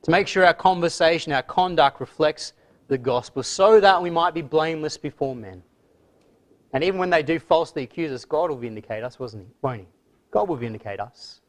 To 0.02 0.10
make 0.10 0.26
sure 0.26 0.44
our 0.44 0.54
conversation, 0.54 1.32
our 1.32 1.42
conduct 1.42 2.00
reflects 2.00 2.52
the 2.88 2.98
gospel 2.98 3.42
so 3.42 3.80
that 3.80 4.02
we 4.02 4.10
might 4.10 4.34
be 4.34 4.42
blameless 4.42 4.96
before 4.96 5.34
men. 5.34 5.62
And 6.72 6.84
even 6.84 6.98
when 6.98 7.10
they 7.10 7.22
do 7.22 7.38
falsely 7.38 7.82
accuse 7.82 8.12
us, 8.12 8.24
God 8.24 8.50
will 8.50 8.56
vindicate 8.56 9.02
us, 9.02 9.18
wasn't 9.18 9.44
he? 9.44 9.52
Won't 9.62 9.80
he? 9.80 9.86
God 10.30 10.48
will 10.48 10.56
vindicate 10.56 11.00
us. 11.00 11.40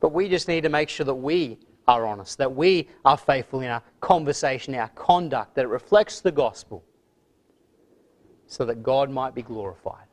But 0.00 0.12
we 0.12 0.28
just 0.28 0.48
need 0.48 0.62
to 0.62 0.68
make 0.68 0.88
sure 0.88 1.04
that 1.04 1.14
we 1.14 1.58
are 1.88 2.06
honest, 2.06 2.38
that 2.38 2.54
we 2.54 2.88
are 3.04 3.16
faithful 3.16 3.60
in 3.60 3.68
our 3.68 3.82
conversation, 4.00 4.74
our 4.74 4.88
conduct, 4.90 5.54
that 5.56 5.64
it 5.64 5.68
reflects 5.68 6.20
the 6.20 6.32
gospel, 6.32 6.84
so 8.46 8.64
that 8.64 8.82
God 8.82 9.10
might 9.10 9.34
be 9.34 9.42
glorified 9.42 10.06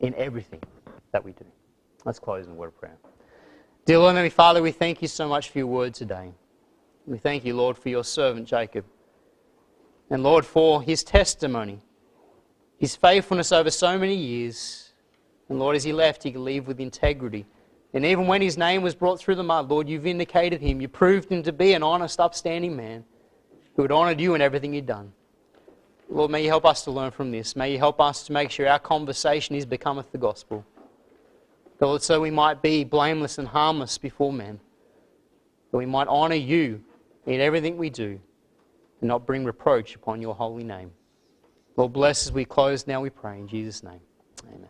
in 0.00 0.14
everything 0.14 0.62
that 1.12 1.24
we 1.24 1.32
do. 1.32 1.44
Let's 2.06 2.20
close 2.20 2.46
in 2.46 2.52
a 2.52 2.54
word 2.54 2.68
of 2.68 2.78
prayer. 2.78 2.96
Dear 3.84 3.98
Lord, 3.98 4.10
Heavenly 4.10 4.30
Father, 4.30 4.62
we 4.62 4.70
thank 4.70 5.02
you 5.02 5.08
so 5.08 5.28
much 5.28 5.50
for 5.50 5.58
your 5.58 5.66
word 5.66 5.92
today. 5.92 6.30
We 7.04 7.18
thank 7.18 7.44
you, 7.44 7.56
Lord, 7.56 7.76
for 7.76 7.88
your 7.88 8.04
servant 8.04 8.46
Jacob. 8.46 8.84
And 10.08 10.22
Lord, 10.22 10.46
for 10.46 10.80
his 10.82 11.02
testimony, 11.02 11.80
his 12.78 12.94
faithfulness 12.94 13.50
over 13.50 13.72
so 13.72 13.98
many 13.98 14.14
years. 14.14 14.92
And 15.48 15.58
Lord, 15.58 15.74
as 15.74 15.82
he 15.82 15.92
left, 15.92 16.22
he 16.22 16.30
could 16.30 16.42
leave 16.42 16.68
with 16.68 16.78
integrity. 16.78 17.44
And 17.92 18.04
even 18.04 18.28
when 18.28 18.40
his 18.40 18.56
name 18.56 18.82
was 18.82 18.94
brought 18.94 19.18
through 19.18 19.34
the 19.34 19.42
mud, 19.42 19.68
Lord, 19.68 19.88
you 19.88 19.98
vindicated 19.98 20.60
him. 20.60 20.80
You 20.80 20.86
proved 20.86 21.28
him 21.28 21.42
to 21.42 21.52
be 21.52 21.72
an 21.72 21.82
honest, 21.82 22.20
upstanding 22.20 22.76
man 22.76 23.04
who 23.74 23.82
had 23.82 23.90
honored 23.90 24.20
you 24.20 24.36
in 24.36 24.40
everything 24.40 24.74
he'd 24.74 24.86
done. 24.86 25.12
Lord, 26.08 26.30
may 26.30 26.44
you 26.44 26.50
help 26.50 26.66
us 26.66 26.84
to 26.84 26.92
learn 26.92 27.10
from 27.10 27.32
this. 27.32 27.56
May 27.56 27.72
you 27.72 27.78
help 27.78 28.00
us 28.00 28.22
to 28.26 28.32
make 28.32 28.52
sure 28.52 28.68
our 28.68 28.78
conversation 28.78 29.56
is 29.56 29.66
becometh 29.66 30.12
the 30.12 30.18
gospel. 30.18 30.64
Lord, 31.80 32.02
so 32.02 32.20
we 32.20 32.30
might 32.30 32.62
be 32.62 32.84
blameless 32.84 33.38
and 33.38 33.48
harmless 33.48 33.98
before 33.98 34.32
men. 34.32 34.60
That 35.70 35.78
we 35.78 35.86
might 35.86 36.08
honor 36.08 36.36
you 36.36 36.82
in 37.26 37.40
everything 37.40 37.76
we 37.76 37.90
do 37.90 38.18
and 39.00 39.08
not 39.08 39.26
bring 39.26 39.44
reproach 39.44 39.94
upon 39.94 40.22
your 40.22 40.34
holy 40.34 40.64
name. 40.64 40.92
Lord, 41.76 41.92
bless 41.92 42.26
as 42.26 42.32
we 42.32 42.44
close 42.44 42.86
now, 42.86 43.02
we 43.02 43.10
pray 43.10 43.38
in 43.38 43.46
Jesus' 43.46 43.82
name. 43.82 44.00
Amen. 44.48 44.68